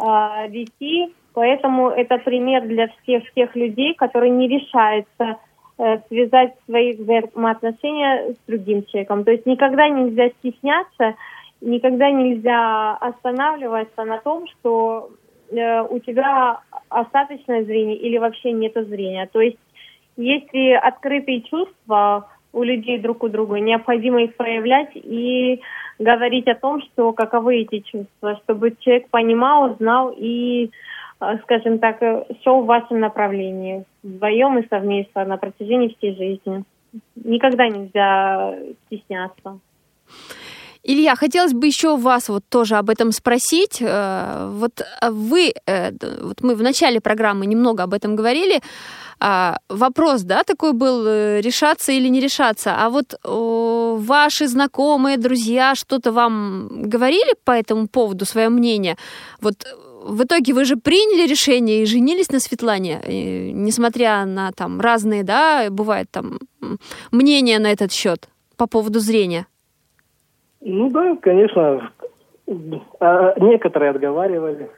э, 0.00 0.48
детей, 0.48 1.14
поэтому 1.34 1.88
это 1.88 2.18
пример 2.18 2.66
для 2.66 2.88
всех 2.88 3.30
тех 3.34 3.54
людей, 3.56 3.94
которые 3.94 4.30
не 4.30 4.48
решаются 4.48 5.36
э, 5.78 5.98
связать 6.08 6.54
свои 6.66 6.94
взаимоотношения 6.94 8.34
с 8.34 8.46
другим 8.46 8.84
человеком. 8.86 9.24
То 9.24 9.32
есть 9.32 9.46
никогда 9.46 9.88
нельзя 9.88 10.30
стесняться, 10.38 11.14
никогда 11.60 12.10
нельзя 12.10 12.94
останавливаться 12.96 14.04
на 14.04 14.18
том, 14.18 14.46
что 14.48 15.10
э, 15.50 15.82
у 15.82 15.98
тебя 15.98 16.60
остаточное 16.88 17.64
зрение 17.64 17.96
или 17.96 18.18
вообще 18.18 18.52
нет 18.52 18.74
зрения. 18.74 19.28
То 19.32 19.40
есть 19.40 19.58
если 20.16 20.72
открытые 20.72 21.42
чувства 21.42 22.28
у 22.52 22.62
людей 22.62 22.98
друг 22.98 23.22
у 23.22 23.28
друга, 23.28 23.60
необходимо 23.60 24.22
их 24.22 24.36
проявлять 24.36 24.90
и 24.94 25.60
говорить 26.00 26.48
о 26.48 26.54
том, 26.56 26.82
что 26.82 27.12
каковы 27.12 27.62
эти 27.62 27.80
чувства, 27.80 28.40
чтобы 28.42 28.74
человек 28.80 29.08
понимал, 29.10 29.76
знал 29.76 30.12
и, 30.16 30.70
э, 31.20 31.38
скажем 31.42 31.78
так, 31.78 32.02
э, 32.02 32.24
шел 32.42 32.62
в 32.62 32.66
вашем 32.66 33.00
направлении 33.00 33.84
вдвоем 34.02 34.58
и 34.58 34.66
совместно 34.68 35.24
на 35.24 35.36
протяжении 35.36 35.94
всей 35.98 36.16
жизни. 36.16 36.64
Никогда 37.14 37.68
нельзя 37.68 38.54
стесняться. 38.86 39.60
Илья, 40.82 41.14
хотелось 41.14 41.52
бы 41.52 41.66
еще 41.66 41.96
вас 41.96 42.30
вот 42.30 42.42
тоже 42.48 42.76
об 42.76 42.88
этом 42.88 43.12
спросить. 43.12 43.82
Э, 43.82 44.48
Вот 44.50 44.80
вы, 45.02 45.52
вот 46.22 46.42
мы 46.42 46.54
в 46.54 46.62
начале 46.62 47.00
программы 47.00 47.46
немного 47.46 47.82
об 47.82 47.92
этом 47.92 48.16
говорили. 48.16 48.60
А, 49.20 49.58
Вопрос, 49.68 50.22
да, 50.22 50.42
такой 50.44 50.72
был, 50.72 51.06
э, 51.06 51.40
решаться 51.40 51.92
или 51.92 52.08
не 52.08 52.20
решаться. 52.20 52.74
А 52.78 52.88
вот 52.88 53.14
о, 53.24 53.96
ваши 53.96 54.46
знакомые, 54.46 55.18
друзья 55.18 55.74
что-то 55.74 56.10
вам 56.10 56.68
говорили 56.88 57.34
по 57.44 57.50
этому 57.50 57.86
поводу, 57.86 58.24
свое 58.24 58.48
мнение? 58.48 58.96
Вот 59.42 59.54
э, 59.64 59.90
в 60.04 60.22
итоге 60.22 60.54
вы 60.54 60.64
же 60.64 60.76
приняли 60.76 61.28
решение 61.28 61.82
и 61.82 61.86
женились 61.86 62.32
на 62.32 62.40
Светлане, 62.40 63.00
э, 63.04 63.50
несмотря 63.52 64.24
на 64.24 64.52
там 64.52 64.80
разные, 64.80 65.22
да, 65.22 65.66
бывает 65.70 66.10
там 66.10 66.38
мнения 67.12 67.58
на 67.58 67.70
этот 67.72 67.92
счет 67.92 68.28
по 68.56 68.66
поводу 68.66 69.00
зрения. 69.00 69.46
Ну 70.62 70.90
да, 70.90 71.16
конечно, 71.16 71.92
а, 73.00 73.34
некоторые 73.38 73.90
отговаривали. 73.90 74.70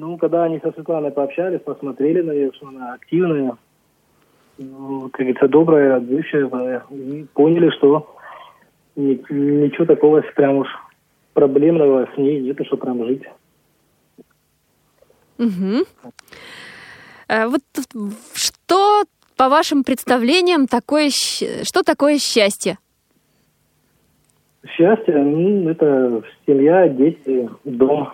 Ну, 0.00 0.16
когда 0.16 0.44
они 0.44 0.60
со 0.60 0.70
Светланой 0.70 1.10
пообщались, 1.10 1.60
посмотрели 1.60 2.22
на 2.22 2.30
нее, 2.30 2.52
что 2.54 2.68
она 2.68 2.94
активная, 2.94 3.56
ну, 4.56 5.08
как 5.10 5.20
говорится, 5.22 5.48
добрая, 5.48 5.96
отзывчивая, 5.96 6.84
и 6.90 7.26
поняли, 7.34 7.70
что 7.70 8.14
ни- 8.94 9.20
ничего 9.28 9.86
такого 9.86 10.20
прям 10.36 10.58
уж 10.58 10.68
проблемного 11.32 12.08
с 12.14 12.16
ней 12.16 12.40
нету, 12.40 12.64
что 12.64 12.76
прям 12.76 13.04
жить. 13.06 13.24
Мгм. 15.36 15.82
Э, 17.28 17.48
Вот 17.48 17.62
что, 18.34 19.02
по 19.36 19.48
вашим 19.48 19.82
представлениям, 19.82 20.68
такое, 20.68 21.10
что 21.10 21.82
такое 21.82 22.18
счастье? 22.18 22.78
Счастье, 24.64 25.16
ну, 25.16 25.68
это 25.68 26.22
семья, 26.46 26.88
дети, 26.88 27.50
дом. 27.64 28.10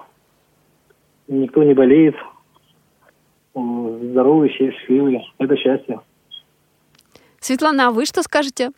Никто 1.29 1.63
не 1.63 1.75
болеет. 1.75 2.17
М, 3.55 4.11
Здоровый, 4.11 4.51
счастливый. 4.51 5.33
Это 5.39 5.57
счастье. 5.57 6.01
Светлана, 7.41 7.89
а 7.89 7.91
вы 7.91 8.07
что 8.07 8.23
скажете? 8.23 8.71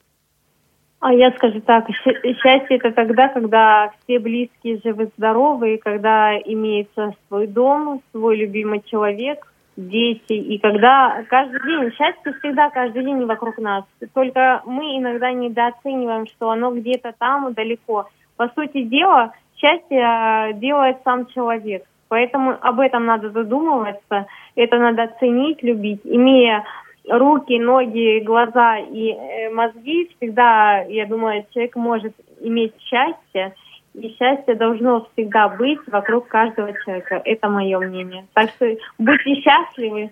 А 1.00 1.12
я 1.12 1.30
скажу 1.32 1.60
так, 1.60 1.86
счастье 1.88 2.78
это 2.78 2.90
тогда, 2.90 3.28
когда 3.28 3.92
все 4.02 4.18
близкие 4.18 4.80
живы-здоровы, 4.82 5.74
и 5.74 5.78
когда 5.78 6.36
имеется 6.38 7.14
свой 7.28 7.46
дом, 7.46 8.02
свой 8.12 8.36
любимый 8.36 8.82
человек, 8.86 9.46
дети, 9.76 10.32
и 10.32 10.58
когда 10.58 11.22
каждый 11.28 11.60
день, 11.62 11.92
счастье 11.92 12.32
всегда 12.40 12.70
каждый 12.70 13.04
день 13.04 13.24
вокруг 13.26 13.58
нас. 13.58 13.84
Только 14.14 14.62
мы 14.64 14.96
иногда 14.96 15.32
недооцениваем, 15.32 16.26
что 16.26 16.50
оно 16.50 16.74
где-то 16.74 17.12
там, 17.18 17.52
далеко. 17.52 18.08
По 18.36 18.48
сути 18.48 18.82
дела, 18.82 19.32
счастье 19.56 20.00
э, 20.00 20.52
делает 20.54 20.96
сам 21.04 21.26
человек. 21.26 21.84
Поэтому 22.08 22.56
об 22.60 22.80
этом 22.80 23.06
надо 23.06 23.30
задумываться, 23.30 24.26
это 24.54 24.78
надо 24.78 25.12
ценить, 25.18 25.62
любить, 25.62 26.00
имея 26.04 26.64
руки, 27.08 27.58
ноги, 27.58 28.20
глаза 28.20 28.78
и 28.78 29.12
э, 29.12 29.50
мозги, 29.50 30.10
всегда, 30.16 30.82
я 30.82 31.06
думаю, 31.06 31.46
человек 31.52 31.76
может 31.76 32.14
иметь 32.40 32.74
счастье, 32.80 33.54
и 33.94 34.14
счастье 34.18 34.54
должно 34.54 35.06
всегда 35.12 35.48
быть 35.48 35.80
вокруг 35.86 36.28
каждого 36.28 36.72
человека. 36.84 37.20
Это 37.24 37.48
мое 37.48 37.78
мнение. 37.78 38.26
Так 38.34 38.50
что 38.50 38.66
будьте 38.98 39.36
счастливы, 39.36 40.10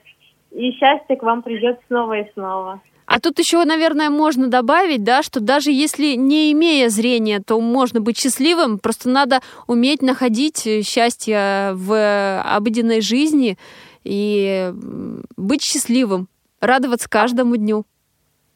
и 0.52 0.72
счастье 0.72 1.16
к 1.16 1.22
вам 1.22 1.42
придет 1.42 1.80
снова 1.88 2.18
и 2.18 2.32
снова. 2.32 2.80
А 3.14 3.20
тут 3.20 3.38
еще, 3.38 3.64
наверное, 3.64 4.10
можно 4.10 4.48
добавить, 4.48 5.04
да, 5.04 5.22
что 5.22 5.38
даже 5.38 5.70
если 5.70 6.16
не 6.16 6.50
имея 6.50 6.88
зрения, 6.88 7.38
то 7.38 7.60
можно 7.60 8.00
быть 8.00 8.18
счастливым, 8.18 8.80
просто 8.80 9.08
надо 9.08 9.38
уметь 9.68 10.02
находить 10.02 10.66
э, 10.66 10.82
счастье 10.82 11.74
в 11.74 12.42
обыденной 12.42 13.00
жизни 13.00 13.56
и 14.02 14.72
быть 15.36 15.62
счастливым, 15.62 16.26
радоваться 16.60 17.08
каждому 17.08 17.54
дню. 17.54 17.84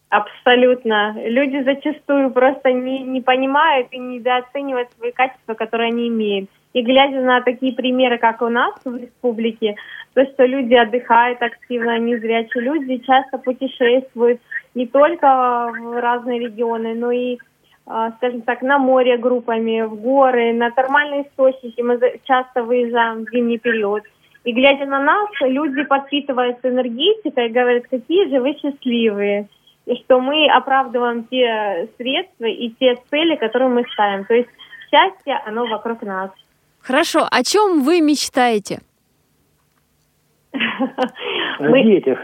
Абсолютно. 0.08 1.14
Люди 1.28 1.62
зачастую 1.62 2.32
просто 2.32 2.72
не, 2.72 3.04
не 3.04 3.20
понимают 3.20 3.86
и 3.92 3.98
недооценивают 3.98 4.88
свои 4.98 5.12
качества, 5.12 5.54
которые 5.54 5.92
они 5.92 6.08
имеют. 6.08 6.50
И 6.74 6.82
глядя 6.82 7.20
на 7.20 7.40
такие 7.40 7.74
примеры, 7.74 8.18
как 8.18 8.42
у 8.42 8.48
нас 8.48 8.74
в 8.84 8.96
республике, 8.96 9.74
то, 10.14 10.24
что 10.26 10.44
люди 10.44 10.74
отдыхают 10.74 11.40
активно, 11.42 11.98
незрячие 11.98 12.62
люди 12.62 12.98
часто 12.98 13.38
путешествуют 13.38 14.40
не 14.74 14.86
только 14.86 15.72
в 15.72 16.00
разные 16.00 16.40
регионы, 16.40 16.94
но 16.94 17.10
и, 17.10 17.38
а, 17.86 18.10
скажем 18.12 18.42
так, 18.42 18.62
на 18.62 18.78
море 18.78 19.16
группами, 19.16 19.82
в 19.82 19.94
горы, 19.94 20.52
на 20.52 20.70
термальные 20.70 21.22
источники. 21.22 21.80
Мы 21.80 21.98
часто 22.24 22.62
выезжаем 22.62 23.24
в 23.24 23.30
зимний 23.30 23.58
период. 23.58 24.02
И 24.44 24.52
глядя 24.52 24.86
на 24.86 25.00
нас, 25.00 25.28
люди 25.40 25.82
подпитываются 25.84 26.68
энергетикой 26.68 27.48
и 27.48 27.52
говорят, 27.52 27.84
какие 27.88 28.28
же 28.28 28.40
вы 28.40 28.54
счастливые. 28.54 29.48
И 29.86 29.94
что 29.96 30.20
мы 30.20 30.48
оправдываем 30.50 31.24
те 31.24 31.88
средства 31.96 32.44
и 32.44 32.70
те 32.78 32.96
цели, 33.10 33.36
которые 33.36 33.70
мы 33.70 33.84
ставим. 33.92 34.26
То 34.26 34.34
есть 34.34 34.50
счастье, 34.90 35.40
оно 35.46 35.66
вокруг 35.66 36.02
нас. 36.02 36.30
Хорошо, 36.80 37.26
о 37.30 37.42
чем 37.42 37.82
вы 37.82 38.00
мечтаете? 38.00 38.80
О 41.58 41.82
детях. 41.82 42.18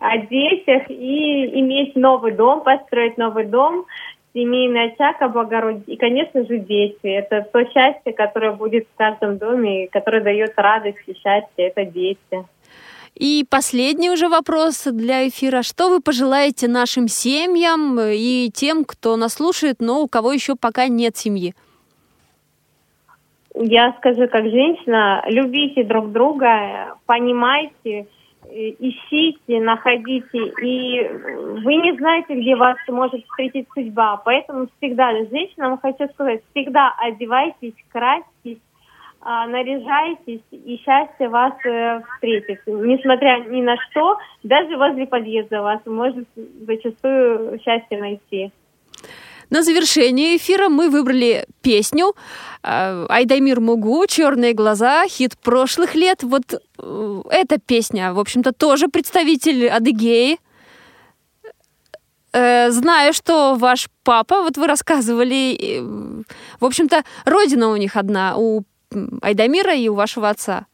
О 0.00 0.18
детях 0.18 0.90
и 0.90 1.60
иметь 1.60 1.96
новый 1.96 2.32
дом, 2.32 2.62
построить 2.62 3.16
новый 3.16 3.46
дом, 3.46 3.86
семейный 4.34 4.92
очаг 4.92 5.22
облагородить. 5.22 5.88
И, 5.88 5.96
конечно 5.96 6.44
же, 6.44 6.58
дети. 6.58 6.98
Это 7.02 7.48
то 7.52 7.64
счастье, 7.64 8.12
которое 8.12 8.52
будет 8.52 8.86
в 8.86 8.96
каждом 8.98 9.38
доме, 9.38 9.84
и 9.84 9.88
которое 9.88 10.22
дает 10.22 10.52
радость 10.56 10.98
и 11.06 11.14
счастье. 11.14 11.68
Это 11.68 11.84
дети. 11.84 12.44
И 13.14 13.46
последний 13.48 14.10
уже 14.10 14.28
вопрос 14.28 14.84
для 14.84 15.28
эфира. 15.28 15.62
Что 15.62 15.88
вы 15.88 16.00
пожелаете 16.00 16.66
нашим 16.66 17.06
семьям 17.06 17.98
и 18.00 18.50
тем, 18.52 18.84
кто 18.84 19.16
нас 19.16 19.34
слушает, 19.34 19.76
но 19.78 20.02
у 20.02 20.08
кого 20.08 20.32
еще 20.32 20.56
пока 20.56 20.88
нет 20.88 21.16
семьи? 21.16 21.54
Я 23.54 23.92
скажу 23.98 24.26
как 24.28 24.44
женщина, 24.44 25.24
любите 25.28 25.84
друг 25.84 26.10
друга, 26.10 26.96
понимайте, 27.06 28.06
э, 28.50 28.70
ищите, 28.80 29.60
находите. 29.60 30.38
И 30.60 31.08
вы 31.62 31.76
не 31.76 31.96
знаете, 31.96 32.34
где 32.34 32.56
вас 32.56 32.76
может 32.88 33.24
встретить 33.24 33.68
судьба. 33.72 34.16
Поэтому 34.24 34.66
всегда, 34.78 35.12
женщинам 35.30 35.78
хочу 35.78 36.08
сказать, 36.08 36.42
всегда 36.50 36.94
одевайтесь, 36.98 37.74
красьтесь, 37.92 38.58
а, 39.20 39.46
наряжайтесь, 39.46 40.42
и 40.50 40.80
счастье 40.84 41.28
вас 41.28 41.54
э, 41.64 42.00
встретит. 42.14 42.60
Несмотря 42.66 43.38
ни 43.48 43.62
на 43.62 43.76
что, 43.76 44.18
даже 44.42 44.76
возле 44.76 45.06
подъезда 45.06 45.62
вас 45.62 45.80
может 45.86 46.26
зачастую 46.66 47.60
счастье 47.60 47.98
найти. 47.98 48.50
На 49.50 49.62
завершение 49.62 50.36
эфира 50.36 50.68
мы 50.68 50.88
выбрали 50.88 51.46
песню 51.62 52.14
э, 52.62 53.06
Айдамир 53.08 53.60
Мугу 53.60 54.06
«Черные 54.06 54.52
глаза», 54.52 55.06
хит 55.06 55.36
прошлых 55.38 55.94
лет. 55.94 56.22
Вот 56.22 56.54
э, 56.78 57.22
эта 57.30 57.58
песня, 57.58 58.12
в 58.12 58.18
общем-то, 58.18 58.52
тоже 58.52 58.88
представитель 58.88 59.68
Адыгеи. 59.68 60.38
Э, 62.32 62.70
Знаю, 62.70 63.12
что 63.12 63.54
ваш 63.54 63.88
папа, 64.02 64.42
вот 64.42 64.56
вы 64.56 64.66
рассказывали, 64.66 65.80
в 66.60 66.64
общем-то, 66.64 67.04
родина 67.24 67.70
у 67.70 67.76
них 67.76 67.96
одна, 67.96 68.36
у 68.36 68.64
Айдамира 69.22 69.74
и 69.74 69.88
у 69.88 69.94
вашего 69.94 70.28
отца. 70.28 70.66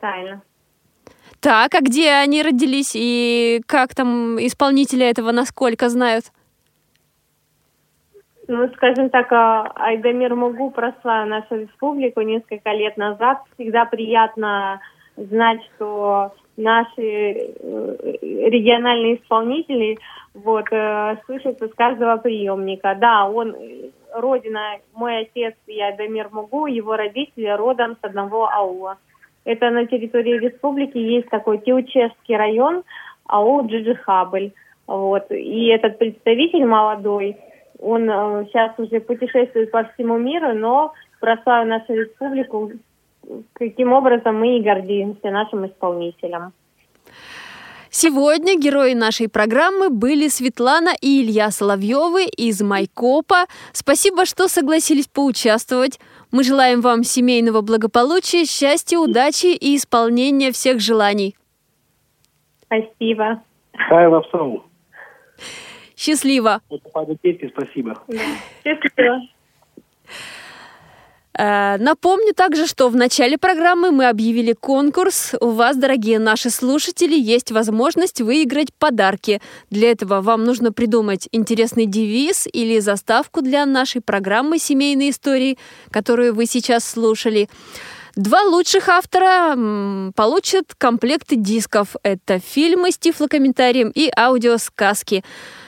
Правильно. 0.00 0.42
Так, 1.40 1.74
а 1.74 1.80
где 1.80 2.10
они 2.10 2.42
родились 2.42 2.92
и 2.94 3.62
как 3.66 3.94
там 3.94 4.36
исполнители 4.44 5.06
этого 5.06 5.32
насколько 5.32 5.88
знают? 5.88 6.32
Ну, 8.48 8.68
скажем 8.74 9.10
так, 9.10 9.32
а, 9.32 9.72
Айдамир 9.74 10.34
Мугу 10.34 10.70
прославил 10.70 11.28
нашу 11.28 11.56
республику 11.62 12.20
несколько 12.20 12.70
лет 12.70 12.96
назад. 12.96 13.38
Всегда 13.54 13.84
приятно 13.86 14.80
знать, 15.16 15.60
что 15.74 16.32
наши 16.56 17.02
э, 17.02 17.96
региональные 18.22 19.16
исполнители 19.16 19.98
вот, 20.34 20.66
э, 20.70 21.16
слышатся 21.26 21.68
с 21.68 21.74
каждого 21.74 22.18
приемника. 22.18 22.94
Да, 22.94 23.28
он, 23.28 23.54
э, 23.54 23.90
родина, 24.14 24.78
мой 24.94 25.22
отец 25.22 25.54
и 25.66 25.80
Айдамир 25.80 26.28
Мугу, 26.30 26.66
его 26.66 26.96
родители 26.96 27.48
родом 27.48 27.96
с 28.00 28.04
одного 28.04 28.48
аула. 28.48 28.98
Это 29.44 29.70
на 29.70 29.86
территории 29.86 30.38
республики 30.38 30.98
есть 30.98 31.28
такой 31.30 31.58
Тиучевский 31.58 32.36
район, 32.36 32.84
аул 33.26 33.66
Джиджихабль. 33.66 34.52
Вот. 34.86 35.30
И 35.30 35.66
этот 35.66 35.98
представитель 35.98 36.64
молодой, 36.64 37.36
он 37.78 38.08
э, 38.08 38.46
сейчас 38.46 38.72
уже 38.78 39.00
путешествует 39.00 39.70
по 39.70 39.84
всему 39.84 40.18
миру, 40.18 40.54
но 40.54 40.92
прославил 41.20 41.68
нашу 41.68 41.94
республику, 41.94 42.72
каким 43.54 43.92
образом 43.92 44.38
мы 44.38 44.58
и 44.58 44.62
гордимся 44.62 45.30
нашим 45.30 45.66
исполнителем. 45.66 46.52
Сегодня 47.90 48.58
герои 48.58 48.92
нашей 48.92 49.28
программы 49.28 49.88
были 49.88 50.28
Светлана 50.28 50.90
и 51.00 51.22
Илья 51.22 51.50
Соловьевы 51.50 52.26
из 52.26 52.60
Майкопа. 52.60 53.46
Спасибо, 53.72 54.26
что 54.26 54.48
согласились 54.48 55.08
поучаствовать. 55.08 55.98
Мы 56.30 56.44
желаем 56.44 56.82
вам 56.82 57.04
семейного 57.04 57.62
благополучия, 57.62 58.44
счастья, 58.44 58.98
удачи 58.98 59.46
и 59.46 59.76
исполнения 59.76 60.52
всех 60.52 60.80
желаний. 60.80 61.36
Спасибо. 62.66 63.42
Хай 63.88 64.10
Сау. 64.30 64.64
Счастливо! 65.96 66.60
Петьки, 67.22 67.50
спасибо. 67.52 68.02
Счастливо. 68.62 69.22
Э, 71.38 71.76
Напомню 71.78 72.34
также, 72.34 72.66
что 72.66 72.88
в 72.88 72.96
начале 72.96 73.38
программы 73.38 73.90
мы 73.90 74.08
объявили 74.08 74.52
конкурс. 74.52 75.34
У 75.40 75.50
вас, 75.50 75.76
дорогие 75.76 76.18
наши 76.18 76.50
слушатели, 76.50 77.14
есть 77.18 77.50
возможность 77.50 78.20
выиграть 78.20 78.72
подарки. 78.74 79.40
Для 79.70 79.90
этого 79.90 80.20
вам 80.20 80.44
нужно 80.44 80.72
придумать 80.72 81.28
интересный 81.32 81.86
девиз 81.86 82.46
или 82.52 82.78
заставку 82.78 83.42
для 83.42 83.66
нашей 83.66 84.00
программы 84.00 84.58
«Семейные 84.58 85.10
истории», 85.10 85.58
которую 85.90 86.34
вы 86.34 86.46
сейчас 86.46 86.88
слушали. 86.88 87.48
Два 88.16 88.44
лучших 88.44 88.88
автора 88.88 89.54
получат 90.16 90.74
комплекты 90.78 91.36
дисков. 91.36 91.96
Это 92.02 92.38
фильмы 92.38 92.90
с 92.90 92.96
тифлокомментарием 92.96 93.90
и 93.94 94.10
аудиосказки. 94.16 95.22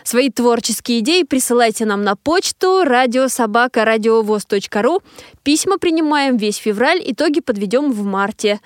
Свои 0.09 0.30
творческие 0.30 1.00
идеи 1.00 1.22
присылайте 1.22 1.84
нам 1.84 2.02
на 2.02 2.16
почту 2.16 2.82
радиособакарадиовоз.ру. 2.82 5.02
Письма 5.42 5.76
принимаем 5.76 6.38
весь 6.38 6.56
февраль, 6.56 7.02
итоги 7.04 7.40
подведем 7.40 7.92
в 7.92 8.02
марте. 8.04 8.59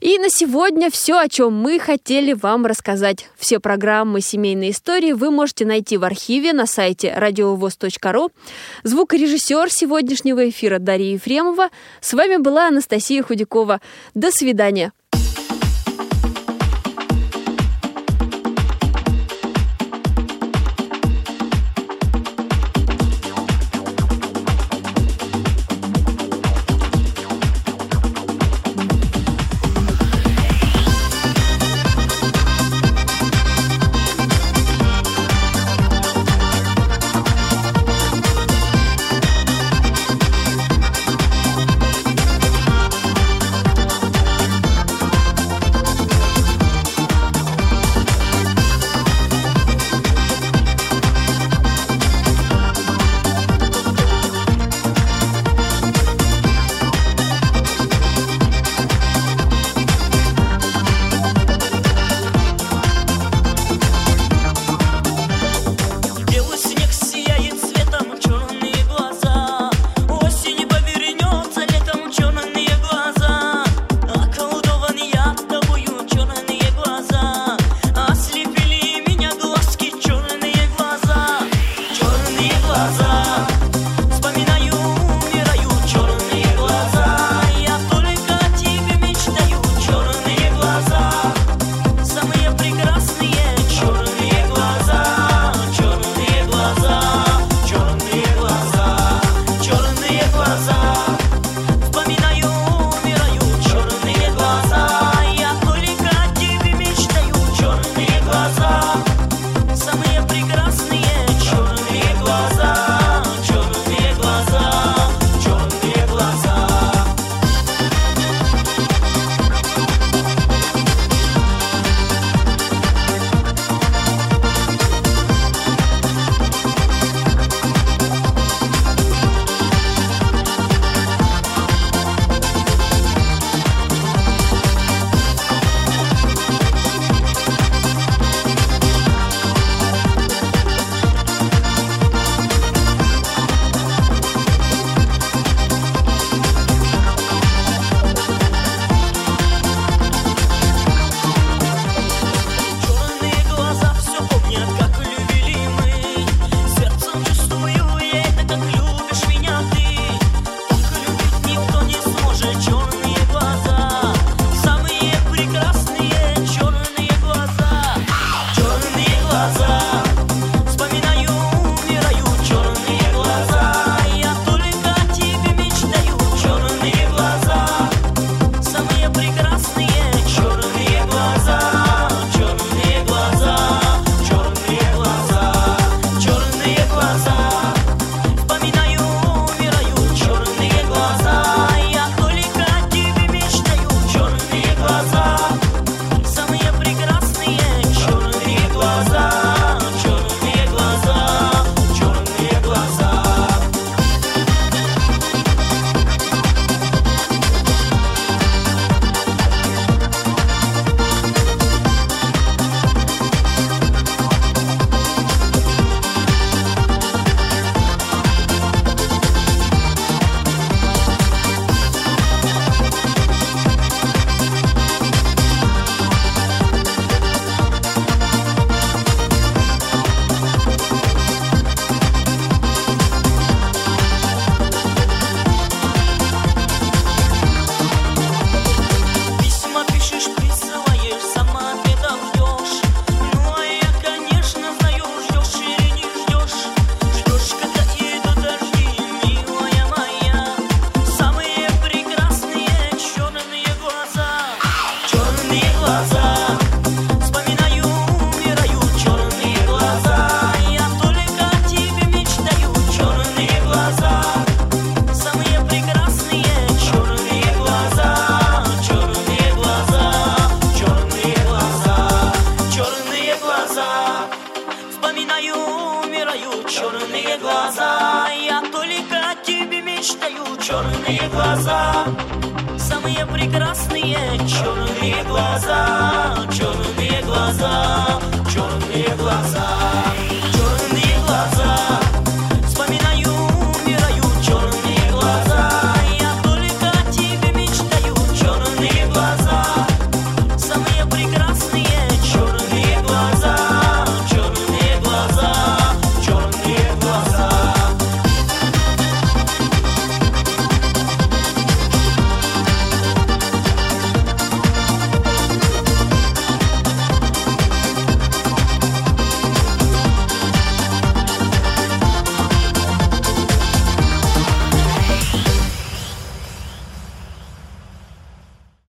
И 0.00 0.18
на 0.18 0.30
сегодня 0.30 0.90
все, 0.90 1.18
о 1.18 1.28
чем 1.28 1.52
мы 1.52 1.78
хотели 1.78 2.32
вам 2.32 2.64
рассказать. 2.64 3.28
Все 3.36 3.60
программы 3.60 4.22
«Семейные 4.22 4.70
истории» 4.70 5.12
вы 5.12 5.30
можете 5.30 5.66
найти 5.66 5.98
в 5.98 6.04
архиве 6.04 6.54
на 6.54 6.64
сайте 6.64 7.12
радиовоз.ру. 7.14 8.30
Звукорежиссер 8.82 9.70
сегодняшнего 9.70 10.48
эфира 10.48 10.78
Дарья 10.78 11.12
Ефремова. 11.12 11.68
С 12.00 12.14
вами 12.14 12.38
была 12.38 12.68
Анастасия 12.68 13.22
Худякова. 13.22 13.82
До 14.14 14.30
свидания. 14.30 14.94